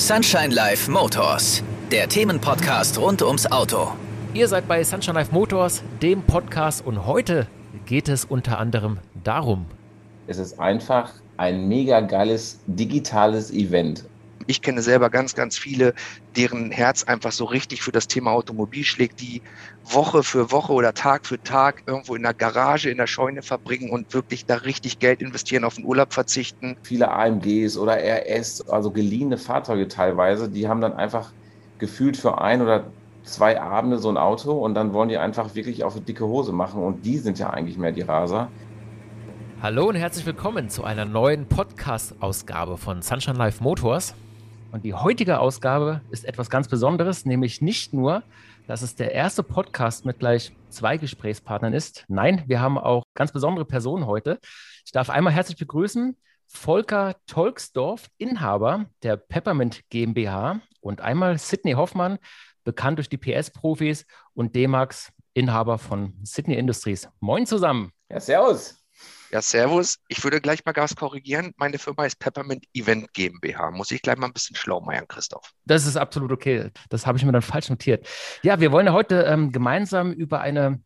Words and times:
Sunshine 0.00 0.48
Life 0.54 0.90
Motors, 0.90 1.62
der 1.92 2.08
Themenpodcast 2.08 2.98
rund 2.98 3.20
ums 3.20 3.52
Auto. 3.52 3.92
Ihr 4.32 4.48
seid 4.48 4.66
bei 4.66 4.82
Sunshine 4.82 5.12
Life 5.18 5.30
Motors, 5.30 5.82
dem 6.00 6.22
Podcast, 6.22 6.86
und 6.86 7.06
heute 7.06 7.46
geht 7.84 8.08
es 8.08 8.24
unter 8.24 8.58
anderem 8.58 8.96
darum. 9.22 9.66
Es 10.26 10.38
ist 10.38 10.58
einfach 10.58 11.12
ein 11.36 11.68
mega 11.68 12.00
geiles 12.00 12.60
digitales 12.66 13.50
Event. 13.50 14.04
Ich 14.46 14.62
kenne 14.62 14.82
selber 14.82 15.10
ganz, 15.10 15.34
ganz 15.34 15.58
viele, 15.58 15.94
deren 16.36 16.70
Herz 16.70 17.04
einfach 17.04 17.32
so 17.32 17.44
richtig 17.44 17.82
für 17.82 17.92
das 17.92 18.08
Thema 18.08 18.32
Automobil 18.32 18.84
schlägt, 18.84 19.20
die 19.20 19.42
Woche 19.84 20.22
für 20.22 20.50
Woche 20.50 20.72
oder 20.72 20.94
Tag 20.94 21.26
für 21.26 21.42
Tag 21.42 21.82
irgendwo 21.86 22.14
in 22.14 22.22
der 22.22 22.34
Garage, 22.34 22.90
in 22.90 22.96
der 22.96 23.06
Scheune 23.06 23.42
verbringen 23.42 23.90
und 23.90 24.12
wirklich 24.14 24.46
da 24.46 24.56
richtig 24.56 24.98
Geld 24.98 25.20
investieren, 25.20 25.64
auf 25.64 25.74
den 25.74 25.84
Urlaub 25.84 26.12
verzichten. 26.12 26.76
Viele 26.82 27.10
AMGs 27.10 27.76
oder 27.76 27.96
RS, 27.96 28.68
also 28.68 28.90
geliehene 28.90 29.36
Fahrzeuge 29.36 29.88
teilweise, 29.88 30.48
die 30.48 30.68
haben 30.68 30.80
dann 30.80 30.94
einfach 30.94 31.32
gefühlt 31.78 32.16
für 32.16 32.40
ein 32.40 32.62
oder 32.62 32.84
zwei 33.22 33.60
Abende 33.60 33.98
so 33.98 34.08
ein 34.08 34.16
Auto 34.16 34.52
und 34.52 34.74
dann 34.74 34.92
wollen 34.92 35.08
die 35.08 35.18
einfach 35.18 35.54
wirklich 35.54 35.84
auf 35.84 35.94
eine 35.94 36.04
dicke 36.04 36.26
Hose 36.26 36.52
machen 36.52 36.82
und 36.82 37.04
die 37.04 37.18
sind 37.18 37.38
ja 37.38 37.50
eigentlich 37.50 37.78
mehr 37.78 37.92
die 37.92 38.02
Raser. 38.02 38.48
Hallo 39.62 39.88
und 39.88 39.96
herzlich 39.96 40.24
willkommen 40.24 40.70
zu 40.70 40.84
einer 40.84 41.04
neuen 41.04 41.46
Podcast-Ausgabe 41.46 42.78
von 42.78 43.02
Sunshine 43.02 43.36
Life 43.36 43.62
Motors. 43.62 44.14
Und 44.72 44.84
die 44.84 44.94
heutige 44.94 45.40
Ausgabe 45.40 46.00
ist 46.10 46.24
etwas 46.24 46.48
ganz 46.48 46.68
Besonderes, 46.68 47.24
nämlich 47.24 47.60
nicht 47.60 47.92
nur, 47.92 48.22
dass 48.68 48.82
es 48.82 48.94
der 48.94 49.12
erste 49.12 49.42
Podcast 49.42 50.04
mit 50.04 50.20
gleich 50.20 50.52
zwei 50.68 50.96
Gesprächspartnern 50.96 51.72
ist. 51.72 52.04
Nein, 52.08 52.44
wir 52.46 52.60
haben 52.60 52.78
auch 52.78 53.02
ganz 53.14 53.32
besondere 53.32 53.64
Personen 53.64 54.06
heute. 54.06 54.38
Ich 54.84 54.92
darf 54.92 55.10
einmal 55.10 55.32
herzlich 55.32 55.58
begrüßen 55.58 56.16
Volker 56.46 57.16
Tolksdorf, 57.26 58.08
Inhaber 58.18 58.86
der 59.02 59.16
Peppermint 59.16 59.82
GmbH 59.90 60.60
und 60.80 61.00
einmal 61.00 61.38
Sidney 61.38 61.72
Hoffmann, 61.72 62.18
bekannt 62.64 62.98
durch 62.98 63.08
die 63.08 63.18
PS-Profis 63.18 64.06
und 64.34 64.54
D-Max, 64.54 65.12
Inhaber 65.34 65.78
von 65.78 66.14
Sydney 66.22 66.56
Industries. 66.56 67.08
Moin 67.20 67.46
zusammen. 67.46 67.92
Ja, 68.08 68.20
servus. 68.20 68.79
Ja, 69.30 69.40
Servus. 69.40 69.98
Ich 70.08 70.24
würde 70.24 70.40
gleich 70.40 70.64
mal 70.64 70.72
Gas 70.72 70.96
korrigieren. 70.96 71.52
Meine 71.56 71.78
Firma 71.78 72.04
ist 72.04 72.18
Peppermint 72.18 72.64
Event 72.74 73.12
GmbH. 73.12 73.70
Muss 73.70 73.92
ich 73.92 74.02
gleich 74.02 74.16
mal 74.16 74.26
ein 74.26 74.32
bisschen 74.32 74.56
schlau 74.56 74.80
machen, 74.80 75.06
Christoph? 75.06 75.52
Das 75.64 75.86
ist 75.86 75.96
absolut 75.96 76.32
okay. 76.32 76.70
Das 76.88 77.06
habe 77.06 77.16
ich 77.16 77.24
mir 77.24 77.30
dann 77.30 77.42
falsch 77.42 77.70
notiert. 77.70 78.08
Ja, 78.42 78.58
wir 78.58 78.72
wollen 78.72 78.86
ja 78.86 78.92
heute 78.92 79.22
ähm, 79.22 79.52
gemeinsam 79.52 80.12
über 80.12 80.40
eine 80.40 80.80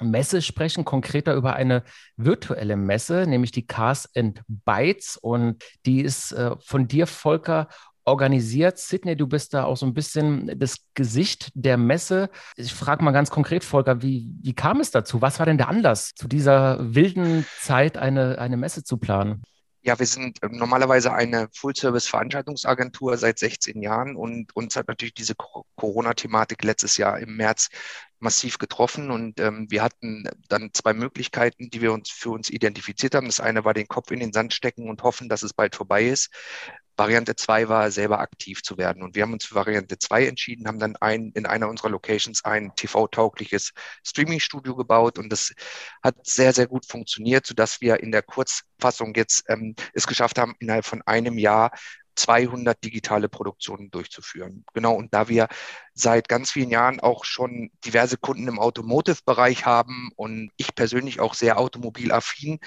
Messe 0.00 0.40
sprechen, 0.40 0.86
konkreter 0.86 1.34
über 1.34 1.54
eine 1.54 1.84
virtuelle 2.16 2.76
Messe, 2.76 3.26
nämlich 3.26 3.50
die 3.50 3.66
Cars 3.66 4.08
and 4.16 4.40
Bytes. 4.48 5.18
Und 5.18 5.62
die 5.84 6.00
ist 6.00 6.32
äh, 6.32 6.56
von 6.58 6.88
dir, 6.88 7.06
Volker, 7.06 7.68
organisiert. 8.04 8.78
Sydney, 8.78 9.16
du 9.16 9.26
bist 9.26 9.54
da 9.54 9.64
auch 9.64 9.76
so 9.76 9.86
ein 9.86 9.94
bisschen 9.94 10.58
das 10.58 10.78
Gesicht 10.94 11.50
der 11.54 11.76
Messe. 11.76 12.30
Ich 12.56 12.72
frage 12.72 13.04
mal 13.04 13.12
ganz 13.12 13.30
konkret, 13.30 13.64
Volker, 13.64 14.02
wie, 14.02 14.30
wie 14.42 14.54
kam 14.54 14.80
es 14.80 14.90
dazu? 14.90 15.20
Was 15.20 15.38
war 15.38 15.46
denn 15.46 15.58
der 15.58 15.68
Anlass, 15.68 16.14
zu 16.14 16.28
dieser 16.28 16.78
wilden 16.94 17.46
Zeit 17.60 17.96
eine, 17.96 18.38
eine 18.38 18.56
Messe 18.56 18.84
zu 18.84 18.98
planen? 18.98 19.42
Ja, 19.82 19.98
wir 19.98 20.06
sind 20.06 20.38
ähm, 20.42 20.58
normalerweise 20.58 21.12
eine 21.14 21.48
Full-Service-Veranstaltungsagentur 21.54 23.16
seit 23.16 23.38
16 23.38 23.80
Jahren 23.80 24.14
und 24.14 24.54
uns 24.54 24.76
hat 24.76 24.88
natürlich 24.88 25.14
diese 25.14 25.34
Corona-Thematik 25.34 26.62
letztes 26.64 26.98
Jahr 26.98 27.18
im 27.18 27.36
März 27.36 27.70
massiv 28.18 28.58
getroffen 28.58 29.10
und 29.10 29.40
ähm, 29.40 29.66
wir 29.70 29.82
hatten 29.82 30.24
dann 30.48 30.70
zwei 30.74 30.92
Möglichkeiten, 30.92 31.70
die 31.70 31.80
wir 31.80 31.94
uns 31.94 32.10
für 32.10 32.30
uns 32.30 32.50
identifiziert 32.50 33.14
haben. 33.14 33.26
Das 33.26 33.40
eine 33.40 33.64
war 33.64 33.72
den 33.72 33.88
Kopf 33.88 34.10
in 34.10 34.20
den 34.20 34.34
Sand 34.34 34.52
stecken 34.52 34.90
und 34.90 35.02
hoffen, 35.02 35.30
dass 35.30 35.42
es 35.42 35.54
bald 35.54 35.74
vorbei 35.74 36.04
ist. 36.04 36.28
Variante 36.96 37.36
2 37.36 37.68
war, 37.68 37.90
selber 37.90 38.20
aktiv 38.20 38.62
zu 38.62 38.76
werden. 38.76 39.02
Und 39.02 39.14
wir 39.14 39.22
haben 39.22 39.32
uns 39.32 39.44
für 39.44 39.54
Variante 39.54 39.98
2 39.98 40.26
entschieden, 40.26 40.66
haben 40.66 40.78
dann 40.78 40.96
ein, 40.96 41.32
in 41.34 41.46
einer 41.46 41.68
unserer 41.68 41.90
Locations 41.90 42.44
ein 42.44 42.74
TV-taugliches 42.76 43.72
Streaming-Studio 44.04 44.76
gebaut. 44.76 45.18
Und 45.18 45.30
das 45.30 45.52
hat 46.02 46.16
sehr, 46.26 46.52
sehr 46.52 46.66
gut 46.66 46.86
funktioniert, 46.86 47.46
sodass 47.46 47.80
wir 47.80 48.00
in 48.00 48.12
der 48.12 48.22
Kurzfassung 48.22 49.14
jetzt 49.14 49.44
ähm, 49.48 49.74
es 49.94 50.06
geschafft 50.06 50.38
haben, 50.38 50.54
innerhalb 50.58 50.84
von 50.84 51.02
einem 51.02 51.38
Jahr 51.38 51.70
200 52.16 52.82
digitale 52.84 53.28
Produktionen 53.28 53.90
durchzuführen. 53.90 54.64
Genau, 54.74 54.94
und 54.94 55.14
da 55.14 55.28
wir 55.28 55.48
seit 55.94 56.28
ganz 56.28 56.50
vielen 56.50 56.70
Jahren 56.70 57.00
auch 57.00 57.24
schon 57.24 57.70
diverse 57.84 58.18
Kunden 58.18 58.46
im 58.48 58.58
Automotive-Bereich 58.58 59.64
haben 59.64 60.10
und 60.16 60.50
ich 60.56 60.74
persönlich 60.74 61.20
auch 61.20 61.34
sehr 61.34 61.58
automobilaffin 61.58 62.58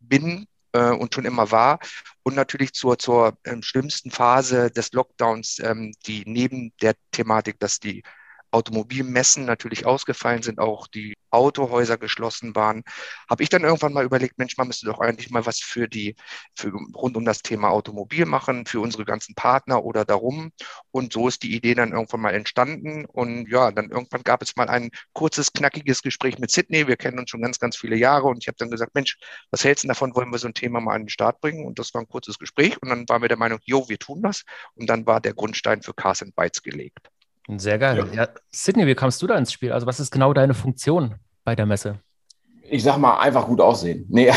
bin, 0.00 0.46
äh, 0.78 0.90
und 0.94 1.14
schon 1.14 1.24
immer 1.24 1.50
war. 1.50 1.78
Und 2.22 2.34
natürlich 2.34 2.72
zur, 2.72 2.98
zur 2.98 3.38
ähm, 3.44 3.62
schlimmsten 3.62 4.10
Phase 4.10 4.70
des 4.70 4.92
Lockdowns, 4.92 5.58
ähm, 5.60 5.92
die 6.06 6.24
neben 6.26 6.72
der 6.80 6.94
Thematik, 7.10 7.58
dass 7.58 7.80
die 7.80 8.02
Automobilmessen 8.50 9.44
natürlich 9.44 9.86
ausgefallen 9.86 10.42
sind, 10.42 10.58
auch 10.58 10.86
die 10.86 11.14
Autohäuser 11.30 11.98
geschlossen 11.98 12.54
waren, 12.54 12.82
habe 13.28 13.42
ich 13.42 13.48
dann 13.48 13.62
irgendwann 13.62 13.92
mal 13.92 14.04
überlegt, 14.04 14.38
Mensch, 14.38 14.56
man 14.56 14.68
müsste 14.68 14.86
doch 14.86 15.00
eigentlich 15.00 15.30
mal 15.30 15.46
was 15.46 15.60
für 15.60 15.88
die, 15.88 16.16
für, 16.54 16.72
rund 16.94 17.16
um 17.16 17.24
das 17.24 17.42
Thema 17.42 17.68
Automobil 17.70 18.24
machen, 18.24 18.66
für 18.66 18.80
unsere 18.80 19.04
ganzen 19.04 19.34
Partner 19.34 19.84
oder 19.84 20.04
darum. 20.04 20.50
Und 20.90 21.12
so 21.12 21.28
ist 21.28 21.42
die 21.42 21.54
Idee 21.54 21.74
dann 21.74 21.92
irgendwann 21.92 22.20
mal 22.20 22.34
entstanden. 22.34 23.04
Und 23.04 23.48
ja, 23.50 23.70
dann 23.70 23.90
irgendwann 23.90 24.22
gab 24.22 24.42
es 24.42 24.56
mal 24.56 24.68
ein 24.68 24.90
kurzes, 25.12 25.52
knackiges 25.52 26.02
Gespräch 26.02 26.38
mit 26.38 26.50
Sydney. 26.50 26.88
Wir 26.88 26.96
kennen 26.96 27.18
uns 27.18 27.30
schon 27.30 27.42
ganz, 27.42 27.58
ganz 27.58 27.76
viele 27.76 27.96
Jahre. 27.96 28.28
Und 28.28 28.38
ich 28.42 28.48
habe 28.48 28.56
dann 28.58 28.70
gesagt, 28.70 28.94
Mensch, 28.94 29.18
was 29.50 29.64
hältst 29.64 29.84
du 29.84 29.88
davon? 29.88 30.14
Wollen 30.14 30.30
wir 30.30 30.38
so 30.38 30.48
ein 30.48 30.54
Thema 30.54 30.80
mal 30.80 30.94
an 30.94 31.02
den 31.02 31.08
Start 31.08 31.40
bringen? 31.40 31.66
Und 31.66 31.78
das 31.78 31.92
war 31.94 32.02
ein 32.02 32.08
kurzes 32.08 32.38
Gespräch. 32.38 32.80
Und 32.82 32.88
dann 32.88 33.08
waren 33.08 33.22
wir 33.22 33.28
der 33.28 33.38
Meinung, 33.38 33.58
jo, 33.64 33.88
wir 33.88 33.98
tun 33.98 34.22
das. 34.22 34.44
Und 34.74 34.88
dann 34.88 35.06
war 35.06 35.20
der 35.20 35.34
Grundstein 35.34 35.82
für 35.82 35.94
Cars 35.94 36.22
and 36.22 36.34
Bytes 36.34 36.62
gelegt. 36.62 37.10
Sehr 37.56 37.78
geil. 37.78 38.06
Ja. 38.12 38.24
ja. 38.24 38.28
Sydney, 38.52 38.86
wie 38.86 38.94
kamst 38.94 39.22
du 39.22 39.26
da 39.26 39.36
ins 39.36 39.52
Spiel? 39.52 39.72
Also, 39.72 39.86
was 39.86 40.00
ist 40.00 40.10
genau 40.10 40.32
deine 40.34 40.54
Funktion 40.54 41.14
bei 41.44 41.54
der 41.54 41.66
Messe? 41.66 41.98
Ich 42.70 42.82
sag 42.82 42.98
mal, 42.98 43.18
einfach 43.18 43.46
gut 43.46 43.60
aussehen. 43.60 44.04
Nee. 44.08 44.28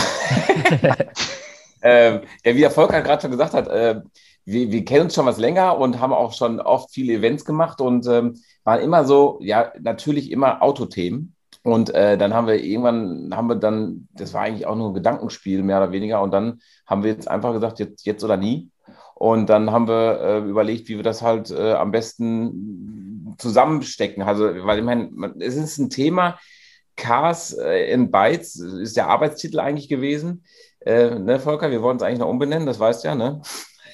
ähm, 1.81 2.21
ja, 2.45 2.55
wie 2.55 2.61
der 2.61 2.71
Volker 2.71 3.01
gerade 3.01 3.21
schon 3.21 3.31
gesagt 3.31 3.53
hat, 3.53 3.67
äh, 3.67 4.01
wir, 4.45 4.71
wir, 4.71 4.85
kennen 4.85 5.05
uns 5.05 5.15
schon 5.15 5.25
was 5.25 5.37
länger 5.37 5.77
und 5.77 5.99
haben 5.99 6.13
auch 6.13 6.33
schon 6.33 6.59
oft 6.59 6.91
viele 6.91 7.13
Events 7.13 7.45
gemacht 7.45 7.81
und 7.81 8.07
ähm, 8.07 8.39
waren 8.63 8.79
immer 8.79 9.05
so, 9.05 9.39
ja, 9.41 9.71
natürlich 9.79 10.31
immer 10.31 10.61
Autothemen. 10.61 11.35
Und 11.63 11.93
äh, 11.93 12.17
dann 12.17 12.33
haben 12.33 12.47
wir 12.47 12.63
irgendwann, 12.63 13.35
haben 13.35 13.47
wir 13.47 13.55
dann, 13.55 14.07
das 14.13 14.33
war 14.33 14.41
eigentlich 14.41 14.65
auch 14.65 14.75
nur 14.75 14.89
ein 14.89 14.93
Gedankenspiel, 14.95 15.61
mehr 15.61 15.77
oder 15.77 15.91
weniger. 15.91 16.21
Und 16.21 16.31
dann 16.31 16.59
haben 16.87 17.03
wir 17.03 17.11
jetzt 17.11 17.27
einfach 17.27 17.53
gesagt, 17.53 17.79
jetzt, 17.79 18.05
jetzt 18.05 18.23
oder 18.23 18.37
nie. 18.37 18.71
Und 19.13 19.51
dann 19.51 19.69
haben 19.69 19.87
wir 19.87 20.19
äh, 20.19 20.39
überlegt, 20.39 20.89
wie 20.89 20.95
wir 20.95 21.03
das 21.03 21.21
halt 21.21 21.51
äh, 21.51 21.73
am 21.73 21.91
besten 21.91 23.00
zusammenstecken. 23.41 24.23
Also, 24.23 24.45
weil 24.65 24.79
ich 24.79 24.85
meine, 24.85 25.09
es 25.39 25.55
ist 25.55 25.77
ein 25.77 25.89
Thema, 25.89 26.39
Cars 26.95 27.53
äh, 27.53 27.91
in 27.91 28.11
Bytes 28.11 28.55
ist 28.55 28.97
der 28.97 29.07
Arbeitstitel 29.07 29.59
eigentlich 29.59 29.89
gewesen. 29.89 30.45
Äh, 30.81 31.19
ne, 31.19 31.39
Volker, 31.39 31.71
wir 31.71 31.81
wollen 31.81 31.97
es 31.97 32.03
eigentlich 32.03 32.19
noch 32.19 32.29
umbenennen, 32.29 32.65
das 32.65 32.79
weißt 32.79 33.03
du 33.03 33.07
ja, 33.09 33.15
ne? 33.15 33.41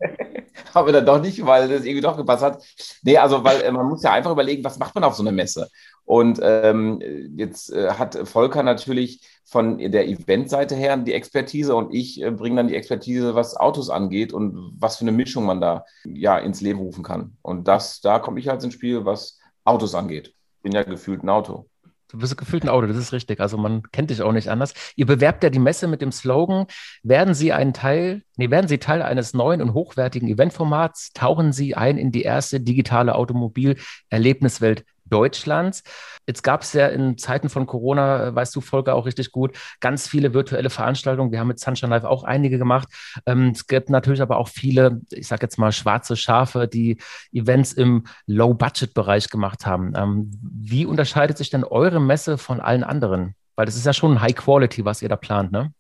Aber 0.75 0.93
dann 0.93 1.07
doch 1.07 1.21
nicht, 1.21 1.45
weil 1.45 1.69
das 1.69 1.85
irgendwie 1.85 2.01
doch 2.01 2.17
gepasst 2.17 2.43
hat. 2.43 2.65
Nee, 3.03 3.17
also, 3.17 3.45
weil 3.45 3.61
äh, 3.63 3.71
man 3.71 3.87
muss 3.87 4.03
ja 4.03 4.13
einfach 4.13 4.33
überlegen, 4.33 4.65
was 4.65 4.79
macht 4.79 4.95
man 4.95 5.05
auf 5.05 5.15
so 5.15 5.23
einer 5.23 5.33
Messe? 5.33 5.69
Und 6.05 6.41
ähm, 6.43 7.01
jetzt 7.37 7.73
äh, 7.73 7.91
hat 7.91 8.17
Volker 8.29 8.63
natürlich 8.63 9.21
von 9.45 9.79
der 9.79 10.09
Eventseite 10.09 10.75
her 10.75 10.97
die 10.97 11.13
Expertise 11.13 11.75
und 11.75 11.95
ich 11.95 12.23
äh, 12.23 12.31
bringe 12.31 12.57
dann 12.57 12.69
die 12.69 12.75
Expertise, 12.75 13.35
was 13.35 13.57
Autos 13.57 13.91
angeht 13.91 14.33
und 14.33 14.75
was 14.79 14.97
für 14.97 15.03
eine 15.03 15.13
Mischung 15.13 15.45
man 15.45 15.61
da 15.61 15.85
ja 16.05 16.39
ins 16.39 16.61
Leben 16.61 16.81
rufen 16.81 17.05
kann. 17.05 17.37
Und 17.43 17.69
das, 17.69 18.01
da 18.01 18.19
komme 18.19 18.41
ich 18.41 18.49
halt 18.49 18.65
ins 18.65 18.75
Spiel, 18.75 19.05
was 19.05 19.39
Autos 19.65 19.95
angeht. 19.95 20.35
Bin 20.63 20.73
ja 20.73 20.83
gefühlt 20.83 21.23
ein 21.23 21.29
Auto. 21.29 21.67
Du 22.13 22.19
bist 22.19 22.37
gefühlt 22.37 22.63
ein 22.63 22.69
Auto, 22.69 22.87
das 22.87 22.99
ist 22.99 23.13
richtig. 23.13 23.41
Also 23.41 23.57
man 23.57 23.91
kennt 23.91 24.11
dich 24.11 24.21
auch 24.21 24.33
nicht 24.33 24.49
anders. 24.49 24.75
Ihr 24.97 25.07
bewerbt 25.07 25.43
ja 25.45 25.49
die 25.49 25.59
Messe 25.59 25.89
mit 25.89 26.03
dem 26.03 26.13
Slogan, 26.13 26.67
werden 27.03 27.33
Sie 27.33 27.55
ein 27.55 27.73
Teil, 27.73 28.23
nee, 28.37 28.51
werden 28.51 28.69
Sie 28.69 28.77
Teil 28.77 29.01
eines 29.01 29.33
neuen 29.33 29.63
und 29.63 29.73
hochwertigen 29.73 30.29
Eventformats, 30.29 31.13
tauchen 31.15 31.53
Sie 31.55 31.75
ein 31.75 31.97
in 31.97 32.13
die 32.13 32.23
erste 32.23 32.61
digitale 32.61 33.15
Automobil-Erlebniswelt 33.15 34.85
Deutschlands. 35.13 35.83
Jetzt 36.27 36.43
gab 36.43 36.63
es 36.63 36.73
ja 36.73 36.89
in 36.89 37.19
Zeiten 37.19 37.49
von 37.49 37.67
Corona, 37.67 38.29
äh, 38.29 38.35
weißt 38.35 38.55
du, 38.57 38.61
Volker, 38.61 38.95
auch 38.95 39.07
richtig 39.07 39.33
gut, 39.33 39.57
ganz 39.81 40.09
viele 40.09 40.35
virtuelle 40.35 40.71
Veranstaltungen. 40.71 41.33
Wir 41.33 41.41
haben 41.41 41.49
mit 41.49 41.61
Sunshine 41.61 41.91
Live 41.91 42.05
auch 42.05 42.25
einige 42.25 42.59
gemacht. 42.59 42.89
Ähm, 43.27 43.49
es 43.49 43.67
gibt 43.67 43.91
natürlich 43.91 44.23
aber 44.23 44.39
auch 44.39 44.49
viele, 44.49 45.01
ich 45.11 45.27
sage 45.27 45.43
jetzt 45.43 45.59
mal, 45.59 45.73
schwarze 45.73 46.17
Schafe, 46.17 46.69
die 46.69 46.99
Events 47.33 47.73
im 47.73 48.05
Low-Budget-Bereich 48.27 49.29
gemacht 49.29 49.67
haben. 49.67 49.93
Ähm, 49.97 50.31
wie 50.43 50.87
unterscheidet 50.87 51.39
sich 51.39 51.51
denn 51.51 51.65
eure 51.65 52.01
Messe 52.01 52.39
von 52.39 52.61
allen 52.61 52.85
anderen? 52.85 53.35
Weil 53.55 53.67
das 53.67 53.77
ist 53.77 53.87
ja 53.87 53.93
schon 53.93 54.21
High 54.21 54.35
Quality, 54.35 54.85
was 54.85 55.03
ihr 55.03 55.09
da 55.09 55.17
plant, 55.17 55.53
ne? 55.53 55.73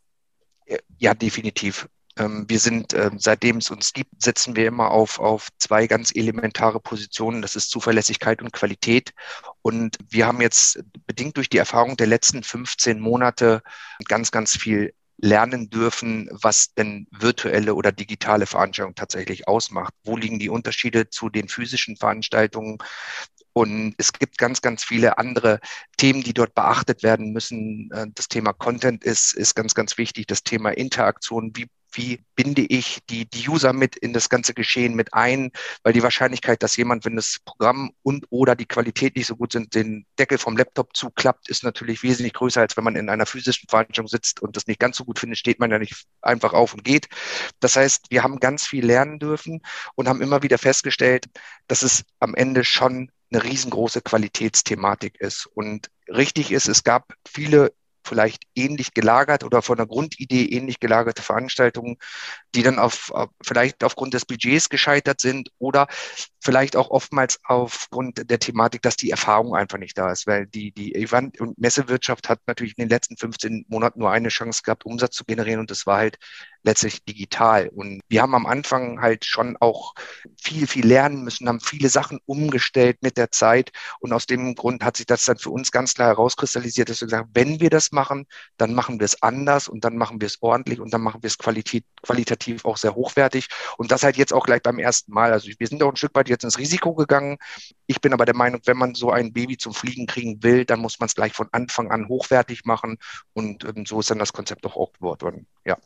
Ja, 0.99 1.15
definitiv. 1.15 1.89
Ähm, 2.19 2.45
wir 2.49 2.59
sind, 2.59 2.95
ähm, 2.95 3.19
seitdem 3.19 3.59
es 3.59 3.71
uns 3.71 3.93
gibt, 3.93 4.23
setzen 4.23 4.57
wir 4.57 4.67
immer 4.67 4.91
auf, 4.91 5.19
auf 5.19 5.49
zwei 5.59 5.87
ganz 5.87 6.15
elementare 6.15 6.81
Positionen. 6.81 7.43
Das 7.43 7.57
ist 7.57 7.71
Zuverlässigkeit 7.71 8.43
und 8.43 8.53
Qualität. 8.53 9.13
Und 9.63 9.97
wir 10.09 10.27
haben 10.27 10.41
jetzt 10.41 10.83
bedingt 11.07 11.37
durch 11.37 11.49
die 11.49 11.59
Erfahrung 11.59 11.97
der 11.97 12.07
letzten 12.07 12.43
15 12.43 13.01
Monate 13.01 13.63
ganz, 14.09 14.31
ganz 14.31 14.57
viel 14.57 14.95
lernen 15.19 15.71
dürfen, 15.71 16.29
was 16.33 16.75
denn 16.75 17.07
virtuelle 17.13 17.75
oder 17.75 17.93
digitale 17.93 18.47
Veranstaltungen 18.47 18.97
tatsächlich 18.97 19.47
ausmacht. 19.47 19.95
Wo 20.03 20.17
liegen 20.17 20.41
die 20.41 20.49
Unterschiede 20.49 21.11
zu 21.11 21.29
den 21.31 21.49
physischen 21.49 21.97
Veranstaltungen? 21.97 22.79
Und 23.55 23.95
es 23.99 24.13
gibt 24.13 24.39
ganz, 24.39 24.63
ganz 24.63 24.83
viele 24.83 25.19
andere 25.19 25.61
Themen, 25.97 26.23
die 26.23 26.35
dort 26.35 26.55
beachtet 26.55 27.03
werden 27.03 27.33
müssen. 27.33 27.91
Äh, 27.93 28.07
das 28.15 28.29
Thema 28.29 28.53
Content 28.53 29.05
ist, 29.05 29.35
ist 29.35 29.55
ganz, 29.55 29.75
ganz 29.75 29.99
wichtig. 29.99 30.27
Das 30.27 30.43
Thema 30.43 30.71
Interaktion. 30.71 31.53
Wie 31.55 31.69
wie 31.93 32.25
binde 32.35 32.63
ich 32.63 33.01
die, 33.09 33.27
die 33.27 33.49
User 33.49 33.73
mit 33.73 33.97
in 33.97 34.13
das 34.13 34.29
ganze 34.29 34.55
Geschehen 34.55 34.95
mit 34.95 35.15
ein, 35.15 35.51
weil 35.83 35.93
die 35.93 36.03
Wahrscheinlichkeit, 36.03 36.63
dass 36.63 36.77
jemand, 36.77 37.05
wenn 37.05 37.17
das 37.17 37.39
Programm 37.45 37.93
und 38.03 38.27
oder 38.31 38.57
die 38.57 38.67
Qualität 38.67 39.17
nicht 39.17 39.27
so 39.27 39.37
gut 39.37 39.53
sind, 39.53 39.75
den 39.75 40.07
Deckel 40.19 40.39
vom 40.39 40.57
Laptop 40.57 40.97
zuklappt, 40.97 41.49
ist 41.49 41.65
natürlich 41.65 42.03
wesentlich 42.03 42.35
größer, 42.35 42.61
als 42.61 42.77
wenn 42.77 42.85
man 42.85 42.97
in 42.97 43.09
einer 43.09 43.27
physischen 43.27 43.69
Veranstaltung 43.69 44.09
sitzt 44.09 44.41
und 44.41 44.57
das 44.57 44.67
nicht 44.67 44.81
ganz 44.81 44.97
so 44.97 45.05
gut 45.05 45.19
findet, 45.19 45.39
steht 45.39 45.61
man 45.61 45.71
ja 45.71 45.79
nicht 45.79 46.07
einfach 46.21 46.53
auf 46.53 46.75
und 46.75 46.85
geht. 46.85 47.09
Das 47.61 47.77
heißt, 47.77 48.07
wir 48.11 48.23
haben 48.23 48.41
ganz 48.41 48.67
viel 48.67 48.85
lernen 48.85 49.19
dürfen 49.19 49.61
und 49.95 50.09
haben 50.09 50.23
immer 50.23 50.43
wieder 50.43 50.59
festgestellt, 50.59 51.27
dass 51.67 51.83
es 51.83 52.05
am 52.21 52.35
Ende 52.35 52.65
schon 52.65 53.11
eine 53.33 53.45
riesengroße 53.45 54.03
Qualitätsthematik 54.03 55.21
ist. 55.21 55.47
Und 55.47 55.91
richtig 56.09 56.53
ist, 56.53 56.69
es 56.69 56.85
gab 56.85 57.15
viele 57.27 57.73
vielleicht 58.05 58.45
ähnlich 58.55 58.95
gelagert 58.95 59.45
oder 59.45 59.63
von 59.63 59.77
der 59.77 59.87
Grundidee 59.87 60.47
ähnlich 60.47 60.81
gelagerte 60.81 61.23
Veranstaltungen, 61.23 61.97
die 62.55 62.63
dann 62.63 62.79
auf, 62.79 63.13
vielleicht 63.43 63.85
aufgrund 63.85 64.15
des 64.15 64.25
Budgets 64.25 64.69
gescheitert 64.69 65.21
sind 65.21 65.51
oder 65.59 65.87
vielleicht 66.41 66.77
auch 66.77 66.91
oftmals 66.91 67.39
aufgrund 67.45 68.29
der 68.31 68.39
Thematik, 68.39 68.83
dass 68.83 68.97
die 68.97 69.11
Erfahrung 69.11 69.55
einfach 69.55 69.79
nicht 69.79 69.97
da 69.97 70.11
ist, 70.11 70.27
weil 70.27 70.47
die, 70.47 70.73
die 70.73 70.95
Event- 70.95 71.41
und 71.41 71.59
Messewirtschaft 71.59 72.29
hat 72.29 72.41
natürlich 72.47 72.77
in 72.77 72.85
den 72.85 72.91
letzten 72.91 73.17
15 73.17 73.67
Monaten 73.69 74.01
nur 74.01 74.11
eine 74.11 74.29
Chance 74.29 74.63
gehabt, 74.65 74.85
Umsatz 74.85 75.15
zu 75.15 75.25
generieren 75.25 75.61
und 75.61 75.71
das 75.71 75.87
war 75.87 75.99
halt 75.99 76.19
letztlich 76.63 77.05
digital. 77.05 77.69
Und 77.69 78.01
wir 78.09 78.23
haben 78.23 78.35
am 78.35 78.47
Anfang 78.47 79.01
halt 79.01 79.25
schon 79.25 79.57
auch 79.61 79.95
viel, 80.41 80.67
viel 80.67 80.87
lernen 80.87 81.25
müssen, 81.25 81.49
haben 81.49 81.61
viele 81.61 81.89
Sachen 81.89 82.21
umgestellt 82.27 82.99
mit 83.03 83.17
der 83.17 83.31
Zeit. 83.31 83.73
Und 84.01 84.13
aus 84.13 84.27
dem 84.27 84.55
Grund 84.55 84.85
hat 84.85 84.97
sich 84.97 85.07
das 85.07 85.25
dann 85.25 85.39
für 85.39 85.51
uns 85.51 85.73
ganz 85.73 85.95
klar 85.95 86.09
herauskristallisiert, 86.09 86.89
dass 86.89 87.01
wir 87.01 87.07
gesagt 87.07 87.25
haben, 87.25 87.31
wenn 87.35 87.61
wir 87.61 87.71
das 87.71 87.93
machen, 87.93 88.27
dann 88.57 88.75
machen 88.75 89.01
wir 89.01 89.05
es 89.05 89.23
anders 89.23 89.69
und 89.69 89.85
dann 89.85 89.97
machen 89.97 90.21
wir 90.21 90.27
es 90.27 90.43
ordentlich 90.43 90.81
und 90.81 90.93
dann 90.93 91.03
machen 91.03 91.23
wir 91.23 91.29
es 91.29 91.39
qualit 91.39 91.83
qualitativ 92.03 92.65
auch 92.65 92.77
sehr 92.77 92.95
hochwertig. 92.95 93.49
Und 93.79 93.93
das 93.93 94.03
halt 94.03 94.17
jetzt 94.17 94.33
auch 94.33 94.45
gleich 94.45 94.63
beim 94.63 94.79
ersten 94.79 95.13
Mal. 95.13 95.33
Also 95.33 95.49
wir 95.57 95.67
sind 95.67 95.83
auch 95.83 95.91
ein 95.91 95.97
Stück 95.97 96.15
weit 96.15 96.29
jetzt 96.29 96.45
ins 96.45 96.59
Risiko 96.59 96.95
gegangen. 96.95 97.39
Ich 97.87 98.01
bin 98.01 98.13
aber 98.13 98.25
der 98.25 98.37
Meinung, 98.37 98.61
wenn 98.65 98.77
man 98.77 98.95
so 98.95 99.11
ein 99.11 99.33
Baby 99.33 99.57
zum 99.57 99.75
Fliegen 99.75 100.07
kriegen 100.07 100.43
will, 100.43 100.65
dann 100.65 100.81
muss 100.81 101.01
man 101.01 101.07
es 101.07 101.15
gleich 101.15 101.33
von 101.33 101.49
Anfang 101.53 101.91
an 101.91 102.09
hochwertig 102.09 102.65
machen. 102.65 102.99
Und, 103.33 103.65
und 103.65 103.89
so 103.89 104.01
ist 104.01 104.11
dann 104.11 104.19
das 104.19 104.33
Konzept 104.33 104.67
auch 104.67 104.93
geworden. 104.93 105.47
Ja. 105.65 105.79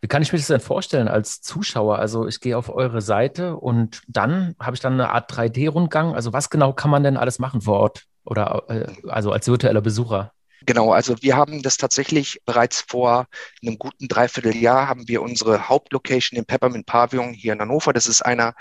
Wie 0.00 0.08
kann 0.08 0.22
ich 0.22 0.32
mir 0.32 0.38
das 0.38 0.48
denn 0.48 0.60
vorstellen 0.60 1.08
als 1.08 1.40
Zuschauer? 1.40 1.98
Also 1.98 2.26
ich 2.26 2.40
gehe 2.40 2.56
auf 2.56 2.68
eure 2.68 3.00
Seite 3.00 3.56
und 3.56 4.02
dann 4.06 4.54
habe 4.60 4.74
ich 4.74 4.80
dann 4.80 4.94
eine 4.94 5.10
Art 5.10 5.32
3D-Rundgang. 5.32 6.14
Also 6.14 6.32
was 6.32 6.50
genau 6.50 6.72
kann 6.72 6.90
man 6.90 7.02
denn 7.02 7.16
alles 7.16 7.38
machen 7.38 7.60
vor 7.60 7.80
Ort 7.80 8.04
oder 8.24 8.64
äh, 8.68 8.86
also 9.08 9.32
als 9.32 9.48
virtueller 9.48 9.80
Besucher? 9.80 10.32
Genau, 10.66 10.92
also 10.92 11.14
wir 11.22 11.36
haben 11.36 11.62
das 11.62 11.76
tatsächlich 11.76 12.40
bereits 12.44 12.84
vor 12.86 13.26
einem 13.62 13.78
guten 13.78 14.08
Dreivierteljahr 14.08 14.88
haben 14.88 15.06
wir 15.06 15.22
unsere 15.22 15.68
Hauptlocation 15.68 16.38
im 16.38 16.44
Peppermint 16.44 16.84
Pavillon 16.84 17.32
hier 17.32 17.52
in 17.52 17.60
Hannover. 17.60 17.92
Das 17.92 18.06
ist 18.06 18.22
einer 18.22 18.54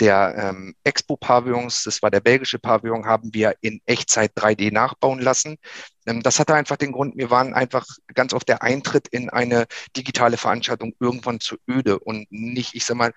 der 0.00 0.34
ähm, 0.36 0.74
Expo-Pavillons, 0.84 1.84
das 1.84 2.02
war 2.02 2.10
der 2.10 2.20
belgische 2.20 2.58
Pavillon, 2.58 3.06
haben 3.06 3.32
wir 3.34 3.54
in 3.60 3.80
Echtzeit 3.86 4.32
3D 4.36 4.72
nachbauen 4.72 5.20
lassen. 5.20 5.58
Ähm, 6.06 6.22
das 6.22 6.38
hatte 6.38 6.54
einfach 6.54 6.76
den 6.76 6.92
Grund, 6.92 7.16
wir 7.16 7.30
waren 7.30 7.54
einfach 7.54 7.86
ganz 8.14 8.32
oft 8.32 8.48
der 8.48 8.62
Eintritt 8.62 9.08
in 9.08 9.30
eine 9.30 9.66
digitale 9.96 10.36
Veranstaltung 10.36 10.94
irgendwann 11.00 11.40
zu 11.40 11.56
öde 11.68 11.98
und 11.98 12.30
nicht, 12.30 12.74
ich 12.74 12.84
sag 12.84 12.96
mal, 12.96 13.12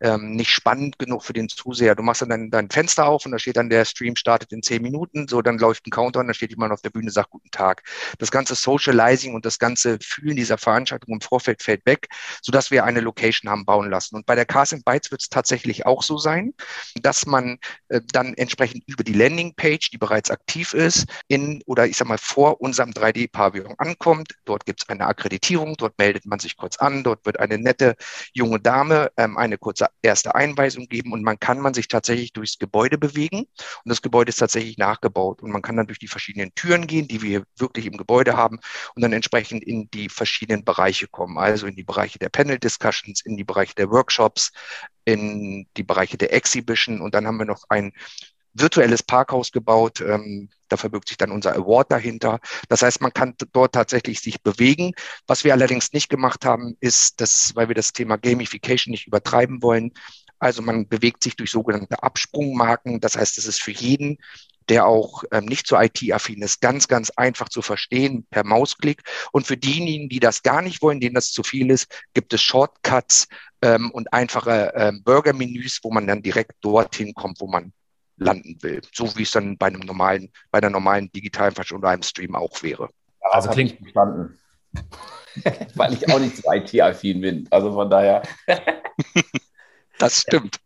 ähm, 0.00 0.32
nicht 0.32 0.50
spannend 0.50 0.98
genug 0.98 1.24
für 1.24 1.32
den 1.32 1.48
Zuseher. 1.48 1.94
Du 1.94 2.02
machst 2.02 2.22
dann 2.22 2.50
dein, 2.50 2.70
Fenster 2.70 3.06
auf 3.06 3.24
und 3.26 3.32
da 3.32 3.38
steht 3.38 3.56
dann, 3.56 3.70
der 3.70 3.84
Stream 3.84 4.16
startet 4.16 4.52
in 4.52 4.62
zehn 4.62 4.82
Minuten, 4.82 5.26
so 5.28 5.42
dann 5.42 5.58
läuft 5.58 5.86
ein 5.86 5.90
Counter 5.90 6.20
und 6.20 6.26
dann 6.26 6.34
steht 6.34 6.50
jemand 6.50 6.72
auf 6.72 6.82
der 6.82 6.90
Bühne, 6.90 7.10
sagt 7.10 7.30
guten 7.30 7.50
Tag. 7.50 7.82
Das 8.18 8.30
ganze 8.30 8.54
Socializing 8.54 9.34
und 9.34 9.44
das 9.44 9.58
ganze 9.58 9.98
Fühlen 10.00 10.36
dieser 10.36 10.58
Veranstaltung 10.58 11.14
im 11.14 11.20
Vorfeld 11.20 11.62
fällt 11.62 11.84
weg, 11.86 12.08
sodass 12.42 12.70
wir 12.70 12.84
eine 12.84 13.00
Location 13.00 13.50
haben 13.50 13.64
bauen 13.64 13.90
lassen. 13.90 14.16
Und 14.16 14.26
bei 14.26 14.34
der 14.34 14.46
Casting 14.46 14.82
Bytes 14.82 15.10
wird 15.10 15.22
es 15.22 15.28
tatsächlich 15.28 15.86
auch 15.86 16.02
so 16.02 16.18
sein, 16.18 16.54
dass 17.00 17.26
man 17.26 17.58
äh, 17.88 18.00
dann 18.12 18.34
entsprechend 18.34 18.84
über 18.86 19.04
die 19.04 19.14
Landingpage, 19.14 19.90
die 19.90 19.98
bereits 19.98 20.30
aktiv 20.30 20.74
ist, 20.74 21.06
in 21.28 21.62
oder 21.66 21.86
ich 21.86 21.96
sag 21.96 22.08
mal 22.08 22.18
vor 22.18 22.60
unserem 22.60 22.90
3D-Pavillon 22.90 23.74
ankommt. 23.78 24.34
Dort 24.44 24.66
gibt 24.66 24.82
es 24.82 24.88
eine 24.88 25.06
Akkreditierung, 25.06 25.74
dort 25.76 25.98
meldet 25.98 26.26
man 26.26 26.38
sich 26.38 26.56
kurz 26.56 26.76
an, 26.76 27.02
dort 27.02 27.24
wird 27.26 27.40
eine 27.40 27.58
nette 27.58 27.96
junge 28.32 28.60
Dame 28.60 29.10
ähm, 29.16 29.36
eine 29.36 29.58
kurze 29.58 29.87
erste 30.02 30.34
Einweisung 30.34 30.88
geben 30.88 31.12
und 31.12 31.22
man 31.22 31.38
kann 31.38 31.60
man 31.60 31.74
sich 31.74 31.88
tatsächlich 31.88 32.32
durchs 32.32 32.58
Gebäude 32.58 32.98
bewegen. 32.98 33.40
Und 33.40 33.48
das 33.84 34.02
Gebäude 34.02 34.30
ist 34.30 34.36
tatsächlich 34.36 34.78
nachgebaut 34.78 35.42
und 35.42 35.50
man 35.50 35.62
kann 35.62 35.76
dann 35.76 35.86
durch 35.86 35.98
die 35.98 36.08
verschiedenen 36.08 36.54
Türen 36.54 36.86
gehen, 36.86 37.08
die 37.08 37.22
wir 37.22 37.44
wirklich 37.56 37.86
im 37.86 37.96
Gebäude 37.96 38.36
haben 38.36 38.58
und 38.94 39.02
dann 39.02 39.12
entsprechend 39.12 39.64
in 39.64 39.90
die 39.90 40.08
verschiedenen 40.08 40.64
Bereiche 40.64 41.08
kommen, 41.08 41.38
also 41.38 41.66
in 41.66 41.76
die 41.76 41.84
Bereiche 41.84 42.18
der 42.18 42.28
Panel 42.28 42.58
Discussions, 42.58 43.20
in 43.24 43.36
die 43.36 43.44
Bereiche 43.44 43.74
der 43.74 43.90
Workshops, 43.90 44.52
in 45.04 45.66
die 45.76 45.82
Bereiche 45.82 46.18
der 46.18 46.32
Exhibition 46.32 47.00
und 47.00 47.14
dann 47.14 47.26
haben 47.26 47.38
wir 47.38 47.46
noch 47.46 47.64
ein 47.68 47.92
virtuelles 48.60 49.02
Parkhaus 49.02 49.52
gebaut. 49.52 50.00
Ähm, 50.00 50.48
da 50.68 50.76
verbirgt 50.76 51.08
sich 51.08 51.16
dann 51.16 51.30
unser 51.30 51.54
Award 51.54 51.90
dahinter. 51.90 52.40
Das 52.68 52.82
heißt, 52.82 53.00
man 53.00 53.12
kann 53.12 53.34
dort 53.52 53.72
tatsächlich 53.72 54.20
sich 54.20 54.42
bewegen. 54.42 54.92
Was 55.26 55.44
wir 55.44 55.52
allerdings 55.52 55.92
nicht 55.92 56.08
gemacht 56.08 56.44
haben, 56.44 56.76
ist, 56.80 57.20
dass, 57.20 57.54
weil 57.56 57.68
wir 57.68 57.74
das 57.74 57.92
Thema 57.92 58.16
Gamification 58.16 58.90
nicht 58.90 59.06
übertreiben 59.06 59.62
wollen, 59.62 59.92
also 60.38 60.62
man 60.62 60.88
bewegt 60.88 61.22
sich 61.22 61.36
durch 61.36 61.50
sogenannte 61.50 62.02
Absprungmarken. 62.02 63.00
Das 63.00 63.16
heißt, 63.16 63.38
es 63.38 63.46
ist 63.46 63.60
für 63.60 63.72
jeden, 63.72 64.18
der 64.68 64.86
auch 64.86 65.24
ähm, 65.32 65.46
nicht 65.46 65.66
so 65.66 65.78
IT-affin 65.78 66.42
ist, 66.42 66.60
ganz, 66.60 66.88
ganz 66.88 67.10
einfach 67.10 67.48
zu 67.48 67.62
verstehen 67.62 68.26
per 68.30 68.44
Mausklick. 68.44 69.02
Und 69.32 69.46
für 69.46 69.56
diejenigen, 69.56 70.08
die 70.08 70.20
das 70.20 70.42
gar 70.42 70.62
nicht 70.62 70.82
wollen, 70.82 71.00
denen 71.00 71.14
das 71.14 71.30
zu 71.32 71.42
viel 71.42 71.70
ist, 71.70 71.86
gibt 72.14 72.32
es 72.32 72.42
Shortcuts 72.42 73.28
ähm, 73.62 73.90
und 73.90 74.12
einfache 74.12 74.72
ähm, 74.76 75.02
Burger-Menüs, 75.04 75.80
wo 75.82 75.90
man 75.90 76.06
dann 76.06 76.22
direkt 76.22 76.52
dorthin 76.60 77.14
kommt, 77.14 77.40
wo 77.40 77.48
man 77.48 77.72
landen 78.18 78.56
will. 78.60 78.80
So 78.92 79.16
wie 79.16 79.22
es 79.22 79.30
dann 79.30 79.56
bei 79.56 79.66
einem 79.66 79.80
normalen, 79.80 80.30
bei 80.50 80.58
einer 80.58 80.70
normalen 80.70 81.10
digitalen 81.12 81.52
Veranstaltung 81.52 81.82
oder 81.82 81.90
einem 81.90 82.02
Stream 82.02 82.34
auch 82.34 82.62
wäre. 82.62 82.88
Ja, 83.22 83.30
also 83.30 83.50
klingt 83.50 83.78
verstanden. 83.78 84.38
Weil 85.74 85.94
ich 85.94 86.10
auch 86.10 86.18
nicht 86.18 86.36
so 86.36 86.52
IT-affin 86.52 87.20
bin. 87.20 87.48
Also 87.50 87.72
von 87.72 87.88
daher. 87.88 88.22
das 89.98 90.20
stimmt. 90.22 90.58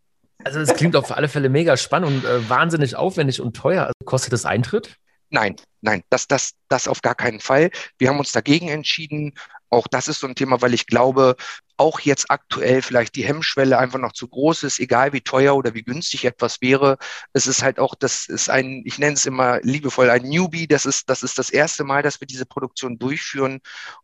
Also 0.45 0.61
es 0.61 0.75
klingt 0.75 0.97
auf 0.97 1.13
alle 1.13 1.29
Fälle 1.29 1.49
mega 1.49 1.77
spannend 1.77 2.25
und 2.25 2.25
äh, 2.25 2.49
wahnsinnig 2.49 2.97
aufwendig 2.97 3.41
und 3.41 3.55
teuer. 3.57 3.83
Also 3.85 4.05
kostet 4.05 4.33
das 4.33 4.45
Eintritt? 4.45 4.97
Nein, 5.31 5.57
nein, 5.81 6.03
das, 6.11 6.27
das, 6.29 6.53
das 6.69 6.89
auf 6.89 7.01
gar 7.01 7.15
keinen 7.15 7.41
Fall. 7.41 7.71
Wir 7.99 8.09
haben 8.09 8.19
uns 8.19 8.33
dagegen 8.33 8.69
entschieden. 8.69 9.35
Auch 9.71 9.87
das 9.87 10.09
ist 10.09 10.21
so 10.21 10.27
ein 10.27 10.35
Thema, 10.35 10.61
weil 10.61 10.75
ich 10.75 10.87
glaube, 10.87 11.37
auch 11.83 11.99
jetzt 11.99 12.31
aktuell 12.31 12.81
vielleicht 12.81 13.17
die 13.17 13.25
Hemmschwelle 13.25 13.77
einfach 13.77 13.99
noch 13.99 14.13
zu 14.13 14.29
groß 14.29 14.63
ist, 14.63 14.79
egal 14.79 15.13
wie 15.13 15.21
teuer 15.21 15.57
oder 15.57 15.75
wie 15.75 15.83
günstig 15.83 16.25
etwas 16.25 16.61
wäre. 16.61 16.97
Es 17.33 17.49
ist 17.49 17.61
halt 17.63 17.81
auch, 17.81 17.97
das 17.97 18.29
ist 18.29 18.49
ein, 18.49 18.83
ich 18.85 18.99
nenne 19.01 19.15
es 19.15 19.27
immer 19.27 19.61
liebevoll 19.63 20.09
ein 20.09 20.23
Newbie. 20.23 20.69
Das 20.69 20.87
ist, 20.87 21.11
das 21.11 21.25
ist 21.25 21.39
das 21.41 21.51
erste 21.51 21.83
Mal, 21.83 22.03
dass 22.03 22.21
wir 22.21 22.29
diese 22.29 22.47
Produktion 22.47 22.99
durchführen. 23.01 23.59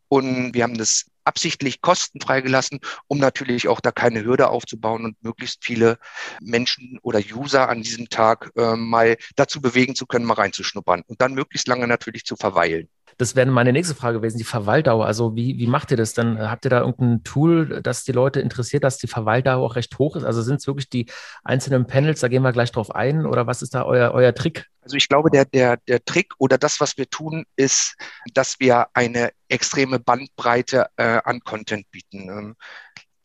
Und 0.08 0.54
wir 0.54 0.64
haben 0.64 0.76
das 0.76 1.06
absichtlich 1.22 1.80
kostenfrei 1.80 2.40
gelassen, 2.40 2.80
um 3.06 3.18
natürlich 3.18 3.68
auch 3.68 3.80
da 3.80 3.92
keine 3.92 4.24
Hürde 4.24 4.48
aufzubauen 4.48 5.04
und 5.04 5.22
möglichst 5.22 5.64
viele 5.64 5.98
Menschen 6.40 6.98
oder 7.02 7.20
User 7.20 7.68
an 7.68 7.82
diesem 7.82 8.08
Tag 8.08 8.50
äh, 8.56 8.74
mal 8.74 9.16
dazu 9.36 9.60
bewegen 9.60 9.94
zu 9.94 10.06
können, 10.06 10.24
mal 10.24 10.34
reinzuschnuppern 10.34 11.02
und 11.06 11.20
dann 11.20 11.34
möglichst 11.34 11.68
lange 11.68 11.86
natürlich 11.86 12.24
zu 12.24 12.34
verweilen. 12.34 12.88
Das 13.18 13.34
wäre 13.34 13.50
meine 13.50 13.72
nächste 13.72 13.96
Frage 13.96 14.18
gewesen, 14.18 14.38
die 14.38 14.44
Verweildauer. 14.44 15.04
Also 15.04 15.34
wie, 15.34 15.58
wie 15.58 15.66
macht 15.66 15.90
ihr 15.90 15.96
das 15.96 16.14
dann? 16.14 16.40
Habt 16.40 16.64
ihr 16.64 16.70
da 16.70 16.80
irgendein 16.80 17.24
Tool, 17.24 17.80
das 17.82 18.04
die 18.04 18.12
Leute 18.12 18.40
interessiert, 18.40 18.84
dass 18.84 18.96
die 18.98 19.08
Verweildauer 19.08 19.66
auch 19.66 19.74
recht 19.74 19.98
hoch 19.98 20.14
ist? 20.14 20.24
Also 20.24 20.40
sind 20.40 20.60
es 20.60 20.68
wirklich 20.68 20.88
die 20.88 21.06
einzelnen 21.42 21.86
Panels, 21.86 22.20
da 22.20 22.28
gehen 22.28 22.42
wir 22.42 22.52
gleich 22.52 22.70
drauf 22.70 22.94
ein, 22.94 23.26
oder 23.26 23.48
was 23.48 23.60
ist 23.60 23.74
da 23.74 23.84
euer, 23.84 24.12
euer 24.12 24.34
Trick? 24.34 24.66
Also 24.82 24.96
ich 24.96 25.08
glaube, 25.08 25.30
der, 25.30 25.44
der, 25.44 25.76
der 25.88 26.02
Trick 26.04 26.32
oder 26.38 26.56
das, 26.56 26.80
was 26.80 26.96
wir 26.96 27.10
tun, 27.10 27.44
ist, 27.56 27.96
dass 28.32 28.60
wir 28.60 28.86
eine 28.94 29.32
extreme 29.48 29.98
Bandbreite 29.98 30.86
äh, 30.96 31.20
an 31.24 31.40
Content 31.40 31.90
bieten. 31.90 32.30
Ähm, 32.30 32.56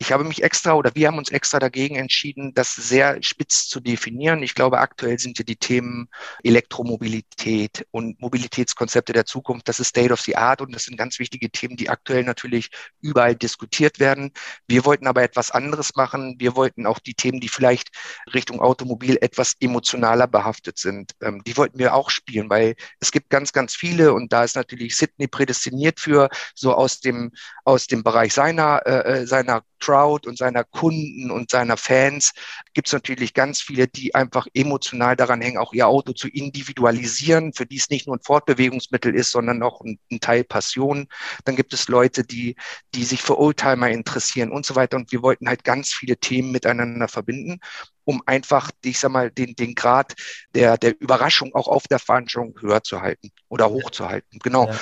Ich 0.04 0.12
habe 0.12 0.22
mich 0.22 0.42
extra 0.42 0.74
oder 0.74 0.94
wir 0.94 1.06
haben 1.08 1.16
uns 1.16 1.30
extra 1.30 1.58
dagegen 1.58 1.96
entschieden, 1.96 2.52
das 2.52 2.74
sehr 2.74 3.22
spitz 3.22 3.68
zu 3.68 3.80
definieren. 3.80 4.42
Ich 4.42 4.54
glaube, 4.54 4.80
aktuell 4.80 5.18
sind 5.18 5.38
ja 5.38 5.46
die 5.46 5.56
Themen 5.56 6.10
Elektromobilität 6.42 7.86
und 7.90 8.20
Mobilitätskonzepte 8.20 9.14
der 9.14 9.24
Zukunft, 9.24 9.66
das 9.66 9.80
ist 9.80 9.88
State 9.88 10.12
of 10.12 10.20
the 10.20 10.36
Art 10.36 10.60
und 10.60 10.74
das 10.74 10.82
sind 10.82 10.98
ganz 10.98 11.18
wichtige 11.18 11.48
Themen, 11.48 11.78
die 11.78 11.88
aktuell 11.88 12.22
natürlich 12.22 12.68
überall 13.00 13.34
diskutiert 13.34 13.98
werden. 13.98 14.32
Wir 14.68 14.84
wollten 14.84 15.06
aber 15.06 15.22
etwas 15.22 15.50
anderes 15.50 15.94
machen. 15.96 16.36
Wir 16.38 16.54
wollten 16.54 16.84
auch 16.84 16.98
die 16.98 17.14
Themen, 17.14 17.40
die 17.40 17.48
vielleicht 17.48 17.88
Richtung 18.34 18.60
Automobil 18.60 19.16
etwas 19.22 19.54
emotionaler 19.58 20.26
behaftet 20.26 20.76
sind, 20.76 21.12
ähm, 21.22 21.42
die 21.46 21.56
wollten 21.56 21.78
wir 21.78 21.94
auch 21.94 22.10
spielen, 22.10 22.50
weil 22.50 22.74
es 23.00 23.10
gibt 23.10 23.30
ganz, 23.30 23.54
ganz 23.54 23.74
viele 23.74 24.12
und 24.12 24.34
da 24.34 24.44
ist 24.44 24.54
natürlich 24.54 24.96
Sydney 24.96 25.28
prädestiniert 25.28 25.98
für, 25.98 26.28
so 26.54 26.74
aus 26.74 27.00
dem, 27.00 27.32
aus 27.64 27.86
dem 27.86 28.02
Bereich 28.04 28.34
seiner, 28.34 28.82
äh, 28.84 29.22
äh 29.22 29.26
seiner 29.26 29.62
Crowd 29.94 30.28
und 30.28 30.36
seiner 30.36 30.64
Kunden 30.64 31.30
und 31.30 31.50
seiner 31.50 31.76
Fans 31.76 32.32
gibt 32.72 32.88
es 32.88 32.92
natürlich 32.92 33.32
ganz 33.32 33.60
viele, 33.60 33.86
die 33.86 34.14
einfach 34.14 34.46
emotional 34.52 35.14
daran 35.14 35.40
hängen, 35.40 35.58
auch 35.58 35.72
ihr 35.72 35.86
Auto 35.86 36.12
zu 36.12 36.28
individualisieren, 36.28 37.52
für 37.52 37.64
die 37.64 37.76
es 37.76 37.90
nicht 37.90 38.06
nur 38.06 38.16
ein 38.16 38.22
Fortbewegungsmittel 38.22 39.14
ist, 39.14 39.30
sondern 39.30 39.62
auch 39.62 39.80
ein, 39.82 40.00
ein 40.10 40.18
Teil 40.18 40.42
Passion. 40.42 41.06
Dann 41.44 41.54
gibt 41.54 41.72
es 41.72 41.86
Leute, 41.86 42.24
die, 42.24 42.56
die 42.94 43.04
sich 43.04 43.22
für 43.22 43.38
Oldtimer 43.38 43.88
interessieren 43.88 44.50
und 44.50 44.66
so 44.66 44.74
weiter. 44.74 44.96
Und 44.96 45.12
wir 45.12 45.22
wollten 45.22 45.48
halt 45.48 45.62
ganz 45.62 45.92
viele 45.92 46.16
Themen 46.16 46.50
miteinander 46.50 47.08
verbinden 47.08 47.60
um 48.06 48.22
einfach, 48.26 48.70
ich 48.84 48.98
sag 48.98 49.12
mal, 49.12 49.30
den, 49.30 49.56
den 49.56 49.74
Grad 49.74 50.12
der, 50.54 50.76
der 50.76 51.00
Überraschung 51.00 51.54
auch 51.54 51.68
auf 51.68 51.84
der 51.88 51.98
Veranstaltung 51.98 52.54
höher 52.60 52.82
zu 52.82 53.00
halten 53.00 53.30
oder 53.48 53.70
hochzuhalten. 53.70 54.40
Genau. 54.40 54.66
Ja. 54.66 54.78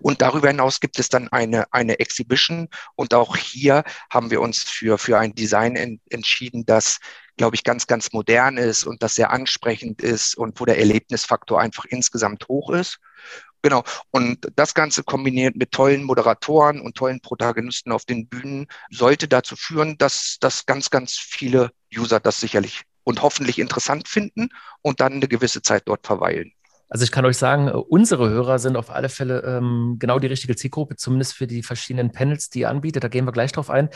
Und 0.00 0.22
darüber 0.22 0.48
hinaus 0.48 0.80
gibt 0.80 0.98
es 0.98 1.08
dann 1.08 1.28
eine, 1.28 1.72
eine 1.72 1.98
Exhibition. 1.98 2.68
Und 2.96 3.14
auch 3.14 3.36
hier 3.36 3.84
haben 4.10 4.30
wir 4.30 4.40
uns 4.40 4.62
für, 4.62 4.98
für 4.98 5.18
ein 5.18 5.34
Design 5.34 5.76
en, 5.76 6.00
entschieden, 6.10 6.66
das, 6.66 6.98
glaube 7.36 7.56
ich, 7.56 7.64
ganz, 7.64 7.86
ganz 7.86 8.12
modern 8.12 8.56
ist 8.56 8.84
und 8.84 9.02
das 9.02 9.14
sehr 9.14 9.30
ansprechend 9.30 10.02
ist 10.02 10.36
und 10.36 10.60
wo 10.60 10.64
der 10.64 10.78
Erlebnisfaktor 10.78 11.60
einfach 11.60 11.84
insgesamt 11.86 12.48
hoch 12.48 12.70
ist. 12.70 12.98
Genau. 13.62 13.84
Und 14.10 14.50
das 14.56 14.74
Ganze 14.74 15.02
kombiniert 15.02 15.56
mit 15.56 15.72
tollen 15.72 16.04
Moderatoren 16.04 16.80
und 16.80 16.96
tollen 16.96 17.20
Protagonisten 17.20 17.92
auf 17.92 18.04
den 18.06 18.26
Bühnen 18.26 18.66
sollte 18.90 19.28
dazu 19.28 19.54
führen, 19.54 19.98
dass, 19.98 20.38
dass 20.40 20.64
ganz, 20.66 20.90
ganz 20.90 21.16
viele 21.16 21.70
User 21.94 22.20
das 22.20 22.40
sicherlich 22.40 22.82
und 23.04 23.22
hoffentlich 23.22 23.58
interessant 23.58 24.08
finden 24.08 24.48
und 24.82 25.00
dann 25.00 25.14
eine 25.14 25.28
gewisse 25.28 25.62
Zeit 25.62 25.82
dort 25.86 26.06
verweilen. 26.06 26.52
Also 26.90 27.04
ich 27.04 27.12
kann 27.12 27.24
euch 27.24 27.38
sagen, 27.38 27.68
äh, 27.68 27.70
unsere 27.70 28.28
Hörer 28.28 28.58
sind 28.58 28.76
auf 28.76 28.90
alle 28.90 29.08
Fälle 29.08 29.42
ähm, 29.44 29.96
genau 29.98 30.18
die 30.18 30.26
richtige 30.26 30.56
Zielgruppe, 30.56 30.96
zumindest 30.96 31.34
für 31.34 31.46
die 31.46 31.62
verschiedenen 31.62 32.12
Panels, 32.12 32.50
die 32.50 32.60
ihr 32.60 32.68
anbietet. 32.68 33.04
Da 33.04 33.08
gehen 33.08 33.24
wir 33.24 33.32
gleich 33.32 33.52
drauf 33.52 33.70
ein. 33.70 33.88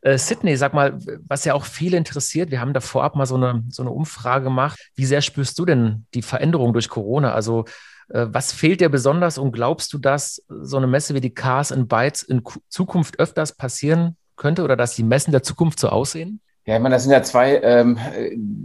Äh, 0.00 0.16
Sydney, 0.16 0.56
sag 0.56 0.72
mal, 0.72 0.98
was 1.28 1.44
ja 1.44 1.52
auch 1.52 1.66
viele 1.66 1.98
interessiert, 1.98 2.50
wir 2.50 2.60
haben 2.60 2.72
da 2.72 2.80
vorab 2.80 3.14
mal 3.14 3.26
so 3.26 3.36
eine, 3.36 3.62
so 3.68 3.82
eine 3.82 3.90
Umfrage 3.90 4.44
gemacht. 4.44 4.80
Wie 4.94 5.04
sehr 5.04 5.20
spürst 5.20 5.58
du 5.58 5.66
denn 5.66 6.06
die 6.14 6.22
Veränderung 6.22 6.72
durch 6.72 6.88
Corona? 6.88 7.34
Also 7.34 7.66
äh, 8.08 8.26
was 8.30 8.52
fehlt 8.52 8.80
dir 8.80 8.88
besonders 8.88 9.36
und 9.36 9.52
glaubst 9.52 9.92
du, 9.92 9.98
dass 9.98 10.42
so 10.48 10.78
eine 10.78 10.86
Messe 10.86 11.14
wie 11.14 11.20
die 11.20 11.34
Cars 11.34 11.72
and 11.72 11.90
Bytes 11.90 12.22
in 12.22 12.42
Zukunft 12.70 13.18
öfters 13.18 13.54
passieren 13.54 14.16
könnte 14.36 14.64
oder 14.64 14.76
dass 14.76 14.94
die 14.94 15.02
Messen 15.02 15.32
der 15.32 15.42
Zukunft 15.42 15.78
so 15.78 15.90
aussehen? 15.90 16.40
Ja, 16.66 16.76
ich 16.76 16.82
meine, 16.82 16.94
das 16.94 17.04
sind 17.04 17.12
ja 17.12 17.22
zwei 17.22 17.58
ähm, 17.62 17.98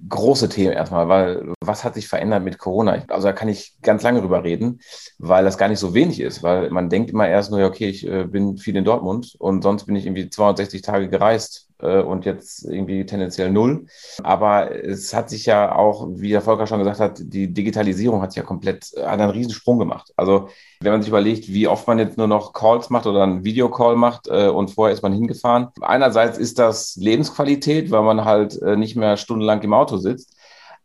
große 0.09 0.49
Themen 0.49 0.73
erstmal, 0.73 1.07
weil 1.07 1.53
was 1.61 1.83
hat 1.83 1.95
sich 1.95 2.07
verändert 2.07 2.43
mit 2.43 2.57
Corona? 2.57 3.03
Also 3.07 3.27
da 3.27 3.33
kann 3.33 3.47
ich 3.47 3.77
ganz 3.81 4.03
lange 4.03 4.21
drüber 4.21 4.43
reden, 4.43 4.79
weil 5.17 5.45
das 5.45 5.57
gar 5.57 5.69
nicht 5.69 5.79
so 5.79 5.93
wenig 5.93 6.19
ist, 6.19 6.43
weil 6.43 6.69
man 6.71 6.89
denkt 6.89 7.09
immer 7.09 7.27
erst 7.27 7.51
nur, 7.51 7.63
okay, 7.65 7.87
ich 7.89 8.05
äh, 8.05 8.25
bin 8.25 8.57
viel 8.57 8.75
in 8.75 8.83
Dortmund 8.83 9.35
und 9.39 9.61
sonst 9.63 9.85
bin 9.85 9.95
ich 9.95 10.05
irgendwie 10.05 10.29
260 10.29 10.81
Tage 10.81 11.09
gereist 11.09 11.64
äh, 11.81 12.01
und 12.01 12.25
jetzt 12.25 12.63
irgendwie 12.65 13.05
tendenziell 13.05 13.51
null. 13.51 13.85
Aber 14.23 14.73
es 14.73 15.13
hat 15.13 15.29
sich 15.29 15.45
ja 15.45 15.75
auch, 15.75 16.07
wie 16.11 16.29
der 16.29 16.41
Volker 16.41 16.67
schon 16.67 16.79
gesagt 16.79 16.99
hat, 16.99 17.19
die 17.21 17.53
Digitalisierung 17.53 18.21
hat 18.21 18.31
sich 18.31 18.37
ja 18.37 18.43
komplett, 18.43 18.91
äh, 18.95 19.03
einen 19.03 19.29
riesen 19.29 19.51
Sprung 19.51 19.79
gemacht. 19.79 20.13
Also 20.15 20.49
wenn 20.81 20.91
man 20.91 21.01
sich 21.01 21.09
überlegt, 21.09 21.47
wie 21.47 21.67
oft 21.67 21.87
man 21.87 21.99
jetzt 21.99 22.17
nur 22.17 22.27
noch 22.27 22.53
Calls 22.53 22.89
macht 22.89 23.07
oder 23.07 23.23
einen 23.23 23.43
Videocall 23.43 23.95
macht 23.95 24.27
äh, 24.27 24.47
und 24.47 24.71
vorher 24.71 24.93
ist 24.93 25.03
man 25.03 25.13
hingefahren. 25.13 25.67
Einerseits 25.81 26.37
ist 26.37 26.59
das 26.59 26.95
Lebensqualität, 26.95 27.91
weil 27.91 28.03
man 28.03 28.25
halt 28.25 28.61
äh, 28.61 28.75
nicht 28.75 28.95
mehr 28.95 29.17
stundenlang 29.17 29.61
im 29.61 29.73
Auto 29.73 29.97
sitzt. 29.97 30.33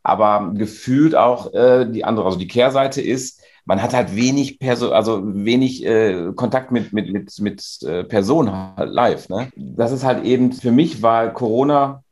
Aber 0.02 0.52
gefühlt 0.54 1.14
auch 1.14 1.50
die 1.52 2.04
andere, 2.04 2.25
also 2.25 2.38
die 2.38 2.49
Kehrseite 2.49 3.02
ist, 3.02 3.39
man 3.71 3.81
hat 3.81 3.95
halt 3.95 4.17
wenig 4.17 4.59
Perso 4.59 4.91
also 4.91 5.23
wenig 5.25 5.87
äh, 5.87 6.33
Kontakt 6.35 6.73
mit, 6.73 6.93
mit, 6.93 7.12
mit, 7.12 7.39
mit 7.39 7.83
äh, 7.85 8.03
Personen 8.03 8.50
halt 8.53 8.91
live. 8.91 9.29
Ne? 9.29 9.53
Das 9.55 9.93
ist 9.93 10.03
halt 10.03 10.25
eben, 10.25 10.50
für 10.50 10.73
mich 10.73 11.03
war 11.03 11.33
Corona, 11.33 12.03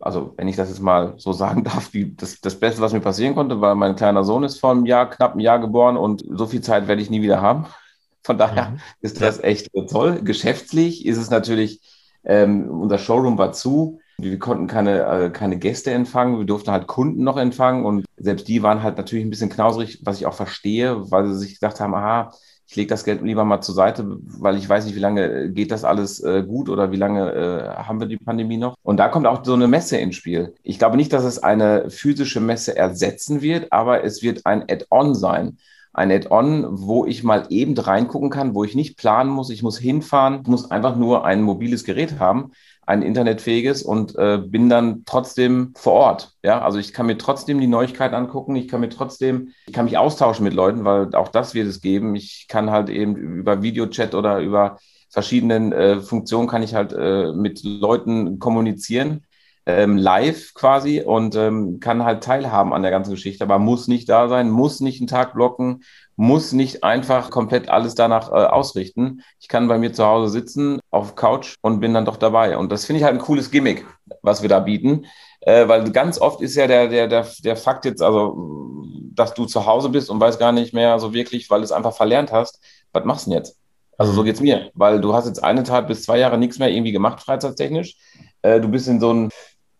also 0.00 0.32
wenn 0.38 0.48
ich 0.48 0.56
das 0.56 0.70
jetzt 0.70 0.80
mal 0.80 1.12
so 1.18 1.32
sagen 1.34 1.64
darf, 1.64 1.92
wie 1.92 2.14
das, 2.14 2.40
das 2.40 2.58
Beste, 2.58 2.80
was 2.80 2.94
mir 2.94 3.00
passieren 3.00 3.34
konnte, 3.34 3.60
weil 3.60 3.74
mein 3.74 3.94
kleiner 3.94 4.24
Sohn 4.24 4.42
ist 4.42 4.58
vor 4.58 4.70
einem 4.70 4.86
Jahr, 4.86 5.10
knapp 5.10 5.34
ein 5.34 5.40
Jahr 5.40 5.58
geboren 5.58 5.98
und 5.98 6.24
so 6.30 6.46
viel 6.46 6.62
Zeit 6.62 6.88
werde 6.88 7.02
ich 7.02 7.10
nie 7.10 7.20
wieder 7.20 7.42
haben. 7.42 7.66
Von 8.22 8.38
daher 8.38 8.70
mhm. 8.70 8.80
ist 9.02 9.20
das 9.20 9.38
echt 9.38 9.70
toll. 9.90 10.22
Geschäftlich 10.22 11.04
ist 11.04 11.18
es 11.18 11.28
natürlich, 11.28 11.82
ähm, 12.24 12.70
unser 12.70 12.96
Showroom 12.96 13.36
war 13.36 13.52
zu. 13.52 14.00
Wir 14.22 14.38
konnten 14.38 14.66
keine, 14.68 15.04
äh, 15.04 15.30
keine 15.30 15.58
Gäste 15.58 15.90
empfangen, 15.90 16.38
wir 16.38 16.46
durften 16.46 16.70
halt 16.70 16.86
Kunden 16.86 17.24
noch 17.24 17.36
empfangen. 17.36 17.84
Und 17.84 18.04
selbst 18.16 18.48
die 18.48 18.62
waren 18.62 18.82
halt 18.82 18.96
natürlich 18.96 19.24
ein 19.24 19.30
bisschen 19.30 19.50
knauserig, 19.50 20.00
was 20.04 20.18
ich 20.18 20.26
auch 20.26 20.34
verstehe, 20.34 21.10
weil 21.10 21.26
sie 21.26 21.38
sich 21.38 21.54
gedacht 21.54 21.80
haben, 21.80 21.94
aha, 21.94 22.32
ich 22.72 22.76
lege 22.76 22.88
das 22.88 23.04
Geld 23.04 23.20
lieber 23.20 23.44
mal 23.44 23.60
zur 23.60 23.74
Seite, 23.74 24.16
weil 24.22 24.56
ich 24.56 24.66
weiß 24.66 24.86
nicht, 24.86 24.94
wie 24.94 25.00
lange 25.00 25.50
geht 25.50 25.70
das 25.70 25.84
alles 25.84 26.20
äh, 26.20 26.42
gut 26.42 26.70
oder 26.70 26.90
wie 26.90 26.96
lange 26.96 27.30
äh, 27.30 27.68
haben 27.82 28.00
wir 28.00 28.06
die 28.06 28.16
Pandemie 28.16 28.56
noch. 28.56 28.76
Und 28.82 28.96
da 28.96 29.08
kommt 29.08 29.26
auch 29.26 29.44
so 29.44 29.52
eine 29.52 29.68
Messe 29.68 29.98
ins 29.98 30.16
Spiel. 30.16 30.54
Ich 30.62 30.78
glaube 30.78 30.96
nicht, 30.96 31.12
dass 31.12 31.24
es 31.24 31.38
eine 31.38 31.90
physische 31.90 32.40
Messe 32.40 32.74
ersetzen 32.74 33.42
wird, 33.42 33.70
aber 33.72 34.04
es 34.04 34.22
wird 34.22 34.46
ein 34.46 34.62
Add-on 34.62 35.14
sein. 35.14 35.58
Ein 35.92 36.10
Add-on, 36.10 36.66
wo 36.70 37.04
ich 37.04 37.22
mal 37.22 37.44
eben 37.50 37.76
reingucken 37.76 38.30
kann, 38.30 38.54
wo 38.54 38.64
ich 38.64 38.74
nicht 38.74 38.96
planen 38.96 39.30
muss, 39.30 39.50
ich 39.50 39.62
muss 39.62 39.76
hinfahren, 39.76 40.40
ich 40.42 40.48
muss 40.48 40.70
einfach 40.70 40.96
nur 40.96 41.26
ein 41.26 41.42
mobiles 41.42 41.84
Gerät 41.84 42.18
haben, 42.18 42.52
ein 42.84 43.02
internetfähiges 43.02 43.82
und 43.82 44.16
äh, 44.16 44.38
bin 44.38 44.68
dann 44.68 45.04
trotzdem 45.06 45.72
vor 45.76 45.92
Ort. 45.92 46.32
Ja, 46.42 46.62
also 46.62 46.78
ich 46.78 46.92
kann 46.92 47.06
mir 47.06 47.16
trotzdem 47.16 47.60
die 47.60 47.66
Neuigkeiten 47.66 48.14
angucken, 48.14 48.56
ich 48.56 48.68
kann 48.68 48.80
mir 48.80 48.88
trotzdem, 48.88 49.52
ich 49.66 49.72
kann 49.72 49.84
mich 49.84 49.98
austauschen 49.98 50.44
mit 50.44 50.54
Leuten, 50.54 50.84
weil 50.84 51.14
auch 51.14 51.28
das 51.28 51.54
wird 51.54 51.68
es 51.68 51.80
geben. 51.80 52.14
Ich 52.16 52.46
kann 52.48 52.70
halt 52.70 52.88
eben 52.88 53.16
über 53.16 53.62
Videochat 53.62 54.14
oder 54.14 54.40
über 54.40 54.78
verschiedenen 55.10 55.72
äh, 55.72 56.00
Funktionen 56.00 56.48
kann 56.48 56.62
ich 56.62 56.74
halt 56.74 56.92
äh, 56.92 57.32
mit 57.32 57.60
Leuten 57.62 58.38
kommunizieren 58.38 59.22
ähm, 59.66 59.96
live 59.96 60.54
quasi 60.54 61.00
und 61.00 61.36
ähm, 61.36 61.78
kann 61.80 62.04
halt 62.04 62.24
teilhaben 62.24 62.72
an 62.72 62.82
der 62.82 62.90
ganzen 62.90 63.12
Geschichte, 63.12 63.44
aber 63.44 63.58
muss 63.58 63.86
nicht 63.88 64.08
da 64.08 64.28
sein, 64.28 64.50
muss 64.50 64.80
nicht 64.80 65.00
einen 65.00 65.06
Tag 65.06 65.34
blocken, 65.34 65.84
muss 66.16 66.52
nicht 66.52 66.84
einfach 66.84 67.30
komplett 67.30 67.68
alles 67.68 67.94
danach 67.94 68.30
äh, 68.30 68.46
ausrichten. 68.46 69.22
Ich 69.40 69.48
kann 69.48 69.68
bei 69.68 69.78
mir 69.78 69.92
zu 69.92 70.04
Hause 70.04 70.30
sitzen 70.30 70.80
auf 70.90 71.14
Couch 71.14 71.54
und 71.62 71.80
bin 71.80 71.94
dann 71.94 72.04
doch 72.04 72.16
dabei. 72.16 72.56
Und 72.58 72.72
das 72.72 72.84
finde 72.84 72.98
ich 72.98 73.04
halt 73.04 73.14
ein 73.14 73.20
cooles 73.20 73.50
Gimmick, 73.50 73.86
was 74.20 74.42
wir 74.42 74.48
da 74.48 74.60
bieten. 74.60 75.06
Äh, 75.40 75.68
weil 75.68 75.90
ganz 75.90 76.20
oft 76.20 76.40
ist 76.40 76.54
ja 76.56 76.66
der, 76.66 76.88
der, 76.88 77.08
der, 77.08 77.26
der 77.44 77.56
Fakt 77.56 77.84
jetzt, 77.84 78.02
also, 78.02 78.84
dass 79.14 79.34
du 79.34 79.46
zu 79.46 79.66
Hause 79.66 79.88
bist 79.88 80.10
und 80.10 80.20
weißt 80.20 80.38
gar 80.38 80.52
nicht 80.52 80.74
mehr 80.74 80.98
so 80.98 81.12
wirklich, 81.12 81.50
weil 81.50 81.60
du 81.60 81.64
es 81.64 81.72
einfach 81.72 81.94
verlernt 81.94 82.32
hast, 82.32 82.60
was 82.92 83.04
machst 83.04 83.26
du 83.26 83.30
denn 83.30 83.38
jetzt? 83.38 83.58
Also 83.98 84.12
so 84.12 84.24
geht's 84.24 84.40
mir, 84.40 84.70
weil 84.74 85.00
du 85.00 85.14
hast 85.14 85.26
jetzt 85.26 85.42
eine 85.44 85.62
Tat 85.62 85.86
bis 85.86 86.02
zwei 86.02 86.18
Jahre 86.18 86.38
nichts 86.38 86.58
mehr 86.58 86.70
irgendwie 86.70 86.92
gemacht, 86.92 87.20
freizeittechnisch. 87.20 87.96
Äh, 88.42 88.60
du 88.60 88.68
bist 88.68 88.88
in 88.88 89.00
so 89.00 89.12
ein 89.12 89.30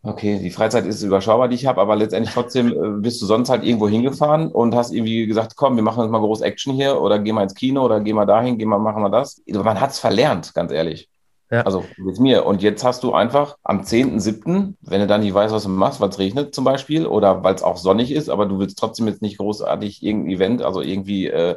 Okay, 0.04 0.40
die 0.40 0.50
Freizeit 0.50 0.85
ist 0.85 1.02
überschaubar, 1.02 1.47
die 1.47 1.54
ich 1.54 1.66
habe, 1.66 1.80
aber 1.80 1.94
letztendlich 1.94 2.35
trotzdem 2.35 2.73
äh, 2.73 3.00
bist 3.00 3.23
du 3.23 3.26
sonst 3.26 3.50
halt 3.50 3.62
irgendwo 3.62 3.88
hingefahren 3.88 4.49
und 4.49 4.75
hast 4.75 4.92
irgendwie 4.92 5.26
gesagt, 5.26 5.54
komm, 5.54 5.76
wir 5.76 5.85
machen 5.85 6.02
jetzt 6.02 6.11
mal 6.11 6.18
groß 6.18 6.40
Action 6.40 6.75
hier 6.75 7.00
oder 7.00 7.21
geh 7.21 7.32
mal 7.32 7.44
ins 7.44 7.54
Kino 7.54 7.85
oder 7.85 8.00
geh 8.00 8.12
mal 8.12 8.26
dahin, 8.26 8.59
geh 8.59 8.64
mal, 8.64 8.78
machen 8.78 9.02
wir 9.02 9.11
das. 9.11 9.40
Man 9.47 9.80
hat 9.80 9.90
es 9.90 10.00
verlernt, 10.00 10.54
ganz 10.54 10.73
ehrlich. 10.73 11.09
Ja. 11.52 11.61
Also 11.62 11.85
mit 11.99 12.18
mir. 12.18 12.47
Und 12.47 12.62
jetzt 12.62 12.82
hast 12.82 13.04
du 13.04 13.12
einfach 13.12 13.56
am 13.62 13.82
10.7., 13.82 14.75
wenn 14.80 15.00
du 15.00 15.06
dann 15.06 15.21
nicht 15.21 15.35
weißt, 15.35 15.54
was 15.54 15.64
du 15.64 15.68
machst, 15.68 16.00
weil 16.00 16.09
es 16.09 16.18
regnet 16.18 16.54
zum 16.54 16.64
Beispiel 16.64 17.06
oder 17.06 17.44
weil 17.44 17.54
es 17.54 17.62
auch 17.62 17.76
sonnig 17.76 18.11
ist, 18.11 18.28
aber 18.28 18.47
du 18.47 18.59
willst 18.59 18.78
trotzdem 18.78 19.06
jetzt 19.06 19.23
nicht 19.23 19.37
großartig 19.37 20.02
irgendein 20.02 20.32
Event, 20.32 20.62
also 20.62 20.80
irgendwie 20.80 21.26
äh, 21.28 21.56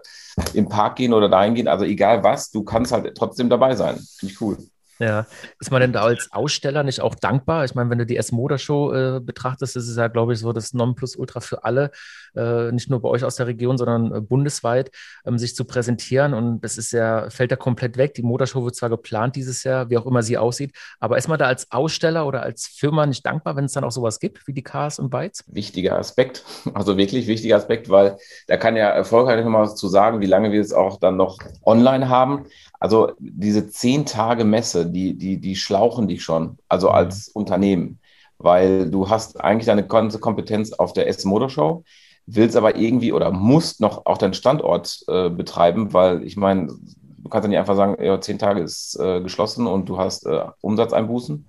im 0.53 0.67
Park 0.69 0.97
gehen 0.97 1.13
oder 1.13 1.29
dahin 1.29 1.55
gehen, 1.55 1.69
also 1.69 1.85
egal 1.85 2.23
was, 2.23 2.51
du 2.51 2.63
kannst 2.63 2.91
halt 2.91 3.15
trotzdem 3.17 3.49
dabei 3.49 3.75
sein. 3.75 3.95
Finde 4.19 4.33
ich 4.33 4.41
cool. 4.41 4.57
Ja, 4.99 5.25
ist 5.59 5.71
man 5.71 5.81
denn 5.81 5.91
da 5.91 6.03
als 6.03 6.29
Aussteller 6.31 6.83
nicht 6.83 7.01
auch 7.01 7.15
dankbar? 7.15 7.65
Ich 7.65 7.75
meine, 7.75 7.89
wenn 7.89 7.97
du 7.97 8.05
die 8.05 8.15
S-Motor-Show 8.15 8.93
äh, 8.93 9.19
betrachtest, 9.19 9.75
ist 9.75 9.89
es 9.89 9.97
ja, 9.97 10.07
glaube 10.07 10.33
ich, 10.33 10.39
so 10.39 10.53
das 10.53 10.73
Nonplusultra 10.73 11.41
für 11.41 11.65
alle, 11.65 11.91
äh, 12.35 12.71
nicht 12.71 12.89
nur 12.89 13.01
bei 13.01 13.09
euch 13.09 13.25
aus 13.25 13.35
der 13.35 13.47
Region, 13.47 13.77
sondern 13.77 14.13
äh, 14.13 14.21
bundesweit, 14.21 14.91
ähm, 15.25 15.37
sich 15.37 15.55
zu 15.55 15.65
präsentieren. 15.65 16.33
Und 16.33 16.61
das 16.61 16.77
ist 16.77 16.93
ja, 16.93 17.29
fällt 17.29 17.51
da 17.51 17.57
komplett 17.57 17.97
weg. 17.97 18.13
Die 18.13 18.23
Motorshow 18.23 18.63
wird 18.63 18.75
zwar 18.75 18.89
geplant 18.89 19.35
dieses 19.35 19.63
Jahr, 19.63 19.89
wie 19.89 19.97
auch 19.97 20.05
immer 20.05 20.23
sie 20.23 20.37
aussieht, 20.37 20.71
aber 20.99 21.17
ist 21.17 21.27
man 21.27 21.39
da 21.39 21.47
als 21.47 21.71
Aussteller 21.71 22.25
oder 22.25 22.43
als 22.43 22.67
Firma 22.67 23.05
nicht 23.05 23.25
dankbar, 23.25 23.57
wenn 23.57 23.65
es 23.65 23.73
dann 23.73 23.83
auch 23.83 23.91
sowas 23.91 24.19
gibt 24.19 24.47
wie 24.47 24.53
die 24.53 24.63
Cars 24.63 24.99
und 24.99 25.09
Bytes? 25.09 25.43
Wichtiger 25.47 25.97
Aspekt, 25.97 26.43
also 26.73 26.97
wirklich 26.97 27.27
wichtiger 27.27 27.57
Aspekt, 27.57 27.89
weil 27.89 28.17
da 28.47 28.55
kann 28.55 28.77
ja 28.77 28.89
erfolgreich 28.89 29.43
nochmal 29.43 29.75
zu 29.75 29.87
sagen, 29.89 30.21
wie 30.21 30.25
lange 30.25 30.51
wir 30.51 30.61
es 30.61 30.71
auch 30.71 30.99
dann 30.99 31.17
noch 31.17 31.39
online 31.65 32.07
haben. 32.07 32.45
Also 32.79 33.13
diese 33.19 33.67
zehn 33.67 34.05
Tage 34.05 34.43
Messe, 34.43 34.85
Die, 34.92 35.18
die, 35.18 35.38
die 35.38 35.56
schlauchen 35.56 36.08
dich 36.08 36.24
schon, 36.24 36.58
also 36.70 36.89
mhm. 36.89 36.96
als 36.96 37.30
Unternehmen, 37.30 38.00
weil 38.38 38.89
du 38.89 39.10
hast 39.10 39.42
eigentlich 39.42 39.65
deine 39.65 39.88
ganze 39.88 40.20
Kompetenz 40.20 40.74
auf 40.74 40.94
der 40.94 41.08
Essen 41.08 41.30
Motor 41.30 41.50
Show, 41.50 41.84
willst 42.25 42.58
aber 42.58 42.75
irgendwie 42.75 43.13
oder 43.13 43.32
musst 43.32 43.82
noch 43.82 44.06
auch 44.06 44.18
deinen 44.18 44.34
Standort 44.34 45.04
äh, 45.08 45.30
betreiben, 45.30 45.94
weil 45.94 46.24
ich 46.24 46.38
meine, 46.38 46.68
du 46.68 47.30
kannst 47.30 47.44
dann 47.44 47.51
nicht 47.51 47.60
einfach 47.60 47.75
sagen, 47.75 48.04
ja, 48.04 48.20
zehn 48.20 48.39
Tage 48.39 48.62
ist 48.62 49.00
äh, 49.00 49.22
geschlossen 49.22 49.68
und 49.68 49.88
du 49.89 49.98
hast 49.98 50.25
äh, 50.25 50.46
Umsatzeinbußen. 50.62 51.48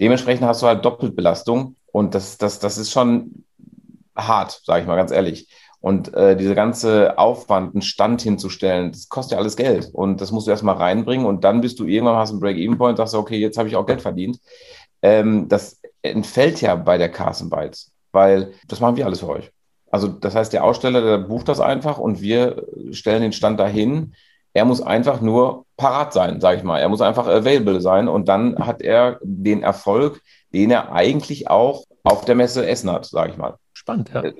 Dementsprechend 0.00 0.46
hast 0.46 0.62
du 0.62 0.66
halt 0.66 0.84
Doppelbelastung 0.84 1.76
und 1.92 2.14
das, 2.14 2.38
das, 2.38 2.58
das 2.58 2.78
ist 2.78 2.90
schon 2.90 3.44
hart, 4.16 4.62
sage 4.64 4.82
ich 4.82 4.86
mal 4.86 4.96
ganz 4.96 5.10
ehrlich. 5.10 5.48
Und 5.80 6.12
äh, 6.12 6.36
diese 6.36 6.54
ganze 6.54 7.18
Aufwand, 7.18 7.74
einen 7.74 7.82
Stand 7.82 8.20
hinzustellen, 8.20 8.92
das 8.92 9.08
kostet 9.08 9.32
ja 9.32 9.38
alles 9.38 9.56
Geld. 9.56 9.88
Und 9.92 10.20
das 10.20 10.30
musst 10.30 10.46
du 10.46 10.50
erstmal 10.50 10.76
reinbringen. 10.76 11.26
Und 11.26 11.42
dann 11.44 11.62
bist 11.62 11.78
du 11.78 11.86
irgendwann 11.86 12.16
hast 12.16 12.30
einen 12.30 12.40
Break-Even-Point, 12.40 12.98
sagst 12.98 13.14
okay, 13.14 13.38
jetzt 13.38 13.56
habe 13.56 13.68
ich 13.68 13.76
auch 13.76 13.86
Geld 13.86 14.02
verdient. 14.02 14.38
Ähm, 15.02 15.48
das 15.48 15.80
entfällt 16.02 16.60
ja 16.60 16.74
bei 16.74 16.98
der 16.98 17.10
Carson 17.10 17.48
Bytes, 17.48 17.92
weil 18.12 18.52
das 18.68 18.80
machen 18.80 18.96
wir 18.96 19.06
alles 19.06 19.20
für 19.20 19.28
euch. 19.28 19.50
Also 19.90 20.08
das 20.08 20.34
heißt, 20.34 20.52
der 20.52 20.64
Aussteller, 20.64 21.00
der 21.00 21.18
bucht 21.18 21.48
das 21.48 21.60
einfach 21.60 21.98
und 21.98 22.20
wir 22.20 22.64
stellen 22.92 23.22
den 23.22 23.32
Stand 23.32 23.58
dahin. 23.58 24.14
Er 24.52 24.64
muss 24.64 24.82
einfach 24.82 25.20
nur 25.20 25.64
parat 25.76 26.12
sein, 26.12 26.40
sage 26.40 26.58
ich 26.58 26.62
mal. 26.62 26.78
Er 26.78 26.88
muss 26.88 27.00
einfach 27.00 27.26
available 27.26 27.80
sein 27.80 28.08
und 28.08 28.28
dann 28.28 28.58
hat 28.58 28.82
er 28.82 29.18
den 29.22 29.62
Erfolg, 29.62 30.20
den 30.52 30.70
er 30.70 30.92
eigentlich 30.92 31.48
auch 31.48 31.84
auf 32.02 32.24
der 32.24 32.34
Messe 32.34 32.66
Essen 32.66 32.90
hat, 32.90 33.06
sage 33.06 33.32
ich 33.32 33.36
mal. 33.38 33.56
Spannend, 33.80 34.10
ja. 34.12 34.22
Äh, 34.22 34.34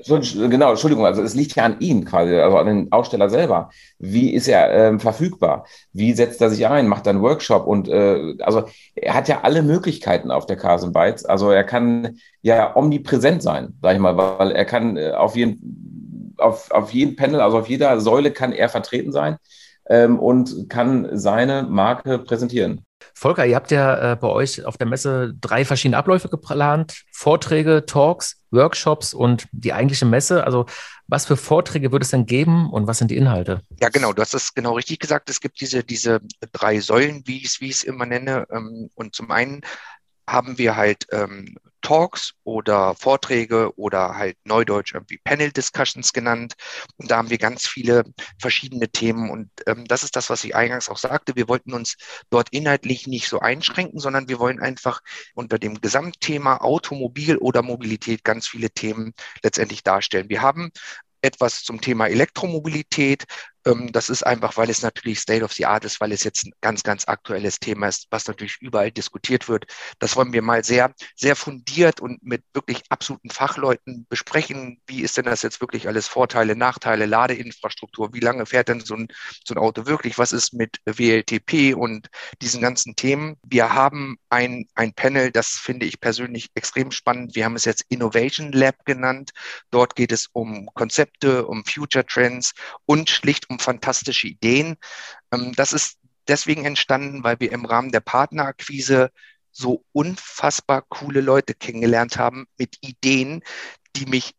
genau, 0.50 0.68
Entschuldigung, 0.68 1.06
also 1.06 1.22
es 1.22 1.34
liegt 1.34 1.54
ja 1.54 1.64
an 1.64 1.80
ihm 1.80 2.04
quasi, 2.04 2.34
also 2.34 2.58
an 2.58 2.66
den 2.66 2.92
Aussteller 2.92 3.30
selber. 3.30 3.70
Wie 3.98 4.34
ist 4.34 4.46
er 4.48 4.70
ähm, 4.70 5.00
verfügbar? 5.00 5.64
Wie 5.94 6.12
setzt 6.12 6.42
er 6.42 6.50
sich 6.50 6.66
ein? 6.66 6.88
Macht 6.88 7.06
er 7.06 7.14
einen 7.14 7.22
Workshop? 7.22 7.66
Und 7.66 7.88
äh, 7.88 8.34
also 8.40 8.64
er 8.94 9.14
hat 9.14 9.28
ja 9.28 9.40
alle 9.40 9.62
Möglichkeiten 9.62 10.30
auf 10.30 10.44
der 10.44 10.56
Carson 10.56 10.92
Bytes. 10.92 11.24
Also 11.24 11.50
er 11.50 11.64
kann 11.64 12.18
ja 12.42 12.76
omnipräsent 12.76 13.42
sein, 13.42 13.78
sag 13.80 13.94
ich 13.94 13.98
mal, 13.98 14.14
weil 14.18 14.50
er 14.50 14.66
kann 14.66 14.98
äh, 14.98 15.12
auf 15.12 15.34
jeden 15.36 16.34
auf, 16.36 16.70
auf 16.70 16.90
jedem 16.92 17.16
Panel, 17.16 17.40
also 17.40 17.60
auf 17.60 17.68
jeder 17.70 17.98
Säule 17.98 18.32
kann 18.32 18.52
er 18.52 18.68
vertreten 18.68 19.10
sein 19.10 19.38
ähm, 19.90 20.18
und 20.18 20.70
kann 20.70 21.08
seine 21.12 21.64
Marke 21.64 22.18
präsentieren. 22.20 22.86
Volker, 23.14 23.44
ihr 23.44 23.56
habt 23.56 23.70
ja 23.70 24.12
äh, 24.12 24.16
bei 24.16 24.28
euch 24.28 24.64
auf 24.64 24.78
der 24.78 24.86
Messe 24.86 25.34
drei 25.40 25.64
verschiedene 25.64 25.98
Abläufe 25.98 26.28
geplant: 26.28 27.02
Vorträge, 27.12 27.84
Talks, 27.86 28.42
Workshops 28.50 29.12
und 29.12 29.46
die 29.52 29.72
eigentliche 29.72 30.06
Messe. 30.06 30.44
Also, 30.44 30.66
was 31.08 31.26
für 31.26 31.36
Vorträge 31.36 31.92
wird 31.92 32.04
es 32.04 32.10
denn 32.10 32.24
geben 32.24 32.70
und 32.70 32.86
was 32.86 32.98
sind 32.98 33.10
die 33.10 33.16
Inhalte? 33.16 33.62
Ja, 33.80 33.88
genau, 33.88 34.12
du 34.12 34.22
hast 34.22 34.32
es 34.32 34.54
genau 34.54 34.74
richtig 34.74 35.00
gesagt. 35.00 35.28
Es 35.28 35.40
gibt 35.40 35.60
diese, 35.60 35.82
diese 35.82 36.20
drei 36.52 36.80
Säulen, 36.80 37.22
wie 37.26 37.38
ich 37.38 37.58
es 37.60 37.82
immer 37.82 38.06
nenne. 38.06 38.46
Ähm, 38.50 38.90
und 38.94 39.14
zum 39.14 39.30
einen 39.30 39.62
haben 40.26 40.58
wir 40.58 40.76
halt 40.76 41.06
ähm, 41.10 41.56
Talks 41.80 42.34
oder 42.44 42.94
Vorträge 42.94 43.72
oder 43.76 44.16
halt 44.16 44.36
neudeutsch 44.44 44.94
irgendwie 44.94 45.18
Panel 45.18 45.50
Discussions 45.50 46.12
genannt. 46.12 46.54
Und 46.96 47.10
da 47.10 47.16
haben 47.16 47.30
wir 47.30 47.38
ganz 47.38 47.66
viele 47.66 48.04
verschiedene 48.38 48.88
Themen. 48.88 49.30
Und 49.30 49.50
ähm, 49.66 49.84
das 49.86 50.02
ist 50.02 50.16
das, 50.16 50.30
was 50.30 50.44
ich 50.44 50.54
eingangs 50.54 50.88
auch 50.88 50.98
sagte. 50.98 51.36
Wir 51.36 51.48
wollten 51.48 51.72
uns 51.72 51.96
dort 52.30 52.50
inhaltlich 52.50 53.06
nicht 53.06 53.28
so 53.28 53.40
einschränken, 53.40 54.00
sondern 54.00 54.28
wir 54.28 54.38
wollen 54.38 54.60
einfach 54.60 55.00
unter 55.34 55.58
dem 55.58 55.80
Gesamtthema 55.80 56.58
Automobil 56.58 57.36
oder 57.36 57.62
Mobilität 57.62 58.24
ganz 58.24 58.46
viele 58.48 58.70
Themen 58.70 59.12
letztendlich 59.42 59.82
darstellen. 59.82 60.28
Wir 60.28 60.42
haben 60.42 60.70
etwas 61.22 61.62
zum 61.62 61.80
Thema 61.80 62.06
Elektromobilität, 62.06 63.24
das 63.64 64.08
ist 64.08 64.22
einfach, 64.22 64.56
weil 64.56 64.70
es 64.70 64.82
natürlich 64.82 65.20
State 65.20 65.44
of 65.44 65.52
the 65.52 65.66
Art 65.66 65.84
ist, 65.84 66.00
weil 66.00 66.12
es 66.12 66.24
jetzt 66.24 66.46
ein 66.46 66.52
ganz, 66.62 66.82
ganz 66.82 67.06
aktuelles 67.06 67.58
Thema 67.58 67.88
ist, 67.88 68.06
was 68.10 68.26
natürlich 68.26 68.56
überall 68.60 68.90
diskutiert 68.90 69.48
wird. 69.48 69.66
Das 69.98 70.16
wollen 70.16 70.32
wir 70.32 70.40
mal 70.40 70.64
sehr, 70.64 70.94
sehr 71.14 71.36
fundiert 71.36 72.00
und 72.00 72.22
mit 72.22 72.42
wirklich 72.54 72.82
absoluten 72.88 73.28
Fachleuten 73.28 74.06
besprechen. 74.08 74.80
Wie 74.86 75.02
ist 75.02 75.18
denn 75.18 75.26
das 75.26 75.42
jetzt 75.42 75.60
wirklich 75.60 75.88
alles 75.88 76.08
Vorteile, 76.08 76.56
Nachteile, 76.56 77.04
Ladeinfrastruktur? 77.04 78.14
Wie 78.14 78.20
lange 78.20 78.46
fährt 78.46 78.68
denn 78.68 78.80
so 78.80 78.94
ein, 78.94 79.08
so 79.44 79.54
ein 79.54 79.58
Auto 79.58 79.84
wirklich? 79.84 80.16
Was 80.16 80.32
ist 80.32 80.54
mit 80.54 80.78
WLTP 80.86 81.74
und 81.74 82.08
diesen 82.40 82.62
ganzen 82.62 82.96
Themen? 82.96 83.36
Wir 83.44 83.74
haben 83.74 84.16
ein, 84.30 84.66
ein 84.74 84.94
Panel, 84.94 85.32
das 85.32 85.48
finde 85.50 85.84
ich 85.84 86.00
persönlich 86.00 86.48
extrem 86.54 86.92
spannend. 86.92 87.34
Wir 87.34 87.44
haben 87.44 87.56
es 87.56 87.66
jetzt 87.66 87.84
Innovation 87.90 88.52
Lab 88.52 88.86
genannt. 88.86 89.32
Dort 89.70 89.96
geht 89.96 90.12
es 90.12 90.28
um 90.32 90.70
Konzepte, 90.72 91.46
um 91.46 91.64
Future 91.66 92.06
Trends 92.06 92.54
und 92.86 93.10
schlicht 93.10 93.49
um 93.50 93.58
fantastische 93.58 94.28
Ideen. 94.28 94.76
Ähm, 95.32 95.52
das 95.56 95.72
ist 95.72 95.98
deswegen 96.28 96.64
entstanden, 96.64 97.24
weil 97.24 97.40
wir 97.40 97.52
im 97.52 97.64
Rahmen 97.64 97.92
der 97.92 98.00
Partnerakquise 98.00 99.10
so 99.50 99.84
unfassbar 99.92 100.82
coole 100.88 101.20
Leute 101.20 101.54
kennengelernt 101.54 102.16
haben 102.16 102.46
mit 102.56 102.78
Ideen, 102.80 103.42
die 103.96 104.06
mich 104.06 104.34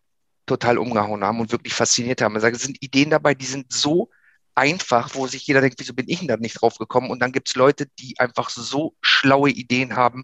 total 0.45 0.77
umgehauen 0.77 1.23
haben 1.23 1.39
und 1.39 1.51
wirklich 1.51 1.74
fasziniert 1.74 2.21
haben. 2.21 2.35
Ich 2.35 2.41
sage, 2.41 2.55
es 2.55 2.63
sind 2.63 2.81
Ideen 2.81 3.09
dabei, 3.09 3.35
die 3.35 3.45
sind 3.45 3.71
so 3.71 4.09
einfach, 4.55 5.16
wo 5.16 5.27
sich 5.27 5.48
jeder 5.48 5.61
denkt, 5.61 5.79
wieso 5.79 5.94
bin 5.94 6.09
ich 6.09 6.20
denn 6.20 6.27
da 6.27 6.37
nicht 6.37 6.61
drauf 6.61 6.77
gekommen? 6.77 7.09
Und 7.09 7.20
dann 7.20 7.31
gibt 7.31 7.50
es 7.50 7.55
Leute, 7.55 7.87
die 8.00 8.20
einfach 8.20 8.50
so 8.50 8.96
schlaue 9.01 9.50
Ideen 9.50 9.96
haben, 9.96 10.24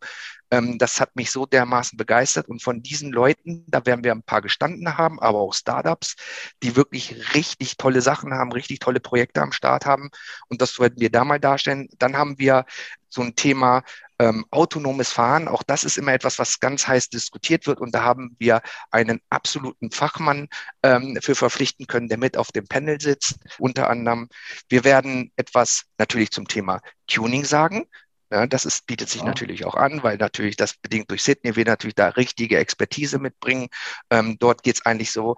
ähm, 0.52 0.78
das 0.78 1.00
hat 1.02 1.16
mich 1.16 1.32
so 1.32 1.46
dermaßen 1.46 1.98
begeistert. 1.98 2.48
Und 2.48 2.64
von 2.64 2.82
diesen 2.82 3.12
Leuten, 3.12 3.66
da 3.68 3.86
werden 3.86 4.04
wir 4.04 4.12
ein 4.14 4.24
paar 4.24 4.42
gestanden 4.42 4.98
haben, 4.98 5.20
aber 5.20 5.40
auch 5.40 5.54
Startups, 5.54 6.16
die 6.64 6.76
wirklich 6.76 7.34
richtig 7.36 7.78
tolle 7.78 8.02
Sachen 8.02 8.34
haben, 8.34 8.52
richtig 8.52 8.80
tolle 8.80 9.00
Projekte 9.00 9.42
am 9.42 9.52
Start 9.52 9.86
haben. 9.86 10.10
Und 10.48 10.62
das 10.62 10.80
werden 10.80 11.00
wir 11.00 11.12
da 11.12 11.24
mal 11.26 11.40
darstellen. 11.40 11.90
Dann 11.98 12.18
haben 12.18 12.40
wir 12.40 12.66
so 13.10 13.22
ein 13.22 13.36
Thema 13.36 13.84
ähm, 14.20 14.46
autonomes 14.52 15.12
Fahren. 15.12 15.48
Auch 15.48 15.64
das 15.64 15.84
ist 15.84 15.98
immer 15.98 16.14
etwas, 16.14 16.40
was 16.40 16.60
ganz 16.60 16.88
heiß 16.88 17.10
diskutiert 17.10 17.68
wird. 17.68 17.80
Und 17.80 17.94
da 17.94 18.04
haben 18.04 18.36
wir 18.40 18.62
einen 18.92 19.22
absoluten 19.30 19.92
Fachmann 19.92 20.48
ähm, 20.84 21.18
für 21.22 21.36
verpflichten 21.36 21.88
können, 21.88 22.10
der 22.10 22.18
mit 22.18 22.38
auf 22.38 22.52
dem 22.52 22.68
Panel 22.68 23.00
sitzt. 23.00 23.40
Unter 23.60 23.90
anderem, 23.90 24.30
wir 24.70 24.84
werden 24.84 25.32
etwas 25.36 25.86
natürlich 25.98 26.32
zum 26.32 26.48
Thema 26.48 26.82
Tuning 27.08 27.46
sagen. 27.46 27.88
Ja, 28.30 28.46
das 28.46 28.66
ist, 28.66 28.86
bietet 28.88 29.08
sich 29.08 29.22
ja. 29.22 29.28
natürlich 29.28 29.64
auch 29.64 29.76
an, 29.76 30.04
weil 30.04 30.18
natürlich 30.18 30.58
das 30.58 30.74
bedingt 30.74 31.10
durch 31.10 31.24
Sydney 31.24 31.56
wir 31.56 31.64
natürlich 31.64 31.96
da 31.96 32.10
richtige 32.10 32.58
Expertise 32.58 33.20
mitbringen. 33.20 33.70
Ähm, 34.10 34.38
dort 34.38 34.64
geht 34.64 34.76
es 34.76 34.86
eigentlich 34.86 35.12
so, 35.12 35.38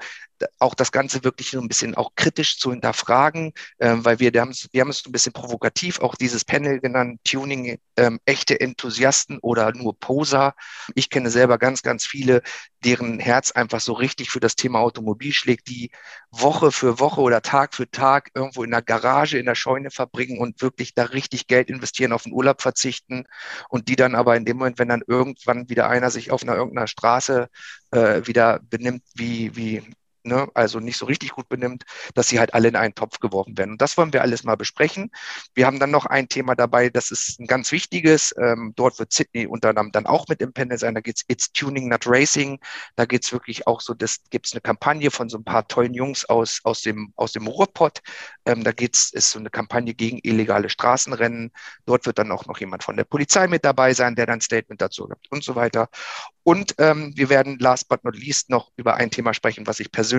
auch 0.60 0.76
das 0.76 0.92
Ganze 0.92 1.24
wirklich 1.24 1.52
so 1.52 1.60
ein 1.60 1.68
bisschen 1.68 1.96
auch 1.96 2.12
kritisch 2.16 2.60
zu 2.60 2.72
hinterfragen, 2.72 3.54
ähm, 3.80 4.06
weil 4.06 4.20
wir, 4.20 4.34
wir 4.34 4.42
haben 4.42 4.52
es 4.90 5.06
ein 5.06 5.12
bisschen 5.12 5.34
provokativ 5.34 6.00
auch 6.00 6.16
dieses 6.16 6.46
Panel 6.46 6.80
genannt, 6.80 7.20
Tuning, 7.24 7.78
ähm, 7.98 8.20
echte 8.26 8.60
Enthusiasten 8.60 9.40
oder 9.42 9.74
nur 9.74 9.98
Poser. 10.00 10.56
Ich 10.96 11.10
kenne 11.10 11.30
selber 11.30 11.58
ganz, 11.58 11.82
ganz 11.82 12.06
viele, 12.06 12.42
deren 12.84 13.20
Herz 13.20 13.52
einfach 13.52 13.80
so 13.80 13.94
richtig 13.94 14.30
für 14.30 14.40
das 14.40 14.56
Thema 14.56 14.80
Automobil 14.80 15.34
schlägt, 15.34 15.68
die 15.68 15.92
Woche 16.32 16.72
für 16.72 17.00
Woche 17.00 17.22
oder 17.22 17.42
Tag 17.42 17.74
für 17.74 17.90
Tag 17.90 18.32
irgendwo 18.34 18.64
in 18.64 18.72
der 18.72 18.82
Garage, 18.82 19.38
in 19.38 19.46
der 19.46 19.56
Scheune 19.56 19.92
verbringen 19.92 20.40
und 20.40 20.62
wirklich 20.62 20.94
da 20.94 21.04
richtig 21.04 21.48
Geld 21.48 21.70
investieren, 21.70 22.14
auf 22.14 22.24
den 22.24 22.34
Urlaub 22.34 22.62
verzichten 22.62 23.26
und 23.70 23.88
die 23.88 23.96
dann 23.96 24.16
aber 24.16 24.36
in 24.36 24.46
dem 24.46 24.58
Moment, 24.58 24.80
wenn 24.80 24.90
dann 24.90 25.04
irgendwann 25.06 25.70
wieder 25.70 25.90
einer 25.90 26.12
sich 26.12 26.32
auf 26.32 26.44
einer 26.44 26.56
irgendeiner 26.56 26.88
Straße 26.88 27.50
äh, 27.92 28.22
wieder 28.26 28.60
benimmt 28.70 29.04
wie, 29.16 29.56
wie 29.56 29.84
ne, 30.30 30.48
also 30.54 30.80
nicht 30.80 30.98
so 30.98 31.06
richtig 31.06 31.32
gut 31.32 31.50
benimmt, 31.50 31.84
dass 32.14 32.28
sie 32.28 32.40
halt 32.40 32.54
alle 32.54 32.70
in 32.70 32.76
einen 32.76 32.96
Topf 32.96 33.20
geworfen 33.20 33.58
werden. 33.58 33.72
Und 33.72 33.82
das 33.82 33.98
wollen 33.98 34.14
wir 34.14 34.22
alles 34.22 34.44
mal 34.44 34.56
besprechen. 34.56 35.12
Wir 35.54 35.66
haben 35.66 35.80
dann 35.80 35.92
noch 35.92 36.06
ein 36.06 36.30
Thema 36.30 36.56
dabei, 36.56 36.90
das 36.90 37.12
ist 37.12 37.40
ein 37.40 37.48
ganz 37.48 37.72
wichtiges. 37.72 38.34
Ähm, 38.38 38.74
dort 38.76 39.00
wird 39.00 39.12
Sydney 39.12 39.48
unter 39.48 39.70
anderem 39.70 39.92
dann 39.92 40.06
auch 40.06 40.28
mit 40.28 40.42
im 40.42 40.54
Panel 40.54 40.78
sein. 40.78 40.96
Da 40.96 41.02
geht 41.02 41.18
es 41.18 41.24
It's 41.28 41.52
Tuning, 41.52 41.90
Not 41.90 42.08
Racing. 42.08 42.60
Da 42.96 43.06
geht 43.06 43.26
es 43.26 43.32
wirklich 43.32 43.68
auch 43.68 43.82
so, 43.82 43.94
das 43.94 44.20
gibt 44.30 44.48
es 44.48 44.54
eine 44.54 44.62
Kampagne 44.62 45.12
von 45.12 45.30
so 45.30 45.38
ein 45.38 45.44
paar 45.44 45.68
tollen 45.68 45.94
Jungs 45.94 46.26
aus, 46.26 46.62
aus, 46.64 46.82
dem, 46.82 47.14
aus 47.16 47.34
dem 47.34 47.48
Ruhrpott. 47.48 48.00
Ähm, 48.46 48.64
da 48.64 48.72
geht's, 48.72 49.12
ist 49.12 49.32
so 49.32 49.40
eine 49.40 49.50
Kampagne 49.50 49.94
gegen 49.94 50.20
illegale 50.24 50.70
Straßenrennen. 50.70 51.52
Dort 51.86 52.06
wird 52.06 52.20
dann 52.20 52.32
auch 52.32 52.46
noch 52.46 52.60
jemand 52.60 52.84
von 52.84 52.96
der 52.96 53.04
Polizei 53.04 53.48
mit 53.48 53.66
dabei 53.66 53.94
sein, 53.94 54.16
der 54.16 54.26
dann 54.26 54.40
ein 54.40 54.42
Statement 54.42 54.82
dazu 54.82 55.08
gibt 55.08 55.32
und 55.32 55.44
so 55.44 55.56
weiter. 55.56 55.90
Und 56.44 56.76
ähm, 56.80 57.14
wir 57.16 57.30
werden 57.30 57.60
last 57.60 57.90
but 57.90 58.04
not 58.04 58.16
least 58.16 58.50
noch 58.50 58.72
über 58.76 58.96
ein 58.96 59.12
Thema 59.12 59.34
sprechen, 59.34 59.68
was 59.68 59.80
ich 59.80 59.92
persönlich, 59.92 60.19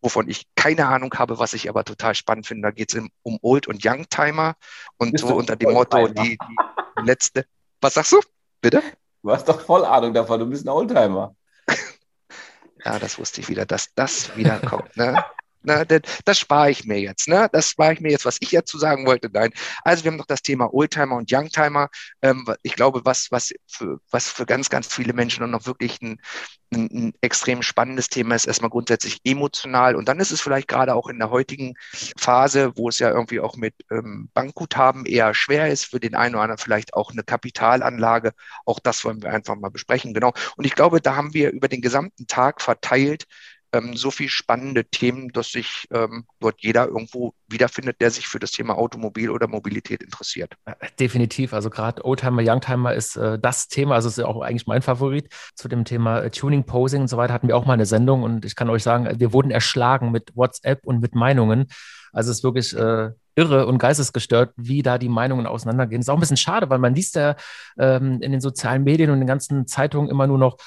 wovon 0.00 0.28
ich 0.28 0.46
keine 0.54 0.86
Ahnung 0.86 1.12
habe, 1.14 1.38
was 1.38 1.54
ich 1.54 1.68
aber 1.68 1.84
total 1.84 2.14
spannend 2.14 2.46
finde. 2.46 2.68
Da 2.68 2.70
geht 2.70 2.94
es 2.94 3.02
um 3.22 3.38
Old- 3.42 3.66
und 3.66 3.84
Youngtimer 3.84 4.54
und 4.98 5.12
Bist 5.12 5.26
so 5.26 5.34
unter 5.34 5.56
dem 5.56 5.72
Motto, 5.72 6.08
die, 6.08 6.38
die 6.38 7.02
letzte. 7.02 7.46
Was 7.80 7.94
sagst 7.94 8.12
du? 8.12 8.20
Bitte? 8.60 8.82
Du 9.22 9.30
hast 9.30 9.48
doch 9.48 9.60
voll 9.60 9.84
Ahnung 9.84 10.12
davon, 10.12 10.38
du 10.40 10.46
bist 10.46 10.66
ein 10.66 10.68
Oldtimer. 10.68 11.34
ja, 12.84 12.98
das 12.98 13.18
wusste 13.18 13.40
ich 13.40 13.48
wieder, 13.48 13.64
dass 13.64 13.94
das 13.94 14.36
wieder 14.36 14.58
kommt. 14.60 14.96
Ne? 14.96 15.24
Ne? 15.64 15.84
Das, 15.86 16.00
das 16.24 16.38
spare 16.38 16.70
ich 16.70 16.84
mir 16.84 17.00
jetzt. 17.00 17.28
Ne? 17.28 17.48
Das 17.52 17.70
spare 17.70 17.94
ich 17.94 18.00
mir 18.00 18.10
jetzt, 18.10 18.24
was 18.24 18.38
ich 18.40 18.50
dazu 18.50 18.78
sagen 18.78 19.06
wollte. 19.06 19.30
Nein. 19.32 19.52
Also 19.82 20.04
wir 20.04 20.10
haben 20.10 20.18
noch 20.18 20.26
das 20.26 20.42
Thema 20.42 20.72
Oldtimer 20.72 21.16
und 21.16 21.32
Youngtimer. 21.32 21.88
Ähm, 22.22 22.46
ich 22.62 22.74
glaube, 22.74 23.02
was, 23.04 23.28
was, 23.30 23.52
für, 23.66 23.98
was 24.10 24.28
für 24.28 24.46
ganz, 24.46 24.70
ganz 24.70 24.92
viele 24.92 25.12
Menschen 25.12 25.48
noch 25.50 25.66
wirklich 25.66 26.00
ein, 26.02 26.20
ein, 26.72 26.88
ein 26.92 27.12
extrem 27.20 27.62
spannendes 27.62 28.08
Thema 28.08 28.34
ist, 28.34 28.46
erstmal 28.46 28.70
grundsätzlich 28.70 29.20
emotional. 29.24 29.96
Und 29.96 30.08
dann 30.08 30.20
ist 30.20 30.30
es 30.30 30.40
vielleicht 30.40 30.68
gerade 30.68 30.94
auch 30.94 31.08
in 31.08 31.18
der 31.18 31.30
heutigen 31.30 31.74
Phase, 32.16 32.72
wo 32.76 32.88
es 32.88 32.98
ja 32.98 33.10
irgendwie 33.10 33.40
auch 33.40 33.56
mit 33.56 33.74
ähm, 33.90 34.30
Bankguthaben 34.34 35.06
eher 35.06 35.34
schwer 35.34 35.68
ist, 35.68 35.86
für 35.86 36.00
den 36.00 36.14
einen 36.14 36.34
oder 36.34 36.44
anderen 36.44 36.58
vielleicht 36.58 36.94
auch 36.94 37.10
eine 37.10 37.22
Kapitalanlage. 37.22 38.32
Auch 38.64 38.78
das 38.80 39.04
wollen 39.04 39.22
wir 39.22 39.30
einfach 39.30 39.56
mal 39.56 39.70
besprechen. 39.70 40.14
Genau. 40.14 40.32
Und 40.56 40.64
ich 40.64 40.74
glaube, 40.74 41.00
da 41.00 41.16
haben 41.16 41.34
wir 41.34 41.50
über 41.52 41.68
den 41.68 41.80
gesamten 41.80 42.26
Tag 42.26 42.60
verteilt 42.60 43.26
ähm, 43.74 43.96
so 43.96 44.10
viele 44.10 44.30
spannende 44.30 44.84
Themen, 44.84 45.30
dass 45.30 45.52
sich 45.52 45.86
ähm, 45.90 46.24
dort 46.40 46.60
jeder 46.60 46.86
irgendwo 46.86 47.34
wiederfindet, 47.48 48.00
der 48.00 48.10
sich 48.10 48.28
für 48.28 48.38
das 48.38 48.52
Thema 48.52 48.78
Automobil 48.78 49.30
oder 49.30 49.48
Mobilität 49.48 50.02
interessiert. 50.02 50.54
Definitiv. 51.00 51.52
Also 51.52 51.70
gerade 51.70 52.04
Oldtimer, 52.04 52.42
Youngtimer 52.42 52.94
ist 52.94 53.16
äh, 53.16 53.38
das 53.38 53.68
Thema. 53.68 53.96
Also 53.96 54.08
ist 54.08 54.18
ja 54.18 54.26
auch 54.26 54.40
eigentlich 54.40 54.66
mein 54.66 54.82
Favorit. 54.82 55.28
Zu 55.54 55.68
dem 55.68 55.84
Thema 55.84 56.20
äh, 56.20 56.30
Tuning, 56.30 56.64
Posing 56.64 57.02
und 57.02 57.08
so 57.08 57.16
weiter 57.16 57.34
hatten 57.34 57.48
wir 57.48 57.56
auch 57.56 57.66
mal 57.66 57.74
eine 57.74 57.86
Sendung 57.86 58.22
und 58.22 58.44
ich 58.44 58.54
kann 58.54 58.70
euch 58.70 58.82
sagen, 58.82 59.08
wir 59.18 59.32
wurden 59.32 59.50
erschlagen 59.50 60.12
mit 60.12 60.36
WhatsApp 60.36 60.86
und 60.86 61.00
mit 61.00 61.14
Meinungen. 61.14 61.66
Also 62.12 62.30
es 62.30 62.38
ist 62.38 62.44
wirklich 62.44 62.76
äh, 62.76 63.10
irre 63.34 63.66
und 63.66 63.78
geistesgestört, 63.78 64.52
wie 64.56 64.82
da 64.82 64.98
die 64.98 65.08
Meinungen 65.08 65.46
auseinandergehen. 65.46 66.00
Ist 66.00 66.08
auch 66.08 66.14
ein 66.14 66.20
bisschen 66.20 66.36
schade, 66.36 66.70
weil 66.70 66.78
man 66.78 66.94
liest 66.94 67.16
ja 67.16 67.34
ähm, 67.76 68.20
in 68.22 68.30
den 68.30 68.40
sozialen 68.40 68.84
Medien 68.84 69.10
und 69.10 69.16
in 69.16 69.22
den 69.22 69.26
ganzen 69.26 69.66
Zeitungen 69.66 70.08
immer 70.08 70.28
nur 70.28 70.38
noch 70.38 70.58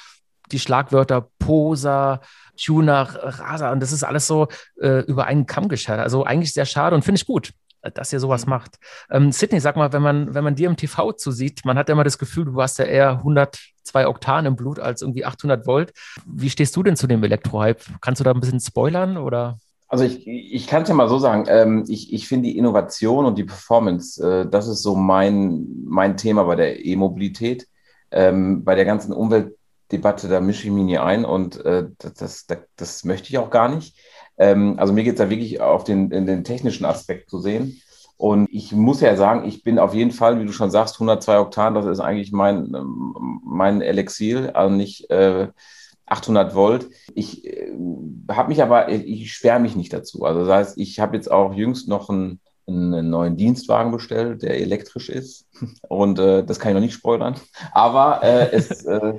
die 0.52 0.58
Schlagwörter 0.58 1.28
Poser, 1.38 2.20
Tuner, 2.56 3.08
Raser 3.22 3.72
und 3.72 3.80
das 3.80 3.92
ist 3.92 4.04
alles 4.04 4.26
so 4.26 4.48
äh, 4.80 5.00
über 5.04 5.26
einen 5.26 5.46
Kamm 5.46 5.68
geschert. 5.68 6.00
Also 6.00 6.24
eigentlich 6.24 6.52
sehr 6.52 6.66
schade 6.66 6.94
und 6.94 7.02
finde 7.02 7.20
ich 7.20 7.26
gut 7.26 7.52
dass 7.94 8.12
ihr 8.12 8.20
sowas 8.20 8.46
mhm. 8.46 8.50
macht. 8.50 8.78
Ähm, 9.10 9.32
Sydney, 9.32 9.60
sag 9.60 9.76
mal, 9.76 9.92
wenn 9.92 10.02
man, 10.02 10.34
wenn 10.34 10.44
man 10.44 10.54
dir 10.54 10.68
im 10.68 10.76
TV 10.76 11.12
zusieht, 11.12 11.64
man 11.64 11.78
hat 11.78 11.88
ja 11.88 11.92
immer 11.92 12.04
das 12.04 12.18
Gefühl, 12.18 12.46
du 12.46 12.60
hast 12.60 12.78
ja 12.78 12.84
eher 12.84 13.10
102 13.18 14.08
Oktan 14.08 14.46
im 14.46 14.56
Blut 14.56 14.78
als 14.78 15.02
irgendwie 15.02 15.24
800 15.24 15.66
Volt. 15.66 15.92
Wie 16.26 16.50
stehst 16.50 16.74
du 16.76 16.82
denn 16.82 16.96
zu 16.96 17.06
dem 17.06 17.22
Elektrohype? 17.22 17.80
Kannst 18.00 18.20
du 18.20 18.24
da 18.24 18.32
ein 18.32 18.40
bisschen 18.40 18.60
spoilern 18.60 19.16
oder? 19.16 19.58
Also 19.90 20.04
ich, 20.04 20.26
ich 20.26 20.66
kann 20.66 20.82
es 20.82 20.88
ja 20.88 20.94
mal 20.94 21.08
so 21.08 21.18
sagen, 21.18 21.46
ähm, 21.48 21.84
ich, 21.88 22.12
ich 22.12 22.28
finde 22.28 22.48
die 22.48 22.58
Innovation 22.58 23.24
und 23.24 23.38
die 23.38 23.44
Performance, 23.44 24.22
äh, 24.22 24.46
das 24.46 24.68
ist 24.68 24.82
so 24.82 24.94
mein, 24.94 25.66
mein 25.84 26.16
Thema 26.16 26.44
bei 26.44 26.56
der 26.56 26.84
E-Mobilität. 26.84 27.66
Ähm, 28.10 28.64
bei 28.64 28.74
der 28.74 28.86
ganzen 28.86 29.12
Umwelt 29.12 29.57
Debatte, 29.92 30.28
da 30.28 30.40
mische 30.40 30.66
ich 30.66 30.72
mich 30.72 30.84
nie 30.84 30.98
ein 30.98 31.24
und 31.24 31.64
äh, 31.64 31.86
das, 31.98 32.46
das, 32.46 32.66
das, 32.76 33.04
möchte 33.04 33.30
ich 33.30 33.38
auch 33.38 33.50
gar 33.50 33.68
nicht. 33.68 33.96
Ähm, 34.36 34.74
also 34.78 34.92
mir 34.92 35.04
geht 35.04 35.14
es 35.14 35.18
da 35.18 35.30
wirklich 35.30 35.60
auf 35.60 35.84
den, 35.84 36.10
den 36.10 36.44
technischen 36.44 36.84
Aspekt 36.84 37.30
zu 37.30 37.40
sehen. 37.40 37.80
Und 38.18 38.48
ich 38.50 38.72
muss 38.72 39.00
ja 39.00 39.14
sagen, 39.16 39.46
ich 39.46 39.62
bin 39.62 39.78
auf 39.78 39.94
jeden 39.94 40.10
Fall, 40.10 40.40
wie 40.40 40.44
du 40.44 40.52
schon 40.52 40.72
sagst, 40.72 40.96
102 40.96 41.38
Oktan, 41.38 41.74
das 41.74 41.86
ist 41.86 42.00
eigentlich 42.00 42.32
mein, 42.32 42.74
mein 43.44 43.80
Elixier, 43.80 44.56
also 44.56 44.74
nicht 44.74 45.08
äh, 45.10 45.48
800 46.06 46.54
Volt. 46.54 46.88
Ich 47.14 47.46
äh, 47.46 47.70
habe 48.30 48.48
mich 48.48 48.62
aber, 48.62 48.88
ich 48.88 49.32
sperre 49.32 49.60
mich 49.60 49.76
nicht 49.76 49.92
dazu. 49.92 50.24
Also 50.24 50.40
das 50.44 50.48
heißt, 50.48 50.78
ich 50.78 50.98
habe 51.00 51.16
jetzt 51.16 51.30
auch 51.30 51.54
jüngst 51.54 51.88
noch 51.88 52.10
einen, 52.10 52.40
einen 52.66 53.08
neuen 53.08 53.36
Dienstwagen 53.36 53.92
bestellt, 53.92 54.42
der 54.42 54.60
elektrisch 54.60 55.08
ist. 55.08 55.46
Und 55.88 56.18
äh, 56.18 56.44
das 56.44 56.58
kann 56.58 56.70
ich 56.70 56.74
noch 56.74 56.82
nicht 56.82 56.94
spoilern. 56.94 57.36
Aber 57.72 58.22
äh, 58.22 58.50
es 58.52 58.84
äh, 58.84 59.14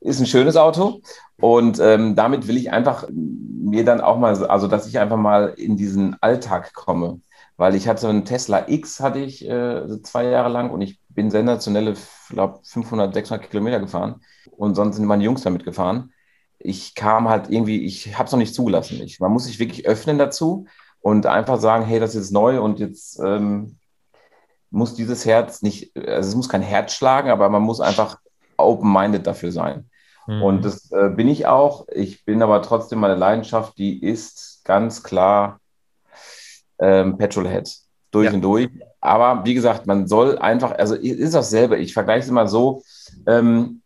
ist 0.00 0.20
ein 0.20 0.26
schönes 0.26 0.56
Auto. 0.56 1.02
Und 1.40 1.78
ähm, 1.80 2.16
damit 2.16 2.48
will 2.48 2.56
ich 2.56 2.70
einfach 2.70 3.06
mir 3.10 3.84
dann 3.84 4.00
auch 4.00 4.18
mal, 4.18 4.44
also 4.46 4.66
dass 4.66 4.86
ich 4.86 4.98
einfach 4.98 5.16
mal 5.16 5.54
in 5.56 5.76
diesen 5.76 6.16
Alltag 6.22 6.74
komme. 6.74 7.20
Weil 7.56 7.74
ich 7.74 7.88
hatte 7.88 8.08
einen 8.08 8.24
Tesla 8.24 8.68
X, 8.68 9.00
hatte 9.00 9.18
ich 9.18 9.46
äh, 9.46 10.02
zwei 10.02 10.24
Jahre 10.24 10.48
lang 10.48 10.70
und 10.70 10.80
ich 10.80 10.98
bin 11.10 11.30
sensationelle, 11.30 11.94
glaube 12.30 12.60
500, 12.62 13.12
600 13.12 13.50
Kilometer 13.50 13.80
gefahren. 13.80 14.22
Und 14.56 14.74
sonst 14.74 14.96
sind 14.96 15.04
meine 15.04 15.24
Jungs 15.24 15.42
damit 15.42 15.64
gefahren. 15.64 16.12
Ich 16.58 16.94
kam 16.94 17.28
halt 17.28 17.50
irgendwie, 17.50 17.84
ich 17.84 18.16
habe 18.16 18.26
es 18.26 18.32
noch 18.32 18.38
nicht 18.38 18.54
zugelassen. 18.54 19.00
Ich, 19.02 19.20
man 19.20 19.32
muss 19.32 19.44
sich 19.44 19.58
wirklich 19.58 19.86
öffnen 19.86 20.18
dazu 20.18 20.66
und 21.00 21.26
einfach 21.26 21.58
sagen, 21.60 21.84
hey, 21.84 22.00
das 22.00 22.14
ist 22.14 22.30
neu 22.30 22.60
und 22.60 22.80
jetzt 22.80 23.18
ähm, 23.20 23.76
muss 24.70 24.94
dieses 24.94 25.26
Herz 25.26 25.62
nicht, 25.62 25.96
also 25.96 26.28
es 26.28 26.34
muss 26.34 26.48
kein 26.48 26.62
Herz 26.62 26.94
schlagen, 26.94 27.30
aber 27.30 27.48
man 27.48 27.62
muss 27.62 27.80
einfach 27.80 28.18
open-minded 28.56 29.26
dafür 29.26 29.52
sein. 29.52 29.89
Mhm. 30.30 30.42
Und 30.42 30.64
das 30.64 30.92
äh, 30.92 31.10
bin 31.10 31.26
ich 31.26 31.46
auch. 31.46 31.86
Ich 31.88 32.24
bin 32.24 32.40
aber 32.40 32.62
trotzdem 32.62 33.00
meine 33.00 33.16
Leidenschaft, 33.16 33.76
die 33.78 34.00
ist 34.00 34.60
ganz 34.64 35.02
klar 35.02 35.58
ähm, 36.78 37.18
Petrolhead. 37.18 37.74
Durch 38.12 38.26
ja. 38.26 38.32
und 38.32 38.42
durch. 38.42 38.68
Aber 39.00 39.44
wie 39.44 39.54
gesagt, 39.54 39.86
man 39.86 40.06
soll 40.06 40.38
einfach, 40.38 40.72
also 40.78 40.94
ist 40.94 41.34
dasselbe. 41.34 41.78
Ich 41.78 41.94
vergleiche 41.94 42.20
es 42.20 42.28
immer 42.28 42.46
so. 42.46 42.82
Ähm, 43.26 43.82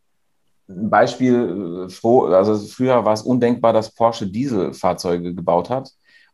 ein 0.68 0.90
Beispiel, 0.90 1.88
äh, 1.88 2.34
also 2.34 2.56
früher 2.66 3.04
war 3.04 3.12
es 3.14 3.22
undenkbar, 3.22 3.72
dass 3.72 3.94
Porsche 3.94 4.26
Dieselfahrzeuge 4.26 5.34
gebaut 5.34 5.70
hat. 5.70 5.90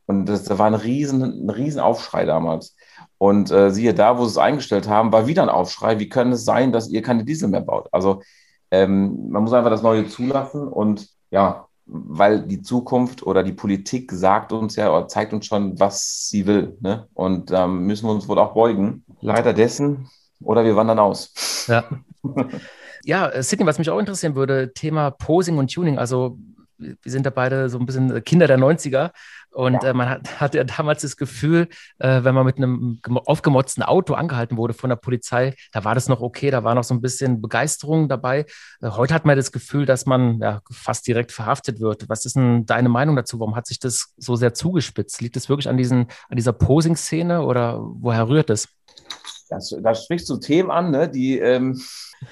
Und 0.06 0.26
das, 0.26 0.42
da 0.42 0.58
war 0.58 0.66
ein 0.66 0.74
riesen, 0.74 1.22
ein 1.46 1.50
riesen 1.50 1.80
Aufschrei 1.80 2.24
damals. 2.24 2.74
Und 3.18 3.52
äh, 3.52 3.70
siehe 3.70 3.94
da, 3.94 4.18
wo 4.18 4.24
sie 4.24 4.30
es 4.30 4.38
eingestellt 4.38 4.88
haben, 4.88 5.12
war 5.12 5.28
wieder 5.28 5.42
ein 5.42 5.48
Aufschrei. 5.48 6.00
Wie 6.00 6.08
kann 6.08 6.32
es 6.32 6.44
sein, 6.44 6.72
dass 6.72 6.88
ihr 6.88 7.02
keine 7.02 7.24
Diesel 7.24 7.48
mehr 7.48 7.60
baut? 7.60 7.88
Also 7.92 8.22
ähm, 8.70 9.30
man 9.30 9.42
muss 9.42 9.52
einfach 9.52 9.70
das 9.70 9.82
Neue 9.82 10.06
zulassen 10.06 10.68
und 10.68 11.08
ja, 11.30 11.66
weil 11.86 12.42
die 12.42 12.62
Zukunft 12.62 13.24
oder 13.24 13.42
die 13.42 13.52
Politik 13.52 14.12
sagt 14.12 14.52
uns 14.52 14.76
ja 14.76 14.90
oder 14.94 15.08
zeigt 15.08 15.32
uns 15.32 15.46
schon, 15.46 15.78
was 15.80 16.28
sie 16.28 16.46
will. 16.46 16.76
Ne? 16.80 17.08
Und 17.14 17.50
da 17.50 17.64
ähm, 17.64 17.86
müssen 17.86 18.06
wir 18.06 18.12
uns 18.12 18.28
wohl 18.28 18.38
auch 18.38 18.54
beugen. 18.54 19.04
Leider 19.20 19.52
dessen 19.52 20.08
oder 20.40 20.64
wir 20.64 20.76
wandern 20.76 20.98
aus. 20.98 21.66
Ja. 21.66 21.84
ja, 23.04 23.42
Sidney, 23.42 23.66
was 23.66 23.78
mich 23.78 23.90
auch 23.90 23.98
interessieren 23.98 24.34
würde, 24.34 24.72
Thema 24.72 25.10
Posing 25.10 25.58
und 25.58 25.72
Tuning. 25.72 25.98
Also 25.98 26.38
wir 26.80 27.12
sind 27.12 27.26
da 27.26 27.30
beide 27.30 27.68
so 27.68 27.78
ein 27.78 27.86
bisschen 27.86 28.22
Kinder 28.24 28.46
der 28.46 28.58
90er. 28.58 29.10
Und 29.52 29.82
ja. 29.82 29.90
äh, 29.90 29.94
man 29.94 30.08
hat, 30.08 30.40
hatte 30.40 30.58
ja 30.58 30.64
damals 30.64 31.02
das 31.02 31.16
Gefühl, 31.16 31.68
äh, 31.98 32.22
wenn 32.22 32.34
man 32.34 32.46
mit 32.46 32.56
einem 32.56 33.00
aufgemotzten 33.04 33.82
Auto 33.82 34.14
angehalten 34.14 34.56
wurde 34.56 34.74
von 34.74 34.90
der 34.90 34.96
Polizei, 34.96 35.54
da 35.72 35.84
war 35.84 35.94
das 35.94 36.08
noch 36.08 36.20
okay, 36.20 36.50
da 36.50 36.62
war 36.62 36.74
noch 36.74 36.84
so 36.84 36.94
ein 36.94 37.00
bisschen 37.00 37.40
Begeisterung 37.40 38.08
dabei. 38.08 38.46
Äh, 38.80 38.90
heute 38.90 39.12
hat 39.12 39.24
man 39.24 39.36
das 39.36 39.50
Gefühl, 39.50 39.86
dass 39.86 40.06
man 40.06 40.38
ja, 40.40 40.60
fast 40.70 41.06
direkt 41.06 41.32
verhaftet 41.32 41.80
wird. 41.80 42.08
Was 42.08 42.24
ist 42.24 42.36
denn 42.36 42.64
deine 42.64 42.88
Meinung 42.88 43.16
dazu? 43.16 43.40
Warum 43.40 43.56
hat 43.56 43.66
sich 43.66 43.80
das 43.80 44.14
so 44.16 44.36
sehr 44.36 44.54
zugespitzt? 44.54 45.20
Liegt 45.20 45.36
es 45.36 45.48
wirklich 45.48 45.68
an, 45.68 45.76
diesen, 45.76 46.06
an 46.28 46.36
dieser 46.36 46.52
Posing-Szene 46.52 47.42
oder 47.42 47.80
woher 47.80 48.28
rührt 48.28 48.50
es? 48.50 48.68
Das, 49.50 49.74
da 49.82 49.94
sprichst 49.94 50.28
du 50.30 50.36
Themen 50.36 50.70
an, 50.70 50.90
ne, 50.90 51.08
die. 51.08 51.38
Ähm 51.38 51.80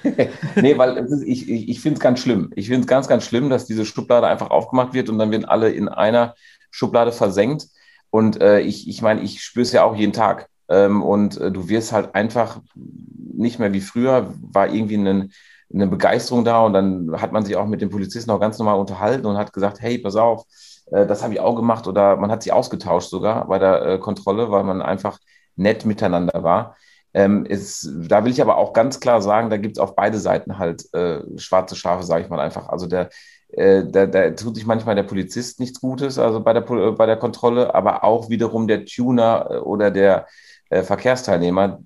nee, 0.55 0.77
weil 0.77 0.97
ist, 0.97 1.23
ich, 1.23 1.49
ich, 1.49 1.69
ich 1.69 1.81
finde 1.81 1.97
es 1.97 1.99
ganz 1.99 2.19
schlimm. 2.19 2.51
Ich 2.55 2.67
finde 2.67 2.81
es 2.81 2.87
ganz, 2.87 3.07
ganz 3.07 3.25
schlimm, 3.25 3.49
dass 3.49 3.65
diese 3.65 3.85
Schublade 3.85 4.27
einfach 4.27 4.51
aufgemacht 4.51 4.93
wird 4.93 5.09
und 5.09 5.17
dann 5.17 5.31
werden 5.31 5.45
alle 5.45 5.69
in 5.69 5.89
einer 5.89 6.35
Schublade 6.71 7.11
versenkt. 7.11 7.67
Und 8.11 8.41
äh, 8.41 8.61
ich, 8.61 8.87
ich 8.87 9.01
meine, 9.01 9.21
ich 9.21 9.43
spüre 9.43 9.63
es 9.63 9.71
ja 9.71 9.83
auch 9.83 9.95
jeden 9.95 10.13
Tag. 10.13 10.47
Ähm, 10.69 11.03
und 11.03 11.37
äh, 11.37 11.51
du 11.51 11.67
wirst 11.69 11.91
halt 11.91 12.15
einfach 12.15 12.61
nicht 12.75 13.59
mehr 13.59 13.73
wie 13.73 13.81
früher, 13.81 14.33
war 14.53 14.71
irgendwie 14.71 14.97
eine, 14.97 15.29
eine 15.73 15.87
Begeisterung 15.87 16.45
da 16.45 16.61
und 16.61 16.73
dann 16.73 17.19
hat 17.19 17.31
man 17.31 17.43
sich 17.45 17.55
auch 17.55 17.65
mit 17.65 17.81
den 17.81 17.89
Polizisten 17.89 18.31
auch 18.31 18.39
ganz 18.39 18.59
normal 18.59 18.79
unterhalten 18.79 19.25
und 19.25 19.37
hat 19.37 19.53
gesagt, 19.53 19.81
hey, 19.81 19.97
pass 19.97 20.15
auf, 20.15 20.45
äh, 20.91 21.05
das 21.05 21.23
habe 21.23 21.33
ich 21.33 21.39
auch 21.39 21.55
gemacht 21.55 21.87
oder 21.87 22.17
man 22.17 22.31
hat 22.31 22.43
sich 22.43 22.53
ausgetauscht 22.53 23.09
sogar 23.09 23.47
bei 23.47 23.59
der 23.59 23.85
äh, 23.85 23.97
Kontrolle, 23.99 24.51
weil 24.51 24.63
man 24.63 24.81
einfach 24.81 25.19
nett 25.55 25.85
miteinander 25.85 26.43
war. 26.43 26.75
Ähm, 27.13 27.45
ist, 27.45 27.89
da 28.07 28.23
will 28.23 28.31
ich 28.31 28.41
aber 28.41 28.57
auch 28.57 28.73
ganz 28.73 28.99
klar 28.99 29.21
sagen, 29.21 29.49
da 29.49 29.57
gibt 29.57 29.77
es 29.77 29.81
auf 29.81 29.95
beide 29.95 30.19
Seiten 30.19 30.59
halt 30.59 30.93
äh, 30.93 31.21
schwarze 31.37 31.75
Schafe, 31.75 32.03
sage 32.03 32.23
ich 32.23 32.29
mal 32.29 32.39
einfach. 32.39 32.69
Also 32.69 32.85
der, 32.85 33.09
äh, 33.49 33.83
da, 33.85 34.05
da, 34.05 34.29
tut 34.31 34.55
sich 34.55 34.65
manchmal 34.65 34.95
der 34.95 35.03
Polizist 35.03 35.59
nichts 35.59 35.81
Gutes, 35.81 36.19
also 36.19 36.39
bei 36.41 36.53
der, 36.53 36.61
bei 36.61 37.05
der 37.05 37.17
Kontrolle, 37.17 37.73
aber 37.73 38.03
auch 38.03 38.29
wiederum 38.29 38.67
der 38.67 38.85
Tuner 38.85 39.47
äh, 39.49 39.57
oder 39.57 39.89
der 39.89 40.27
äh, 40.69 40.83
Verkehrsteilnehmer. 40.83 41.79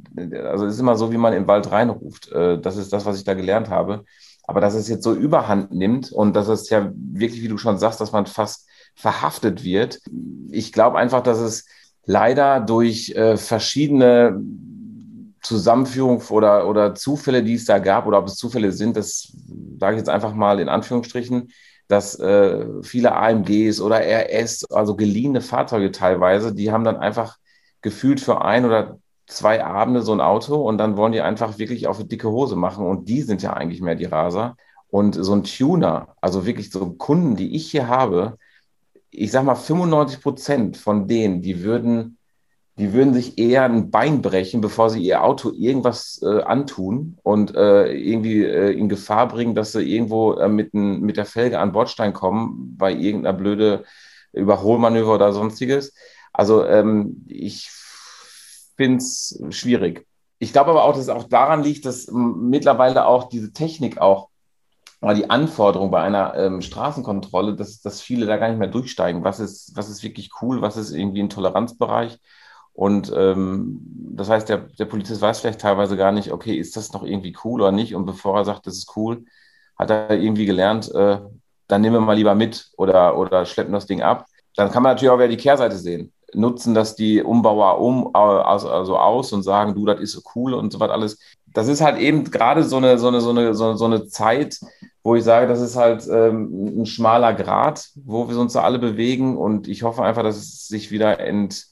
Also 0.44 0.66
es 0.66 0.76
ist 0.76 0.80
immer 0.82 0.98
so, 0.98 1.12
wie 1.12 1.18
man 1.18 1.34
im 1.34 1.48
Wald 1.48 1.72
reinruft. 1.72 2.32
Äh, 2.32 2.60
das 2.60 2.76
ist 2.76 2.92
das, 2.92 3.06
was 3.06 3.18
ich 3.18 3.24
da 3.24 3.34
gelernt 3.34 3.70
habe. 3.70 4.04
Aber 4.46 4.60
dass 4.60 4.74
es 4.76 4.90
jetzt 4.90 5.04
so 5.04 5.14
überhand 5.14 5.74
nimmt 5.74 6.12
und 6.12 6.36
dass 6.36 6.50
es 6.50 6.70
ja 6.70 6.92
wirklich, 6.96 7.42
wie 7.42 7.48
du 7.48 7.58
schon 7.58 7.78
sagst, 7.78 8.02
dass 8.02 8.12
man 8.12 8.26
fast 8.26 8.68
verhaftet 8.94 9.64
wird. 9.64 10.02
Ich 10.52 10.74
glaube 10.74 10.98
einfach, 10.98 11.24
dass 11.24 11.40
es 11.40 11.66
leider 12.06 12.60
durch 12.60 13.12
äh, 13.12 13.38
verschiedene 13.38 14.38
Zusammenführung 15.44 16.22
oder, 16.30 16.68
oder 16.68 16.96
Zufälle, 16.96 17.44
die 17.44 17.56
es 17.56 17.66
da 17.66 17.80
gab, 17.80 18.08
oder 18.08 18.20
ob 18.20 18.28
es 18.28 18.36
Zufälle 18.36 18.72
sind, 18.72 18.98
das 18.98 19.34
sage 19.80 19.96
ich 19.96 20.00
jetzt 20.00 20.10
einfach 20.10 20.34
mal 20.34 20.60
in 20.60 20.70
Anführungsstrichen, 20.70 21.52
dass 21.88 22.18
äh, 22.20 22.66
viele 22.82 23.14
AMGs 23.14 23.82
oder 23.82 24.00
RS, 24.00 24.66
also 24.72 24.96
geliehene 24.96 25.42
Fahrzeuge 25.42 25.92
teilweise, 25.92 26.56
die 26.56 26.72
haben 26.72 26.86
dann 26.86 26.98
einfach 26.98 27.38
gefühlt 27.82 28.22
für 28.22 28.42
ein 28.42 28.66
oder 28.66 29.00
zwei 29.28 29.64
Abende 29.64 30.02
so 30.02 30.14
ein 30.14 30.22
Auto 30.22 30.56
und 30.56 30.78
dann 30.78 30.98
wollen 30.98 31.12
die 31.12 31.22
einfach 31.22 31.58
wirklich 31.58 31.88
auf 31.88 32.00
eine 32.00 32.08
dicke 32.08 32.30
Hose 32.30 32.56
machen 32.56 32.86
und 32.86 33.10
die 33.10 33.22
sind 33.22 33.42
ja 33.42 33.54
eigentlich 33.54 33.82
mehr 33.82 33.96
die 33.96 34.06
Raser. 34.06 34.56
Und 34.90 35.16
so 35.16 35.34
ein 35.34 35.44
Tuner, 35.44 36.16
also 36.22 36.46
wirklich 36.46 36.70
so 36.70 36.92
Kunden, 36.94 37.36
die 37.36 37.56
ich 37.56 37.72
hier 37.72 37.88
habe, 37.88 38.38
ich 39.10 39.32
sag 39.32 39.44
mal, 39.44 39.56
95 39.56 40.22
Prozent 40.22 40.78
von 40.78 41.08
denen, 41.08 41.42
die 41.42 41.64
würden, 41.64 42.18
die 42.78 42.94
würden 42.94 43.14
sich 43.14 43.38
eher 43.38 43.64
ein 43.64 43.92
Bein 43.92 44.22
brechen, 44.22 44.62
bevor 44.62 44.90
sie 44.90 45.02
ihr 45.02 45.24
Auto 45.24 45.52
irgendwas 45.52 46.20
äh, 46.24 46.42
antun 46.42 47.18
und 47.22 47.56
äh, 47.56 47.92
irgendwie 47.94 48.44
äh, 48.44 48.72
in 48.72 48.90
Gefahr 48.90 49.28
bringen, 49.28 49.54
dass 49.54 49.74
sie 49.74 49.84
irgendwo 49.84 50.34
äh, 50.34 50.48
mit, 50.48 50.74
n, 50.74 51.02
mit 51.02 51.18
der 51.18 51.26
Felge 51.26 51.60
an 51.60 51.72
Bordstein 51.72 52.14
kommen, 52.14 52.76
bei 52.78 52.92
irgendeiner 52.92 53.38
blöde 53.38 53.84
Überholmanöver 54.32 55.14
oder 55.14 55.34
sonstiges. 55.34 55.94
Also 56.32 56.66
ähm, 56.66 57.26
ich 57.28 57.70
finde 58.76 58.98
es 58.98 59.40
schwierig. 59.52 60.08
Ich 60.40 60.52
glaube 60.52 60.72
aber 60.72 60.84
auch, 60.84 60.94
dass 60.94 61.04
es 61.04 61.10
auch 61.10 61.26
daran 61.26 61.64
liegt, 61.64 61.86
dass 61.86 62.08
mittlerweile 62.12 63.06
auch 63.06 63.30
diese 63.30 63.54
Technik 63.54 64.00
auch 64.00 64.30
aber 65.00 65.16
die 65.16 65.30
Anforderung 65.30 65.92
bei 65.92 66.02
einer 66.02 66.34
ähm, 66.36 66.62
Straßenkontrolle, 66.62 67.56
dass, 67.56 67.82
dass 67.82 68.00
viele 68.00 68.26
da 68.26 68.38
gar 68.38 68.48
nicht 68.48 68.58
mehr 68.58 68.70
durchsteigen. 68.70 69.26
Was 69.26 69.42
ist, 69.42 69.76
was 69.76 69.90
ist 69.90 70.02
wirklich 70.02 70.30
cool, 70.42 70.62
was 70.62 70.78
ist 70.78 70.92
irgendwie 70.92 71.22
ein 71.22 71.30
Toleranzbereich? 71.30 72.18
Und 72.74 73.12
ähm, 73.16 73.80
das 74.16 74.30
heißt, 74.30 74.50
der, 74.50 74.58
der 74.80 74.86
Polizist 74.86 75.22
weiß 75.22 75.40
vielleicht 75.40 75.62
teilweise 75.62 75.96
gar 75.96 76.12
nicht, 76.12 76.32
okay, 76.32 76.56
ist 76.56 76.76
das 76.76 76.92
noch 76.94 77.04
irgendwie 77.04 77.36
cool 77.44 77.62
oder 77.62 77.72
nicht? 77.72 77.96
Und 77.96 78.06
bevor 78.06 78.38
er 78.38 78.46
sagt, 78.46 78.68
das 78.68 78.78
ist 78.78 78.96
cool, 78.96 79.26
hat 79.78 79.90
er 79.90 80.12
irgendwie 80.12 80.46
gelernt, 80.46 80.94
äh, 80.94 81.20
dann 81.68 81.82
nehmen 81.82 81.96
wir 81.96 82.02
mal 82.02 82.16
lieber 82.16 82.36
mit 82.36 82.70
oder, 82.78 83.18
oder 83.18 83.46
schleppen 83.46 83.74
das 83.74 83.86
Ding 83.86 84.02
ab. 84.02 84.26
Dann 84.56 84.72
kann 84.72 84.84
man 84.84 84.94
natürlich 84.94 85.12
auch 85.12 85.18
wieder 85.18 85.28
die 85.28 85.38
Kehrseite 85.38 85.78
sehen. 85.78 86.12
Nutzen 86.34 86.74
das 86.74 86.96
die 86.96 87.22
Umbauer 87.22 87.80
um, 87.80 88.16
also, 88.16 88.70
also 88.70 88.98
aus 88.98 89.32
und 89.34 89.44
sagen, 89.44 89.76
du, 89.76 89.86
das 89.86 90.00
ist 90.00 90.12
so 90.14 90.22
cool 90.36 90.54
und 90.54 90.74
so 90.74 90.80
was 90.80 90.90
alles. 90.90 91.20
Das 91.54 91.68
ist 91.68 91.82
halt 91.82 92.00
eben 92.00 92.30
gerade 92.32 92.64
so 92.64 92.78
eine, 92.78 92.98
so 92.98 93.08
eine, 93.08 93.22
so 93.22 93.30
eine, 93.30 93.54
so 93.54 93.86
eine 93.86 94.08
Zeit, 94.08 94.60
wo 95.04 95.16
ich 95.16 95.24
sage, 95.24 95.48
das 95.48 95.62
ist 95.62 95.76
halt 95.76 96.08
ähm, 96.08 96.82
ein 96.82 96.86
schmaler 96.88 97.34
Grad, 97.34 97.90
wo 97.96 98.28
wir 98.30 98.38
uns 98.38 98.54
da 98.54 98.62
alle 98.64 98.80
bewegen. 98.80 99.38
Und 99.38 99.68
ich 99.68 99.84
hoffe 99.84 100.04
einfach, 100.04 100.24
dass 100.24 100.38
es 100.38 100.68
sich 100.68 100.90
wieder 100.92 101.20
ent, 101.20 101.68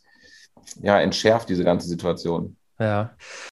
ja, 0.81 0.99
entschärft, 0.99 1.49
diese 1.49 1.63
ganze 1.63 1.87
Situation. 1.87 2.55
Ja. 2.79 3.11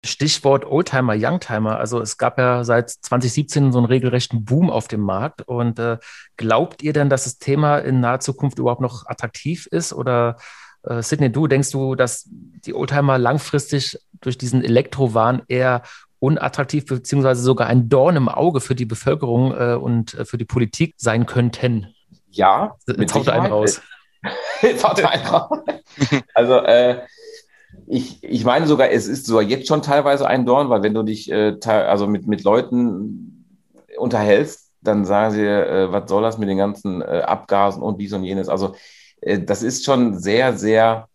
Stichwort 0.03 0.65
Oldtimer, 0.65 1.13
Youngtimer. 1.15 1.77
Also 1.77 2.01
es 2.01 2.17
gab 2.17 2.38
ja 2.38 2.65
seit 2.65 2.89
2017 2.89 3.71
so 3.71 3.77
einen 3.77 3.88
regelrechten 3.88 4.43
Boom 4.43 4.69
auf 4.69 4.89
dem 4.89 4.99
Markt. 4.99 5.43
Und 5.43 5.79
äh, 5.79 5.97
glaubt 6.36 6.83
ihr 6.83 6.91
denn, 6.91 7.09
dass 7.09 7.23
das 7.23 7.38
Thema 7.38 7.77
in 7.77 8.01
naher 8.01 8.19
Zukunft 8.19 8.59
überhaupt 8.59 8.81
noch 8.81 9.05
attraktiv 9.07 9.65
ist? 9.67 9.93
Oder 9.93 10.36
äh, 10.83 11.01
Sidney, 11.01 11.31
du 11.31 11.47
denkst 11.47 11.71
du, 11.71 11.95
dass 11.95 12.27
die 12.29 12.73
Oldtimer 12.73 13.17
langfristig 13.17 13.97
durch 14.19 14.38
diesen 14.38 14.62
Elektrowahn 14.62 15.43
eher 15.47 15.83
unattraktiv 16.19 16.86
beziehungsweise 16.86 17.41
sogar 17.41 17.67
ein 17.67 17.89
Dorn 17.89 18.17
im 18.17 18.29
Auge 18.29 18.59
für 18.59 18.75
die 18.75 18.86
Bevölkerung 18.86 19.53
äh, 19.53 19.75
und 19.75 20.13
äh, 20.15 20.25
für 20.25 20.38
die 20.38 20.45
Politik 20.45 20.95
sein 20.97 21.25
könnten. 21.25 21.93
Ja, 22.29 22.75
jetzt 22.88 23.13
haut 23.13 23.29
einen 23.29 23.45
raus. 23.45 23.81
Also 26.33 26.55
äh, 26.55 27.01
ich, 27.88 28.23
ich 28.23 28.45
meine 28.45 28.65
sogar, 28.67 28.89
es 28.91 29.07
ist 29.07 29.25
sogar 29.25 29.43
jetzt 29.43 29.67
schon 29.67 29.81
teilweise 29.81 30.27
ein 30.27 30.45
Dorn, 30.45 30.69
weil 30.69 30.83
wenn 30.83 30.93
du 30.93 31.03
dich 31.03 31.31
äh, 31.31 31.57
also 31.65 32.07
mit, 32.07 32.27
mit 32.27 32.43
Leuten 32.43 33.45
unterhältst, 33.97 34.71
dann 34.81 35.05
sagen 35.05 35.33
sie, 35.33 35.45
äh, 35.45 35.91
was 35.91 36.09
soll 36.09 36.23
das 36.23 36.38
mit 36.38 36.49
den 36.49 36.57
ganzen 36.57 37.01
äh, 37.01 37.23
Abgasen 37.25 37.83
und 37.83 37.99
dies 37.99 38.13
und 38.13 38.23
jenes. 38.23 38.49
Also 38.49 38.75
das 39.21 39.63
ist 39.63 39.86
schon 39.86 40.19
sehr, 40.19 40.57
sehr 40.57 41.07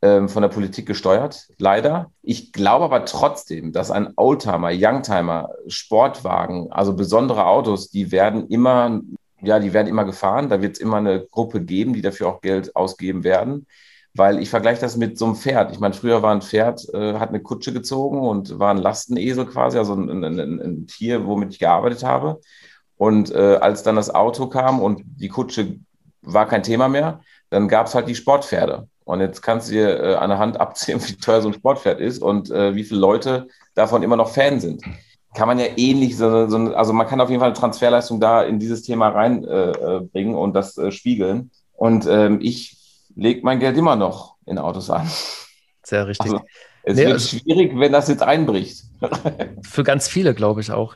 ähm, 0.00 0.28
von 0.28 0.42
der 0.42 0.48
Politik 0.48 0.86
gesteuert, 0.86 1.48
leider. 1.58 2.10
Ich 2.22 2.52
glaube 2.52 2.84
aber 2.84 3.04
trotzdem, 3.04 3.72
dass 3.72 3.90
ein 3.90 4.12
Oldtimer, 4.16 4.70
Youngtimer, 4.72 5.50
Sportwagen, 5.66 6.70
also 6.70 6.94
besondere 6.94 7.46
Autos, 7.46 7.90
die 7.90 8.12
werden 8.12 8.46
immer, 8.48 9.00
ja, 9.42 9.58
die 9.58 9.72
werden 9.72 9.88
immer 9.88 10.04
gefahren. 10.04 10.48
Da 10.48 10.62
wird 10.62 10.76
es 10.76 10.80
immer 10.80 10.96
eine 10.96 11.26
Gruppe 11.26 11.60
geben, 11.60 11.92
die 11.92 12.02
dafür 12.02 12.28
auch 12.28 12.40
Geld 12.40 12.74
ausgeben 12.76 13.24
werden. 13.24 13.66
Weil 14.14 14.40
ich 14.40 14.50
vergleiche 14.50 14.80
das 14.80 14.96
mit 14.96 15.18
so 15.18 15.26
einem 15.26 15.36
Pferd. 15.36 15.72
Ich 15.72 15.80
meine, 15.80 15.94
früher 15.94 16.22
war 16.22 16.32
ein 16.32 16.42
Pferd, 16.42 16.86
äh, 16.92 17.14
hat 17.14 17.28
eine 17.28 17.40
Kutsche 17.40 17.72
gezogen 17.72 18.20
und 18.20 18.58
war 18.58 18.70
ein 18.70 18.78
Lastenesel 18.78 19.46
quasi, 19.46 19.78
also 19.78 19.94
ein, 19.94 20.24
ein, 20.24 20.40
ein, 20.40 20.60
ein 20.60 20.86
Tier, 20.86 21.26
womit 21.26 21.52
ich 21.52 21.58
gearbeitet 21.58 22.02
habe. 22.02 22.40
Und 22.96 23.30
äh, 23.30 23.58
als 23.60 23.82
dann 23.84 23.96
das 23.96 24.12
Auto 24.12 24.48
kam 24.48 24.80
und 24.80 25.02
die 25.04 25.28
Kutsche 25.28 25.78
war 26.22 26.46
kein 26.46 26.62
Thema 26.62 26.88
mehr, 26.88 27.20
dann 27.50 27.68
gab 27.68 27.86
es 27.86 27.94
halt 27.94 28.08
die 28.08 28.14
Sportpferde. 28.14 28.88
Und 29.04 29.20
jetzt 29.20 29.40
kannst 29.40 29.68
du 29.68 29.74
dir 29.74 30.00
äh, 30.02 30.14
an 30.16 30.30
der 30.30 30.38
Hand 30.38 30.60
abzählen, 30.60 31.00
wie 31.06 31.14
teuer 31.14 31.40
so 31.40 31.48
ein 31.48 31.54
Sportpferd 31.54 32.00
ist 32.00 32.20
und 32.20 32.50
äh, 32.50 32.74
wie 32.74 32.84
viele 32.84 33.00
Leute 33.00 33.48
davon 33.74 34.02
immer 34.02 34.16
noch 34.16 34.30
Fan 34.30 34.58
sind. 34.58 34.82
Kann 35.34 35.46
man 35.46 35.58
ja 35.58 35.66
ähnlich, 35.76 36.16
so, 36.16 36.48
so, 36.48 36.56
also 36.74 36.92
man 36.92 37.06
kann 37.06 37.20
auf 37.20 37.28
jeden 37.28 37.40
Fall 37.40 37.50
eine 37.50 37.58
Transferleistung 37.58 38.18
da 38.18 38.42
in 38.42 38.58
dieses 38.58 38.82
Thema 38.82 39.08
reinbringen 39.08 40.34
äh, 40.34 40.38
und 40.38 40.54
das 40.54 40.76
äh, 40.78 40.90
spiegeln. 40.90 41.50
Und 41.74 42.06
ähm, 42.06 42.38
ich 42.40 42.76
lege 43.14 43.40
mein 43.42 43.60
Geld 43.60 43.76
immer 43.76 43.94
noch 43.94 44.36
in 44.46 44.58
Autos 44.58 44.90
an. 44.90 45.08
Sehr 45.84 46.06
richtig. 46.06 46.32
Also, 46.32 46.44
es 46.82 46.96
nee, 46.96 47.02
wird 47.02 47.12
also, 47.12 47.38
schwierig, 47.38 47.72
wenn 47.78 47.92
das 47.92 48.08
jetzt 48.08 48.22
einbricht. 48.22 48.84
Für 49.62 49.84
ganz 49.84 50.08
viele, 50.08 50.34
glaube 50.34 50.60
ich 50.60 50.70
auch. 50.70 50.94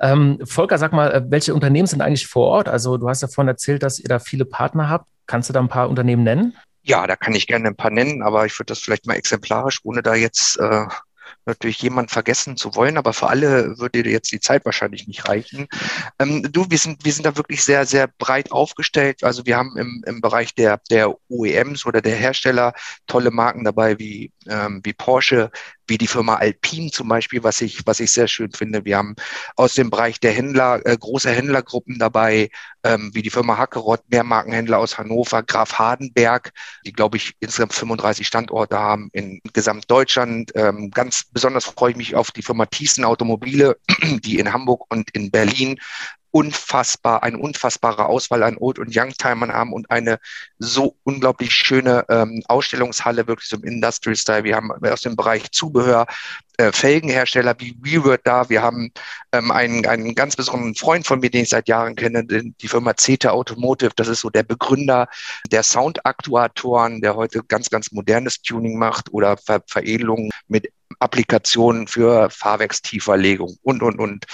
Ähm, 0.00 0.38
Volker, 0.44 0.78
sag 0.78 0.92
mal, 0.92 1.12
äh, 1.12 1.22
welche 1.28 1.54
Unternehmen 1.54 1.86
sind 1.86 2.00
eigentlich 2.00 2.26
vor 2.26 2.48
Ort? 2.48 2.68
Also 2.68 2.96
du 2.96 3.08
hast 3.08 3.22
ja 3.22 3.28
vorhin 3.28 3.48
erzählt, 3.48 3.82
dass 3.82 3.98
ihr 3.98 4.08
da 4.08 4.18
viele 4.18 4.44
Partner 4.44 4.88
habt. 4.88 5.06
Kannst 5.26 5.48
du 5.48 5.52
da 5.52 5.60
ein 5.60 5.68
paar 5.68 5.88
Unternehmen 5.88 6.24
nennen? 6.24 6.56
Ja, 6.82 7.06
da 7.06 7.14
kann 7.14 7.34
ich 7.34 7.46
gerne 7.46 7.68
ein 7.68 7.76
paar 7.76 7.92
nennen, 7.92 8.22
aber 8.22 8.44
ich 8.44 8.58
würde 8.58 8.72
das 8.72 8.80
vielleicht 8.80 9.06
mal 9.06 9.14
exemplarisch, 9.14 9.80
ohne 9.84 10.02
da 10.02 10.14
jetzt 10.14 10.58
äh, 10.58 10.86
natürlich 11.46 11.82
jemand 11.82 12.10
vergessen 12.10 12.56
zu 12.56 12.74
wollen, 12.74 12.96
aber 12.96 13.12
für 13.12 13.28
alle 13.28 13.78
würde 13.78 14.08
jetzt 14.08 14.32
die 14.32 14.40
Zeit 14.40 14.64
wahrscheinlich 14.64 15.06
nicht 15.06 15.28
reichen. 15.28 15.68
Ähm, 16.18 16.46
du, 16.50 16.66
wir 16.68 16.78
sind, 16.78 17.04
wir 17.04 17.12
sind 17.12 17.26
da 17.26 17.36
wirklich 17.36 17.64
sehr, 17.64 17.86
sehr 17.86 18.08
breit 18.18 18.52
aufgestellt. 18.52 19.24
Also 19.24 19.46
wir 19.46 19.56
haben 19.56 19.76
im, 19.76 20.02
im 20.06 20.20
Bereich 20.20 20.54
der, 20.54 20.80
der 20.90 21.14
OEMs 21.28 21.86
oder 21.86 22.00
der 22.00 22.16
Hersteller 22.16 22.74
tolle 23.06 23.30
Marken 23.30 23.64
dabei 23.64 23.98
wie, 23.98 24.32
ähm, 24.48 24.80
wie 24.84 24.92
Porsche, 24.92 25.50
wie 25.92 25.98
die 25.98 26.06
Firma 26.06 26.36
Alpine 26.36 26.90
zum 26.90 27.06
Beispiel, 27.08 27.42
was 27.42 27.60
ich, 27.60 27.86
was 27.86 28.00
ich 28.00 28.10
sehr 28.10 28.26
schön 28.26 28.50
finde. 28.50 28.86
Wir 28.86 28.96
haben 28.96 29.14
aus 29.56 29.74
dem 29.74 29.90
Bereich 29.90 30.18
der 30.20 30.32
Händler, 30.32 30.80
äh, 30.86 30.96
große 30.96 31.30
Händlergruppen 31.30 31.98
dabei, 31.98 32.48
ähm, 32.82 33.10
wie 33.12 33.20
die 33.20 33.28
Firma 33.28 33.58
Hackerott, 33.58 34.00
Mehrmarkenhändler 34.08 34.78
aus 34.78 34.96
Hannover, 34.96 35.42
Graf 35.42 35.74
Hardenberg, 35.74 36.54
die, 36.86 36.94
glaube 36.94 37.18
ich, 37.18 37.34
insgesamt 37.40 37.74
35 37.74 38.26
Standorte 38.26 38.78
haben 38.78 39.10
in 39.12 39.42
Gesamtdeutschland. 39.52 40.52
Ähm, 40.54 40.90
ganz 40.90 41.24
besonders 41.30 41.66
freue 41.66 41.90
ich 41.90 41.96
mich 41.98 42.14
auf 42.14 42.30
die 42.30 42.42
Firma 42.42 42.64
Thiessen 42.64 43.04
Automobile, 43.04 43.76
die 44.24 44.38
in 44.38 44.50
Hamburg 44.50 44.86
und 44.88 45.10
in 45.10 45.30
Berlin 45.30 45.78
unfassbar, 46.32 47.22
eine 47.22 47.38
unfassbare 47.38 48.06
Auswahl 48.06 48.42
an 48.42 48.56
Old- 48.58 48.78
und 48.78 48.96
Youngtimern 48.96 49.52
haben 49.52 49.72
und 49.72 49.90
eine 49.90 50.18
so 50.58 50.96
unglaublich 51.04 51.54
schöne 51.54 52.04
ähm, 52.08 52.42
Ausstellungshalle, 52.48 53.28
wirklich 53.28 53.48
so 53.48 53.56
im 53.56 53.64
Industrial-Style. 53.64 54.42
Wir 54.42 54.56
haben 54.56 54.72
aus 54.72 55.02
dem 55.02 55.14
Bereich 55.14 55.52
Zubehör 55.52 56.06
äh, 56.58 56.72
Felgenhersteller 56.72 57.54
wie 57.58 57.76
WeWord 57.80 58.20
da. 58.24 58.48
Wir 58.48 58.62
haben 58.62 58.92
ähm, 59.32 59.50
einen, 59.50 59.86
einen 59.86 60.14
ganz 60.14 60.36
besonderen 60.36 60.74
Freund 60.74 61.06
von 61.06 61.20
mir, 61.20 61.30
den 61.30 61.42
ich 61.42 61.48
seit 61.48 61.68
Jahren 61.68 61.96
kenne, 61.96 62.24
die 62.24 62.68
Firma 62.68 62.96
CETA 62.96 63.30
Automotive. 63.30 63.92
Das 63.96 64.08
ist 64.08 64.20
so 64.20 64.30
der 64.30 64.42
Begründer 64.42 65.08
der 65.50 65.62
Soundaktuatoren, 65.62 67.00
der 67.00 67.16
heute 67.16 67.42
ganz, 67.48 67.70
ganz 67.70 67.92
modernes 67.92 68.42
Tuning 68.42 68.78
macht 68.78 69.12
oder 69.12 69.36
Ver 69.36 69.62
Veredelungen 69.66 70.30
mit 70.48 70.68
Applikationen 70.98 71.86
für 71.86 72.30
Fahrwerkstieferlegung 72.30 73.56
und, 73.62 73.82
und, 73.82 73.98
und. 73.98 74.26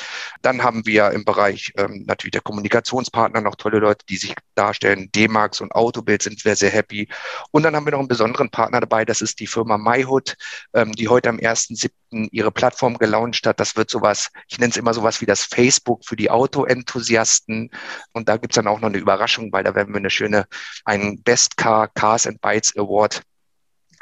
Dann 0.43 0.63
haben 0.63 0.87
wir 0.87 1.11
im 1.11 1.25
Bereich 1.25 1.73
ähm, 1.77 2.05
natürlich 2.07 2.33
der 2.33 2.41
Kommunikationspartner 2.43 3.41
noch 3.41 3.57
tolle 3.57 3.79
Leute, 3.79 4.05
die 4.09 4.17
sich 4.17 4.35
darstellen. 4.55 5.11
D-Max 5.15 5.61
und 5.61 5.73
Autobild 5.73 6.23
sind 6.23 6.45
wir 6.45 6.57
sehr 6.57 6.71
happy. 6.71 7.09
Und 7.51 7.63
dann 7.63 7.75
haben 7.75 7.87
wir 7.87 7.93
noch 7.93 8.01
einen 8.01 8.09
besonderen 8.09 8.51
Partner 8.51 8.81
dabei, 8.81 9.05
das 9.05 9.21
ist 9.21 9.41
die 9.41 9.47
Firma 9.47 9.79
MyHood, 9.79 10.37
ähm, 10.75 10.93
die 10.93 11.09
heute 11.09 11.29
am 11.29 11.37
1.7. 11.37 11.91
ihre 12.11 12.51
Plattform 12.51 12.99
gelauncht 12.99 13.47
hat. 13.47 13.61
Das 13.61 13.77
wird 13.77 13.91
sowas, 13.91 14.31
ich 14.49 14.59
nenne 14.59 14.71
es 14.71 14.77
immer 14.77 14.95
sowas 14.95 15.21
wie 15.21 15.27
das 15.27 15.45
Facebook 15.45 16.05
für 16.05 16.17
die 16.17 16.31
Autoenthusiasten. 16.31 17.71
Und 18.13 18.29
da 18.29 18.37
gibt 18.37 18.53
es 18.53 18.57
dann 18.57 18.67
auch 18.67 18.81
noch 18.81 18.89
eine 18.89 18.99
Überraschung, 18.99 19.53
weil 19.53 19.65
da 19.65 19.75
werden 19.75 19.93
wir 19.95 19.99
eine 19.99 20.11
schöne, 20.11 20.47
einen 20.85 21.23
Best 21.23 21.57
Car 21.57 21.89
Cars 21.89 22.27
and 22.27 22.41
Bytes 22.41 22.77
Award 22.77 23.23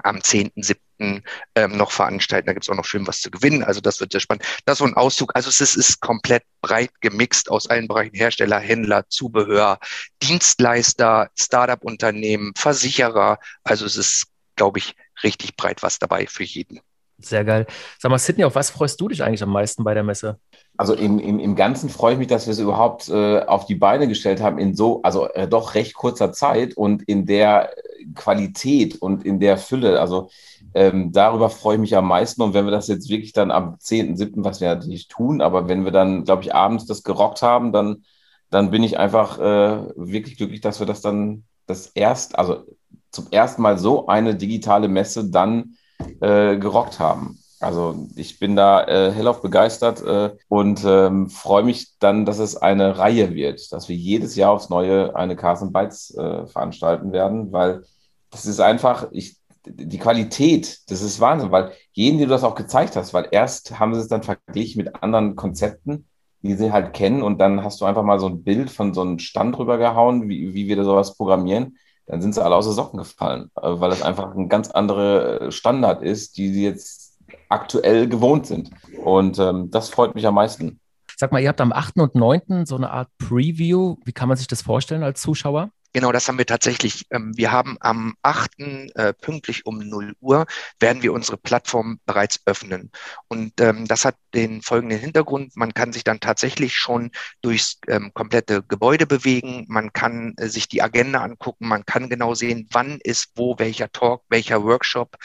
am 0.02 0.16
10.7 0.18 1.22
ähm, 1.54 1.76
noch 1.76 1.90
veranstalten. 1.90 2.46
Da 2.46 2.52
gibt 2.52 2.64
es 2.64 2.70
auch 2.70 2.76
noch 2.76 2.84
schön 2.84 3.06
was 3.06 3.20
zu 3.20 3.30
gewinnen. 3.30 3.62
Also 3.62 3.80
das 3.80 4.00
wird 4.00 4.12
sehr 4.12 4.20
spannend. 4.20 4.44
Das 4.64 4.74
ist 4.74 4.78
so 4.78 4.84
ein 4.84 4.94
Auszug. 4.94 5.34
Also 5.34 5.48
es 5.48 5.60
ist, 5.60 5.76
ist 5.76 6.00
komplett 6.00 6.42
breit 6.60 6.90
gemixt 7.00 7.50
aus 7.50 7.68
allen 7.68 7.88
Bereichen. 7.88 8.14
Hersteller, 8.14 8.58
Händler, 8.58 9.08
Zubehör, 9.08 9.78
Dienstleister, 10.22 11.30
Startup-Unternehmen, 11.36 12.52
Versicherer. 12.56 13.38
Also 13.64 13.86
es 13.86 13.96
ist, 13.96 14.26
glaube 14.56 14.78
ich, 14.78 14.94
richtig 15.22 15.56
breit 15.56 15.82
was 15.82 15.98
dabei 15.98 16.26
für 16.26 16.44
jeden. 16.44 16.80
Sehr 17.18 17.44
geil. 17.44 17.66
Sag 17.98 18.10
mal, 18.10 18.18
Sidney, 18.18 18.44
auf 18.44 18.54
was 18.54 18.68
freust 18.68 19.00
du 19.00 19.08
dich 19.08 19.22
eigentlich 19.22 19.42
am 19.42 19.50
meisten 19.50 19.84
bei 19.84 19.94
der 19.94 20.02
Messe? 20.02 20.38
Also 20.76 20.92
im, 20.92 21.18
im, 21.18 21.38
im 21.38 21.56
Ganzen 21.56 21.88
freue 21.88 22.12
ich 22.12 22.18
mich, 22.18 22.28
dass 22.28 22.46
wir 22.46 22.52
es 22.52 22.58
überhaupt 22.58 23.08
äh, 23.08 23.40
auf 23.40 23.64
die 23.64 23.74
Beine 23.74 24.06
gestellt 24.06 24.42
haben 24.42 24.58
in 24.58 24.74
so, 24.74 25.00
also 25.02 25.26
äh, 25.30 25.48
doch 25.48 25.74
recht 25.74 25.94
kurzer 25.94 26.32
Zeit 26.32 26.76
und 26.76 27.02
in 27.04 27.24
der 27.24 27.70
Qualität 28.14 29.00
und 29.00 29.24
in 29.24 29.40
der 29.40 29.56
Fülle. 29.56 29.98
Also 29.98 30.28
ähm, 30.74 31.10
darüber 31.12 31.48
freue 31.48 31.76
ich 31.76 31.80
mich 31.80 31.96
am 31.96 32.06
meisten. 32.06 32.42
Und 32.42 32.52
wenn 32.52 32.66
wir 32.66 32.70
das 32.70 32.88
jetzt 32.88 33.08
wirklich 33.08 33.32
dann 33.32 33.50
am 33.50 33.76
10.7., 33.76 34.44
was 34.44 34.60
wir 34.60 34.68
natürlich 34.68 35.08
tun, 35.08 35.40
aber 35.40 35.68
wenn 35.68 35.84
wir 35.84 35.92
dann, 35.92 36.24
glaube 36.24 36.42
ich, 36.42 36.54
abends 36.54 36.84
das 36.84 37.02
gerockt 37.02 37.40
haben, 37.40 37.72
dann, 37.72 38.04
dann 38.50 38.70
bin 38.70 38.82
ich 38.82 38.98
einfach 38.98 39.38
äh, 39.38 39.88
wirklich 39.96 40.36
glücklich, 40.36 40.60
dass 40.60 40.80
wir 40.80 40.86
das 40.86 41.00
dann 41.00 41.44
das 41.66 41.86
erst, 41.86 42.38
also 42.38 42.64
zum 43.10 43.28
ersten 43.30 43.62
Mal 43.62 43.78
so 43.78 44.06
eine 44.06 44.34
digitale 44.34 44.88
Messe 44.88 45.30
dann 45.30 45.76
äh, 46.20 46.56
gerockt 46.56 46.98
haben. 46.98 47.38
Also 47.58 48.08
ich 48.16 48.38
bin 48.38 48.54
da 48.54 48.84
äh, 48.84 49.12
hellauf 49.12 49.40
begeistert 49.40 50.02
äh, 50.02 50.36
und 50.48 50.84
ähm, 50.84 51.30
freue 51.30 51.62
mich 51.62 51.98
dann, 51.98 52.26
dass 52.26 52.38
es 52.38 52.56
eine 52.56 52.98
Reihe 52.98 53.34
wird, 53.34 53.72
dass 53.72 53.88
wir 53.88 53.96
jedes 53.96 54.36
Jahr 54.36 54.52
aufs 54.52 54.68
Neue 54.68 55.16
eine 55.16 55.36
Carson 55.36 55.72
Bytes 55.72 56.14
äh, 56.14 56.46
veranstalten 56.46 57.12
werden, 57.12 57.52
weil 57.52 57.82
das 58.30 58.44
ist 58.44 58.60
einfach, 58.60 59.08
ich, 59.10 59.38
die 59.64 59.98
Qualität, 59.98 60.80
das 60.90 61.00
ist 61.00 61.18
Wahnsinn, 61.18 61.50
weil 61.50 61.72
jeden, 61.92 62.18
den 62.18 62.28
du 62.28 62.34
das 62.34 62.44
auch 62.44 62.54
gezeigt 62.54 62.94
hast, 62.94 63.14
weil 63.14 63.28
erst 63.30 63.78
haben 63.80 63.94
sie 63.94 64.00
es 64.00 64.08
dann 64.08 64.22
verglichen 64.22 64.84
mit 64.84 65.02
anderen 65.02 65.34
Konzepten, 65.34 66.06
die 66.42 66.54
sie 66.54 66.72
halt 66.72 66.92
kennen 66.92 67.22
und 67.22 67.38
dann 67.38 67.64
hast 67.64 67.80
du 67.80 67.86
einfach 67.86 68.02
mal 68.02 68.20
so 68.20 68.26
ein 68.26 68.44
Bild 68.44 68.70
von 68.70 68.92
so 68.92 69.00
einem 69.00 69.18
Stand 69.18 69.58
rübergehauen, 69.58 70.28
wie, 70.28 70.52
wie 70.52 70.68
wir 70.68 70.76
da 70.76 70.84
sowas 70.84 71.16
programmieren 71.16 71.78
dann 72.06 72.22
sind 72.22 72.34
sie 72.34 72.44
alle 72.44 72.54
aus 72.54 72.66
den 72.66 72.74
Socken 72.74 72.98
gefallen, 72.98 73.50
äh, 73.56 73.68
weil 73.68 73.90
das 73.90 74.02
einfach 74.02 74.34
ein 74.34 74.48
ganz 74.48 74.70
anderer 74.70 75.50
Standard 75.50 76.02
ist, 76.02 76.36
die 76.38 76.52
sie 76.52 76.64
jetzt 76.64 77.18
aktuell 77.48 78.08
gewohnt 78.08 78.46
sind. 78.46 78.70
Und 79.02 79.38
ähm, 79.38 79.70
das 79.70 79.90
freut 79.90 80.14
mich 80.14 80.26
am 80.26 80.34
meisten. 80.34 80.80
Sag 81.16 81.32
mal, 81.32 81.40
ihr 81.40 81.48
habt 81.48 81.60
am 81.60 81.72
8. 81.72 81.96
und 81.98 82.14
9. 82.14 82.66
so 82.66 82.76
eine 82.76 82.90
Art 82.90 83.08
Preview. 83.18 83.96
Wie 84.04 84.12
kann 84.12 84.28
man 84.28 84.36
sich 84.36 84.46
das 84.46 84.62
vorstellen 84.62 85.02
als 85.02 85.22
Zuschauer? 85.22 85.70
Genau, 85.92 86.12
das 86.12 86.28
haben 86.28 86.38
wir 86.38 86.46
tatsächlich. 86.46 87.06
Ähm, 87.10 87.32
wir 87.36 87.52
haben 87.52 87.76
am 87.80 88.16
8. 88.22 88.58
Äh, 88.94 89.12
pünktlich 89.14 89.66
um 89.66 89.78
0 89.78 90.14
Uhr 90.20 90.46
werden 90.78 91.02
wir 91.02 91.12
unsere 91.12 91.36
Plattform 91.36 92.00
bereits 92.04 92.40
öffnen. 92.44 92.90
Und 93.28 93.60
ähm, 93.60 93.86
das 93.86 94.04
hat 94.04 94.16
den 94.34 94.62
folgenden 94.62 94.98
Hintergrund. 94.98 95.56
Man 95.56 95.72
kann 95.72 95.92
sich 95.92 96.04
dann 96.04 96.20
tatsächlich 96.20 96.76
schon 96.76 97.10
durchs 97.40 97.78
ähm, 97.88 98.12
komplette 98.14 98.62
Gebäude 98.62 99.06
bewegen. 99.06 99.64
Man 99.68 99.92
kann 99.92 100.34
äh, 100.36 100.48
sich 100.48 100.68
die 100.68 100.82
Agenda 100.82 101.22
angucken. 101.22 101.68
Man 101.68 101.86
kann 101.86 102.10
genau 102.10 102.34
sehen, 102.34 102.68
wann 102.72 102.98
ist 103.02 103.30
wo 103.34 103.58
welcher 103.58 103.90
Talk, 103.90 104.22
welcher 104.28 104.62
Workshop. 104.64 105.16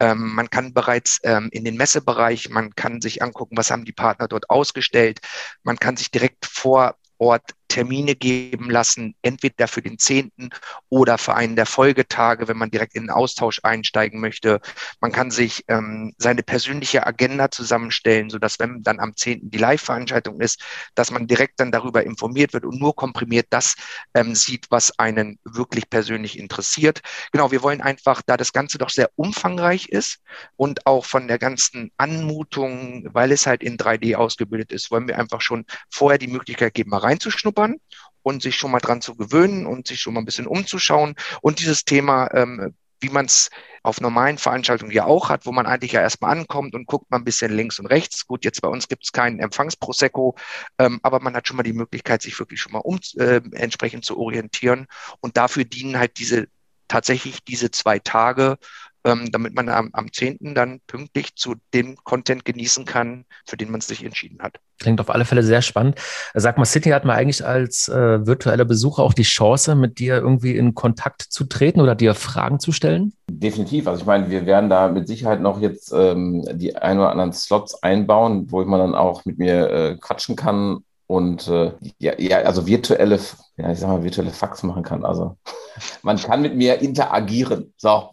Man 0.00 0.50
kann 0.50 0.72
bereits 0.72 1.18
in 1.18 1.64
den 1.64 1.76
Messebereich, 1.76 2.48
man 2.50 2.74
kann 2.74 3.00
sich 3.00 3.22
angucken, 3.22 3.56
was 3.56 3.70
haben 3.70 3.84
die 3.84 3.92
Partner 3.92 4.28
dort 4.28 4.48
ausgestellt. 4.50 5.20
Man 5.62 5.76
kann 5.78 5.96
sich 5.96 6.10
direkt 6.10 6.46
vor 6.46 6.96
Ort 7.18 7.54
Termine 7.68 8.14
geben 8.14 8.70
lassen, 8.70 9.14
entweder 9.22 9.68
für 9.68 9.82
den 9.82 9.98
10. 9.98 10.50
oder 10.88 11.18
für 11.18 11.34
einen 11.34 11.54
der 11.54 11.66
Folgetage, 11.66 12.48
wenn 12.48 12.56
man 12.56 12.70
direkt 12.70 12.94
in 12.94 13.04
den 13.04 13.10
Austausch 13.10 13.60
einsteigen 13.62 14.20
möchte. 14.20 14.60
Man 15.00 15.12
kann 15.12 15.30
sich 15.30 15.64
ähm, 15.68 16.14
seine 16.18 16.42
persönliche 16.42 17.06
Agenda 17.06 17.50
zusammenstellen, 17.50 18.30
sodass 18.30 18.58
wenn 18.58 18.82
dann 18.82 19.00
am 19.00 19.14
10. 19.14 19.50
die 19.50 19.58
Live-Veranstaltung 19.58 20.40
ist, 20.40 20.62
dass 20.94 21.10
man 21.10 21.26
direkt 21.26 21.60
dann 21.60 21.70
darüber 21.70 22.02
informiert 22.02 22.52
wird 22.54 22.64
und 22.64 22.80
nur 22.80 22.96
komprimiert 22.96 23.46
das 23.50 23.76
ähm, 24.14 24.34
sieht, 24.34 24.66
was 24.70 24.98
einen 24.98 25.38
wirklich 25.44 25.90
persönlich 25.90 26.38
interessiert. 26.38 27.02
Genau, 27.32 27.50
wir 27.50 27.62
wollen 27.62 27.80
einfach, 27.80 28.22
da 28.26 28.36
das 28.36 28.52
Ganze 28.52 28.78
doch 28.78 28.90
sehr 28.90 29.10
umfangreich 29.16 29.88
ist 29.88 30.20
und 30.56 30.86
auch 30.86 31.04
von 31.04 31.28
der 31.28 31.38
ganzen 31.38 31.92
Anmutung, 31.98 33.08
weil 33.12 33.30
es 33.32 33.46
halt 33.46 33.62
in 33.62 33.76
3D 33.76 34.16
ausgebildet 34.16 34.72
ist, 34.72 34.90
wollen 34.90 35.06
wir 35.06 35.18
einfach 35.18 35.40
schon 35.40 35.66
vorher 35.90 36.18
die 36.18 36.28
Möglichkeit 36.28 36.74
geben, 36.74 36.90
mal 36.90 36.98
reinzuschnuppern 36.98 37.57
schnuppern 37.58 37.76
und 38.22 38.42
sich 38.42 38.56
schon 38.56 38.70
mal 38.70 38.80
dran 38.80 39.00
zu 39.00 39.16
gewöhnen 39.16 39.66
und 39.66 39.86
sich 39.86 40.00
schon 40.00 40.14
mal 40.14 40.20
ein 40.20 40.26
bisschen 40.26 40.46
umzuschauen. 40.46 41.14
Und 41.40 41.60
dieses 41.60 41.84
Thema, 41.84 42.28
ähm, 42.34 42.74
wie 43.00 43.08
man 43.10 43.26
es 43.26 43.48
auf 43.84 44.00
normalen 44.00 44.38
Veranstaltungen 44.38 44.90
ja 44.90 45.04
auch 45.04 45.28
hat, 45.28 45.46
wo 45.46 45.52
man 45.52 45.66
eigentlich 45.66 45.92
ja 45.92 46.00
erstmal 46.00 46.36
ankommt 46.36 46.74
und 46.74 46.86
guckt 46.86 47.10
mal 47.10 47.18
ein 47.18 47.24
bisschen 47.24 47.52
links 47.52 47.78
und 47.78 47.86
rechts. 47.86 48.26
Gut, 48.26 48.44
jetzt 48.44 48.60
bei 48.60 48.68
uns 48.68 48.88
gibt 48.88 49.04
es 49.04 49.12
keinen 49.12 49.38
Empfangsprosecco, 49.38 50.34
ähm, 50.78 50.98
aber 51.02 51.20
man 51.20 51.34
hat 51.34 51.46
schon 51.46 51.56
mal 51.56 51.62
die 51.62 51.72
Möglichkeit, 51.72 52.22
sich 52.22 52.38
wirklich 52.38 52.60
schon 52.60 52.72
mal 52.72 52.80
um, 52.80 52.98
äh, 53.16 53.40
entsprechend 53.52 54.04
zu 54.04 54.18
orientieren. 54.18 54.86
Und 55.20 55.36
dafür 55.36 55.64
dienen 55.64 55.98
halt 55.98 56.18
diese 56.18 56.48
tatsächlich 56.88 57.44
diese 57.44 57.70
zwei 57.70 57.98
Tage, 57.98 58.58
ähm, 59.04 59.30
damit 59.30 59.54
man 59.54 59.68
am, 59.68 59.90
am 59.92 60.12
10. 60.12 60.54
dann 60.54 60.80
pünktlich 60.86 61.36
zu 61.36 61.54
dem 61.74 61.96
Content 62.04 62.44
genießen 62.44 62.84
kann, 62.84 63.24
für 63.46 63.56
den 63.56 63.70
man 63.70 63.80
sich 63.80 64.04
entschieden 64.04 64.38
hat. 64.40 64.58
Klingt 64.78 65.00
auf 65.00 65.10
alle 65.10 65.24
Fälle 65.24 65.42
sehr 65.42 65.62
spannend. 65.62 65.96
Sag 66.34 66.56
mal, 66.56 66.64
City 66.64 66.90
hat 66.90 67.04
man 67.04 67.16
eigentlich 67.16 67.44
als 67.44 67.88
äh, 67.88 68.26
virtueller 68.26 68.64
Besucher 68.64 69.02
auch 69.02 69.14
die 69.14 69.22
Chance, 69.22 69.74
mit 69.74 69.98
dir 69.98 70.16
irgendwie 70.16 70.56
in 70.56 70.74
Kontakt 70.74 71.22
zu 71.22 71.44
treten 71.44 71.80
oder 71.80 71.94
dir 71.94 72.14
Fragen 72.14 72.60
zu 72.60 72.72
stellen? 72.72 73.12
Definitiv. 73.28 73.88
Also 73.88 74.00
ich 74.02 74.06
meine, 74.06 74.30
wir 74.30 74.46
werden 74.46 74.70
da 74.70 74.88
mit 74.88 75.08
Sicherheit 75.08 75.40
noch 75.40 75.60
jetzt 75.60 75.92
ähm, 75.92 76.44
die 76.52 76.76
ein 76.76 76.98
oder 76.98 77.10
anderen 77.10 77.32
Slots 77.32 77.82
einbauen, 77.82 78.50
wo 78.50 78.64
man 78.64 78.80
dann 78.80 78.94
auch 78.94 79.24
mit 79.24 79.38
mir 79.38 79.70
äh, 79.70 79.96
quatschen 80.00 80.36
kann 80.36 80.84
und 81.08 81.48
äh, 81.48 81.72
ja, 81.98 82.12
ja, 82.18 82.38
also 82.40 82.66
virtuelle, 82.66 83.18
ja, 83.56 83.72
ich 83.72 83.78
sag 83.78 83.88
mal, 83.88 84.04
virtuelle 84.04 84.30
Fax 84.30 84.62
machen 84.62 84.82
kann. 84.82 85.06
Also 85.06 85.38
man 86.02 86.18
kann 86.18 86.42
mit 86.42 86.54
mir 86.54 86.80
interagieren. 86.80 87.72
So. 87.78 88.10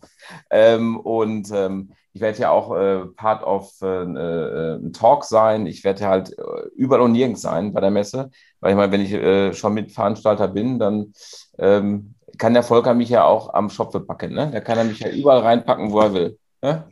Ähm, 0.49 0.97
und 0.99 1.51
ähm, 1.53 1.91
ich 2.13 2.21
werde 2.21 2.39
ja 2.39 2.49
auch 2.49 2.75
äh, 2.75 3.05
Part 3.15 3.43
of 3.43 3.73
äh, 3.81 4.03
äh, 4.03 4.91
Talk 4.91 5.25
sein. 5.25 5.67
Ich 5.67 5.83
werde 5.83 6.07
halt 6.07 6.37
äh, 6.37 6.67
überall 6.75 7.01
und 7.01 7.11
nirgends 7.11 7.41
sein 7.41 7.73
bei 7.73 7.81
der 7.81 7.91
Messe. 7.91 8.29
Weil 8.61 8.71
ich 8.71 8.77
meine, 8.77 8.91
wenn 8.91 9.01
ich 9.01 9.11
äh, 9.11 9.53
schon 9.53 9.73
Mitveranstalter 9.73 10.47
bin, 10.47 10.79
dann 10.79 11.13
ähm, 11.59 12.15
kann 12.37 12.53
der 12.53 12.63
Volker 12.63 12.93
mich 12.93 13.09
ja 13.09 13.25
auch 13.25 13.53
am 13.53 13.69
Schopfe 13.69 13.99
packen. 13.99 14.33
Ne? 14.33 14.49
Da 14.51 14.61
kann 14.61 14.77
er 14.77 14.85
mich 14.85 14.99
ja 14.99 15.09
überall 15.09 15.39
reinpacken, 15.39 15.91
wo 15.91 15.99
er 15.99 16.13
will. 16.13 16.39
Ne? 16.61 16.85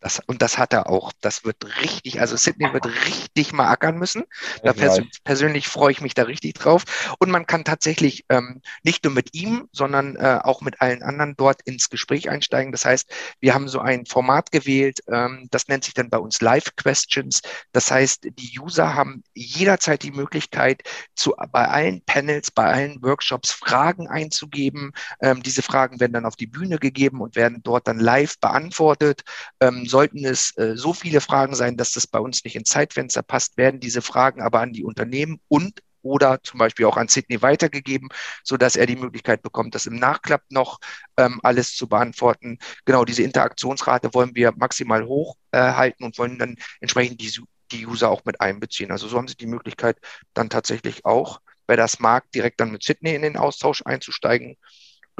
Das, 0.00 0.20
und 0.26 0.42
das 0.42 0.58
hat 0.58 0.72
er 0.72 0.88
auch. 0.88 1.12
Das 1.20 1.44
wird 1.44 1.56
richtig, 1.82 2.20
also 2.20 2.36
Sydney 2.36 2.72
wird 2.72 2.86
richtig 2.86 3.52
mal 3.52 3.68
ackern 3.68 3.98
müssen. 3.98 4.24
Da 4.62 4.72
pers 4.72 5.00
persönlich 5.24 5.68
freue 5.68 5.92
ich 5.92 6.00
mich 6.00 6.14
da 6.14 6.22
richtig 6.22 6.54
drauf. 6.54 7.14
Und 7.18 7.30
man 7.30 7.46
kann 7.46 7.64
tatsächlich 7.64 8.24
ähm, 8.30 8.62
nicht 8.82 9.04
nur 9.04 9.12
mit 9.12 9.34
ihm, 9.34 9.68
sondern 9.72 10.16
äh, 10.16 10.40
auch 10.42 10.62
mit 10.62 10.80
allen 10.80 11.02
anderen 11.02 11.34
dort 11.36 11.62
ins 11.62 11.90
Gespräch 11.90 12.30
einsteigen. 12.30 12.72
Das 12.72 12.84
heißt, 12.84 13.12
wir 13.40 13.54
haben 13.54 13.68
so 13.68 13.80
ein 13.80 14.06
Format 14.06 14.50
gewählt, 14.52 15.00
ähm, 15.08 15.48
das 15.50 15.68
nennt 15.68 15.84
sich 15.84 15.94
dann 15.94 16.08
bei 16.08 16.18
uns 16.18 16.40
Live 16.40 16.76
Questions. 16.76 17.42
Das 17.72 17.90
heißt, 17.90 18.24
die 18.24 18.58
User 18.58 18.94
haben 18.94 19.22
jederzeit 19.34 20.02
die 20.02 20.12
Möglichkeit, 20.12 20.82
zu, 21.14 21.34
bei 21.52 21.68
allen 21.68 22.02
Panels, 22.06 22.50
bei 22.50 22.64
allen 22.64 23.02
Workshops 23.02 23.52
Fragen 23.52 24.08
einzugeben. 24.08 24.92
Ähm, 25.20 25.42
diese 25.42 25.62
Fragen 25.62 26.00
werden 26.00 26.12
dann 26.12 26.26
auf 26.26 26.36
die 26.36 26.46
Bühne 26.46 26.78
gegeben 26.78 27.20
und 27.20 27.36
werden 27.36 27.60
dort 27.62 27.86
dann 27.86 27.98
live 27.98 28.38
beantwortet. 28.38 29.22
Ähm, 29.60 29.86
sollten 29.90 30.24
es 30.24 30.56
äh, 30.56 30.76
so 30.76 30.94
viele 30.94 31.20
Fragen 31.20 31.54
sein, 31.54 31.76
dass 31.76 31.92
das 31.92 32.06
bei 32.06 32.18
uns 32.18 32.44
nicht 32.44 32.56
ins 32.56 32.70
Zeitfenster 32.70 33.22
passt, 33.22 33.56
werden 33.56 33.80
diese 33.80 34.02
Fragen 34.02 34.40
aber 34.40 34.60
an 34.60 34.72
die 34.72 34.84
Unternehmen 34.84 35.40
und 35.48 35.82
oder 36.02 36.42
zum 36.42 36.58
Beispiel 36.58 36.86
auch 36.86 36.96
an 36.96 37.08
Sydney 37.08 37.42
weitergegeben, 37.42 38.08
so 38.42 38.56
dass 38.56 38.76
er 38.76 38.86
die 38.86 38.96
Möglichkeit 38.96 39.42
bekommt, 39.42 39.74
das 39.74 39.86
im 39.86 39.96
Nachklapp 39.96 40.42
noch 40.48 40.78
ähm, 41.16 41.40
alles 41.42 41.76
zu 41.76 41.88
beantworten. 41.88 42.58
Genau, 42.84 43.04
diese 43.04 43.22
Interaktionsrate 43.22 44.14
wollen 44.14 44.34
wir 44.34 44.52
maximal 44.56 45.04
hoch 45.04 45.36
äh, 45.52 45.58
halten 45.58 46.04
und 46.04 46.16
wollen 46.18 46.38
dann 46.38 46.56
entsprechend 46.80 47.20
die, 47.20 47.38
die 47.72 47.86
User 47.86 48.08
auch 48.10 48.24
mit 48.24 48.40
einbeziehen. 48.40 48.90
Also 48.90 49.08
so 49.08 49.18
haben 49.18 49.28
sie 49.28 49.36
die 49.36 49.46
Möglichkeit, 49.46 49.98
dann 50.34 50.48
tatsächlich 50.48 51.04
auch, 51.04 51.40
wer 51.66 51.76
das 51.76 51.98
mag, 51.98 52.30
direkt 52.32 52.60
dann 52.60 52.72
mit 52.72 52.82
Sydney 52.82 53.14
in 53.14 53.22
den 53.22 53.36
Austausch 53.36 53.82
einzusteigen 53.84 54.56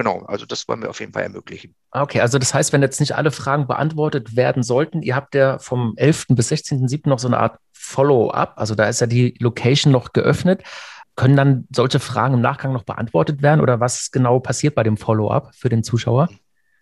genau, 0.00 0.24
also 0.26 0.46
das 0.46 0.66
wollen 0.66 0.80
wir 0.80 0.88
auf 0.88 0.98
jeden 1.00 1.12
Fall 1.12 1.24
ermöglichen. 1.24 1.74
Okay, 1.90 2.22
also 2.22 2.38
das 2.38 2.54
heißt, 2.54 2.72
wenn 2.72 2.80
jetzt 2.80 3.00
nicht 3.00 3.14
alle 3.14 3.30
Fragen 3.30 3.66
beantwortet 3.66 4.34
werden 4.34 4.62
sollten, 4.62 5.02
ihr 5.02 5.14
habt 5.14 5.34
ja 5.34 5.58
vom 5.58 5.92
11. 5.96 6.28
bis 6.30 6.50
16.07. 6.50 7.06
noch 7.06 7.18
so 7.18 7.28
eine 7.28 7.38
Art 7.38 7.58
Follow-up, 7.74 8.54
also 8.56 8.74
da 8.74 8.88
ist 8.88 9.02
ja 9.02 9.06
die 9.06 9.34
Location 9.40 9.92
noch 9.92 10.14
geöffnet. 10.14 10.62
Können 11.16 11.36
dann 11.36 11.66
solche 11.70 12.00
Fragen 12.00 12.34
im 12.34 12.40
Nachgang 12.40 12.72
noch 12.72 12.84
beantwortet 12.84 13.42
werden 13.42 13.60
oder 13.60 13.78
was 13.80 14.10
genau 14.10 14.40
passiert 14.40 14.74
bei 14.74 14.84
dem 14.84 14.96
Follow-up 14.96 15.54
für 15.54 15.68
den 15.68 15.82
Zuschauer? 15.82 16.30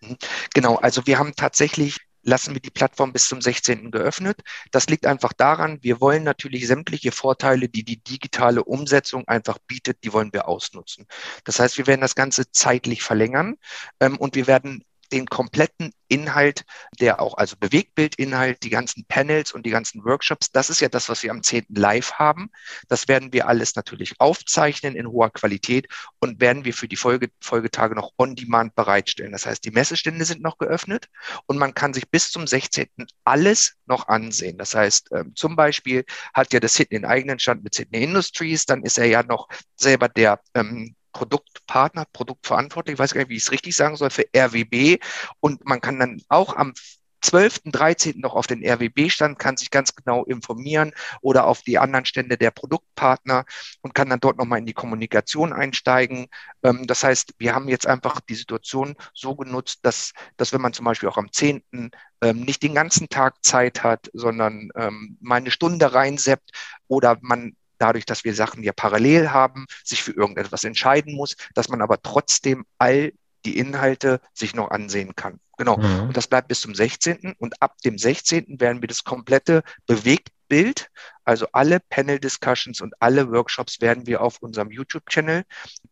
Mhm. 0.01 0.15
Genau, 0.53 0.75
also 0.77 1.05
wir 1.05 1.19
haben 1.19 1.33
tatsächlich 1.35 1.97
lassen 2.29 2.53
wir 2.53 2.61
die 2.61 2.69
Plattform 2.69 3.11
bis 3.11 3.27
zum 3.27 3.41
16. 3.41 3.91
geöffnet. 3.91 4.41
Das 4.71 4.87
liegt 4.87 5.05
einfach 5.05 5.33
daran, 5.33 5.79
wir 5.81 5.99
wollen 5.99 6.23
natürlich 6.23 6.67
sämtliche 6.67 7.11
Vorteile, 7.11 7.67
die 7.67 7.83
die 7.83 8.01
digitale 8.01 8.63
Umsetzung 8.63 9.27
einfach 9.27 9.57
bietet, 9.67 10.03
die 10.03 10.13
wollen 10.13 10.31
wir 10.31 10.47
ausnutzen. 10.47 11.07
Das 11.43 11.59
heißt, 11.59 11.77
wir 11.77 11.87
werden 11.87 12.01
das 12.01 12.15
Ganze 12.15 12.51
zeitlich 12.51 13.03
verlängern 13.03 13.55
ähm, 13.99 14.17
und 14.17 14.35
wir 14.35 14.47
werden 14.47 14.83
den 15.11 15.25
kompletten 15.25 15.91
Inhalt, 16.09 16.65
der 16.99 17.21
auch, 17.21 17.37
also 17.37 17.55
Bewegtbildinhalt, 17.57 18.63
die 18.63 18.69
ganzen 18.69 19.05
Panels 19.05 19.51
und 19.51 19.65
die 19.65 19.69
ganzen 19.69 20.03
Workshops, 20.03 20.51
das 20.51 20.69
ist 20.69 20.81
ja 20.81 20.89
das, 20.89 21.07
was 21.07 21.23
wir 21.23 21.31
am 21.31 21.43
10. 21.43 21.67
live 21.69 22.13
haben. 22.13 22.49
Das 22.87 23.07
werden 23.07 23.31
wir 23.31 23.47
alles 23.47 23.75
natürlich 23.75 24.19
aufzeichnen 24.19 24.95
in 24.95 25.07
hoher 25.07 25.29
Qualität 25.29 25.87
und 26.19 26.41
werden 26.41 26.65
wir 26.65 26.73
für 26.73 26.87
die 26.87 26.95
Folge, 26.95 27.29
Folgetage 27.39 27.95
noch 27.95 28.11
on 28.17 28.35
demand 28.35 28.75
bereitstellen. 28.75 29.31
Das 29.31 29.45
heißt, 29.45 29.63
die 29.63 29.71
Messestände 29.71 30.25
sind 30.25 30.41
noch 30.41 30.57
geöffnet 30.57 31.09
und 31.45 31.57
man 31.57 31.73
kann 31.73 31.93
sich 31.93 32.09
bis 32.09 32.31
zum 32.31 32.47
16. 32.47 32.87
alles 33.23 33.75
noch 33.85 34.07
ansehen. 34.07 34.57
Das 34.57 34.73
heißt, 34.73 35.09
ähm, 35.13 35.35
zum 35.35 35.55
Beispiel 35.55 36.05
hat 36.33 36.53
ja 36.53 36.59
das 36.59 36.73
Sydney 36.73 36.97
einen 36.97 37.05
eigenen 37.05 37.39
Stand 37.39 37.63
mit 37.63 37.75
Sydney 37.75 38.03
Industries, 38.03 38.65
dann 38.65 38.83
ist 38.83 38.97
er 38.97 39.05
ja 39.05 39.21
noch 39.23 39.47
selber 39.75 40.09
der 40.09 40.41
ähm, 40.55 40.95
Produktpartner, 41.13 42.05
Produktverantwortlich, 42.13 42.93
ich 42.93 42.99
weiß 42.99 43.13
gar 43.13 43.21
nicht, 43.21 43.29
wie 43.29 43.37
ich 43.37 43.43
es 43.43 43.51
richtig 43.51 43.75
sagen 43.75 43.95
soll, 43.95 44.09
für 44.09 44.25
RWB. 44.35 44.99
Und 45.39 45.65
man 45.65 45.81
kann 45.81 45.99
dann 45.99 46.21
auch 46.29 46.55
am 46.55 46.73
12., 47.21 47.61
13. 47.65 48.19
noch 48.19 48.33
auf 48.33 48.47
den 48.47 48.63
RWB-Stand, 48.63 49.39
kann 49.39 49.57
sich 49.57 49.71
ganz 49.71 49.95
genau 49.95 50.23
informieren 50.23 50.93
oder 51.21 51.47
auf 51.47 51.61
die 51.61 51.77
anderen 51.77 52.05
Stände 52.05 52.37
der 52.37 52.51
Produktpartner 52.51 53.45
und 53.81 53.93
kann 53.93 54.09
dann 54.09 54.19
dort 54.19 54.37
nochmal 54.37 54.59
in 54.59 54.65
die 54.65 54.73
Kommunikation 54.73 55.53
einsteigen. 55.53 56.27
Ähm, 56.63 56.87
das 56.87 57.03
heißt, 57.03 57.33
wir 57.37 57.53
haben 57.55 57.67
jetzt 57.67 57.87
einfach 57.87 58.21
die 58.21 58.35
Situation 58.35 58.95
so 59.13 59.35
genutzt, 59.35 59.79
dass, 59.83 60.13
dass 60.37 60.53
wenn 60.53 60.61
man 60.61 60.73
zum 60.73 60.85
Beispiel 60.85 61.09
auch 61.09 61.17
am 61.17 61.31
10. 61.31 61.91
Ähm, 62.21 62.41
nicht 62.41 62.63
den 62.63 62.75
ganzen 62.75 63.09
Tag 63.09 63.35
Zeit 63.43 63.83
hat, 63.83 64.09
sondern 64.13 64.69
ähm, 64.75 65.17
mal 65.21 65.35
eine 65.35 65.51
Stunde 65.51 65.93
reinseppt 65.93 66.51
oder 66.87 67.17
man 67.21 67.55
dadurch, 67.79 68.05
dass 68.05 68.23
wir 68.23 68.33
Sachen 68.35 68.63
ja 68.63 68.71
parallel 68.71 69.31
haben, 69.31 69.65
sich 69.83 70.03
für 70.03 70.11
irgendetwas 70.11 70.63
entscheiden 70.63 71.15
muss, 71.15 71.35
dass 71.55 71.69
man 71.69 71.81
aber 71.81 72.01
trotzdem 72.01 72.65
all 72.77 73.11
die 73.45 73.57
Inhalte 73.57 74.21
sich 74.33 74.53
noch 74.53 74.69
ansehen 74.69 75.15
kann. 75.15 75.39
Genau. 75.57 75.77
Mhm. 75.77 76.07
Und 76.07 76.17
das 76.17 76.27
bleibt 76.27 76.47
bis 76.47 76.61
zum 76.61 76.73
16. 76.73 77.35
Und 77.37 77.61
ab 77.61 77.77
dem 77.83 77.97
16. 77.97 78.59
werden 78.59 78.81
wir 78.81 78.87
das 78.87 79.03
komplette 79.03 79.63
Bewegtbild, 79.87 80.89
also 81.25 81.47
alle 81.51 81.79
Panel-Discussions 81.79 82.81
und 82.81 82.93
alle 82.99 83.31
Workshops 83.31 83.81
werden 83.81 84.07
wir 84.07 84.21
auf 84.21 84.37
unserem 84.39 84.71
YouTube-Channel, 84.71 85.43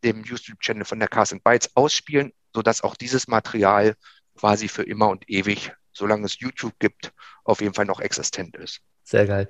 dem 0.04 0.24
YouTube-Channel 0.24 0.84
von 0.84 0.98
der 0.98 1.08
Cars 1.08 1.34
Bytes 1.44 1.70
ausspielen, 1.74 2.32
sodass 2.54 2.82
auch 2.82 2.96
dieses 2.96 3.28
Material 3.28 3.94
quasi 4.38 4.68
für 4.68 4.84
immer 4.84 5.08
und 5.08 5.28
ewig, 5.28 5.72
solange 5.92 6.26
es 6.26 6.38
YouTube 6.38 6.78
gibt, 6.78 7.12
auf 7.44 7.60
jeden 7.60 7.74
Fall 7.74 7.86
noch 7.86 8.00
existent 8.00 8.56
ist. 8.56 8.80
Sehr 9.08 9.26
geil. 9.26 9.48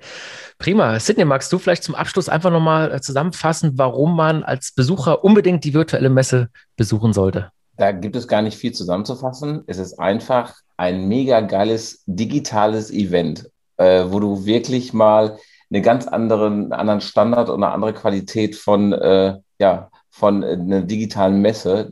Prima. 0.57 0.97
Sidney, 1.01 1.25
magst 1.25 1.51
du 1.51 1.59
vielleicht 1.59 1.83
zum 1.83 1.93
Abschluss 1.93 2.29
einfach 2.29 2.49
nochmal 2.49 2.93
äh, 2.93 3.01
zusammenfassen, 3.01 3.73
warum 3.75 4.15
man 4.15 4.41
als 4.41 4.71
Besucher 4.71 5.25
unbedingt 5.25 5.65
die 5.65 5.73
virtuelle 5.73 6.09
Messe 6.09 6.47
besuchen 6.77 7.11
sollte? 7.11 7.51
Da 7.75 7.91
gibt 7.91 8.15
es 8.15 8.29
gar 8.29 8.41
nicht 8.41 8.57
viel 8.57 8.71
zusammenzufassen. 8.71 9.63
Es 9.67 9.77
ist 9.77 9.99
einfach 9.99 10.55
ein 10.77 11.09
mega 11.09 11.41
geiles 11.41 12.03
digitales 12.05 12.89
Event, 12.89 13.49
äh, 13.75 14.05
wo 14.07 14.21
du 14.21 14.45
wirklich 14.45 14.93
mal 14.93 15.37
einen 15.69 15.83
ganz 15.83 16.07
anderen, 16.07 16.71
anderen 16.71 17.01
Standard 17.01 17.49
und 17.49 17.61
eine 17.61 17.73
andere 17.73 17.93
Qualität 17.93 18.55
von, 18.55 18.93
äh, 18.93 19.39
ja, 19.59 19.89
von 20.09 20.41
äh, 20.41 20.53
einer 20.53 20.83
digitalen 20.83 21.41
Messe 21.41 21.91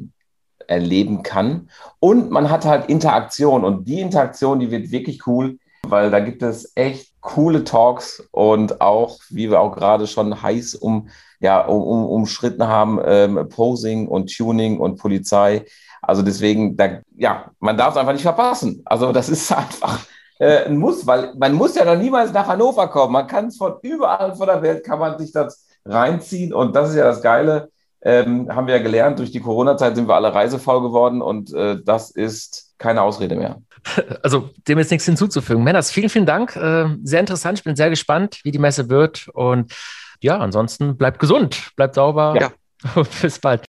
erleben 0.68 1.22
kann. 1.22 1.70
Und 2.00 2.32
man 2.32 2.50
hat 2.50 2.64
halt 2.64 2.90
Interaktion 2.90 3.66
und 3.66 3.90
die 3.90 4.00
Interaktion, 4.00 4.62
die 4.62 4.72
wird 4.72 4.90
wirklich 4.90 5.28
cool, 5.28 5.58
weil 5.84 6.12
da 6.12 6.22
gibt 6.22 6.44
es 6.44 6.72
echt 6.76 7.12
coole 7.28 7.66
Talks 7.66 8.24
und 8.32 8.80
auch, 8.80 9.20
wie 9.30 9.50
wir 9.50 9.60
auch 9.60 9.76
gerade 9.76 10.08
schon 10.08 10.42
heiß 10.42 10.76
um, 10.76 11.10
ja, 11.42 11.60
um, 11.60 11.82
um, 11.82 12.06
umschritten 12.06 12.66
haben, 12.66 13.00
ähm, 13.04 13.50
Posing 13.50 14.08
und 14.08 14.36
Tuning 14.36 14.80
und 14.80 14.98
Polizei. 14.98 15.66
Also 16.02 16.22
deswegen, 16.22 16.78
da, 16.78 17.00
ja, 17.18 17.52
man 17.60 17.76
darf 17.76 17.92
es 17.92 17.98
einfach 17.98 18.14
nicht 18.14 18.22
verpassen. 18.22 18.82
Also 18.86 19.12
das 19.12 19.28
ist 19.28 19.52
einfach 19.56 20.00
äh, 20.40 20.66
ein 20.66 20.78
Muss, 20.78 21.06
weil 21.06 21.34
man 21.38 21.54
muss 21.54 21.76
ja 21.76 21.84
noch 21.84 22.02
niemals 22.02 22.32
nach 22.32 22.48
Hannover 22.48 22.88
kommen. 22.88 23.12
Man 23.12 23.28
kann 23.28 23.48
es 23.48 23.58
von 23.58 23.76
überall 23.82 24.34
von 24.34 24.48
der 24.48 24.62
Welt, 24.62 24.86
kann 24.86 25.00
man 25.00 25.20
sich 25.20 25.34
das 25.34 25.68
reinziehen 25.86 26.54
und 26.54 26.76
das 26.76 26.92
ist 26.92 26.96
ja 26.96 27.04
das 27.04 27.22
Geile. 27.22 27.70
Ähm, 28.02 28.54
haben 28.54 28.68
wir 28.68 28.78
ja 28.78 28.84
gelernt, 28.84 29.20
durch 29.20 29.32
die 29.32 29.40
Corona-Zeit 29.40 29.96
sind 29.96 30.08
wir 30.08 30.16
alle 30.16 30.34
reisefaul 30.34 30.82
geworden 30.82 31.22
und 31.22 31.54
äh, 31.54 31.78
das 31.84 32.12
ist 32.12 32.76
keine 32.78 33.02
Ausrede 33.02 33.36
mehr. 33.36 33.62
Also 34.22 34.50
dem 34.68 34.80
ist 34.80 34.92
nichts 34.92 35.06
hinzuzufügen. 35.06 35.64
Männers, 35.64 35.92
vielen, 35.92 36.10
vielen 36.10 36.26
Dank. 36.26 36.58
Äh, 36.58 36.88
sehr 37.04 37.22
interessant. 37.22 37.60
Ich 37.60 37.64
bin 37.64 37.78
sehr 37.78 37.90
gespannt, 37.90 38.42
wie 38.44 38.52
die 38.52 38.60
Messe 38.60 38.90
wird. 38.90 39.30
Und 39.34 39.74
ja, 40.20 40.38
ansonsten 40.40 40.98
bleibt 40.98 41.20
gesund, 41.20 41.72
bleibt 41.78 41.96
sauber. 41.96 42.36
Ja. 42.38 42.52
Und 42.96 43.22
bis 43.22 43.40
bald. 43.40 43.67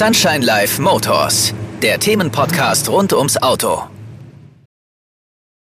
Sunshine 0.00 0.40
Life 0.40 0.80
Motors, 0.80 1.52
der 1.82 2.00
Themenpodcast 2.00 2.88
rund 2.88 3.12
ums 3.12 3.36
Auto. 3.36 3.82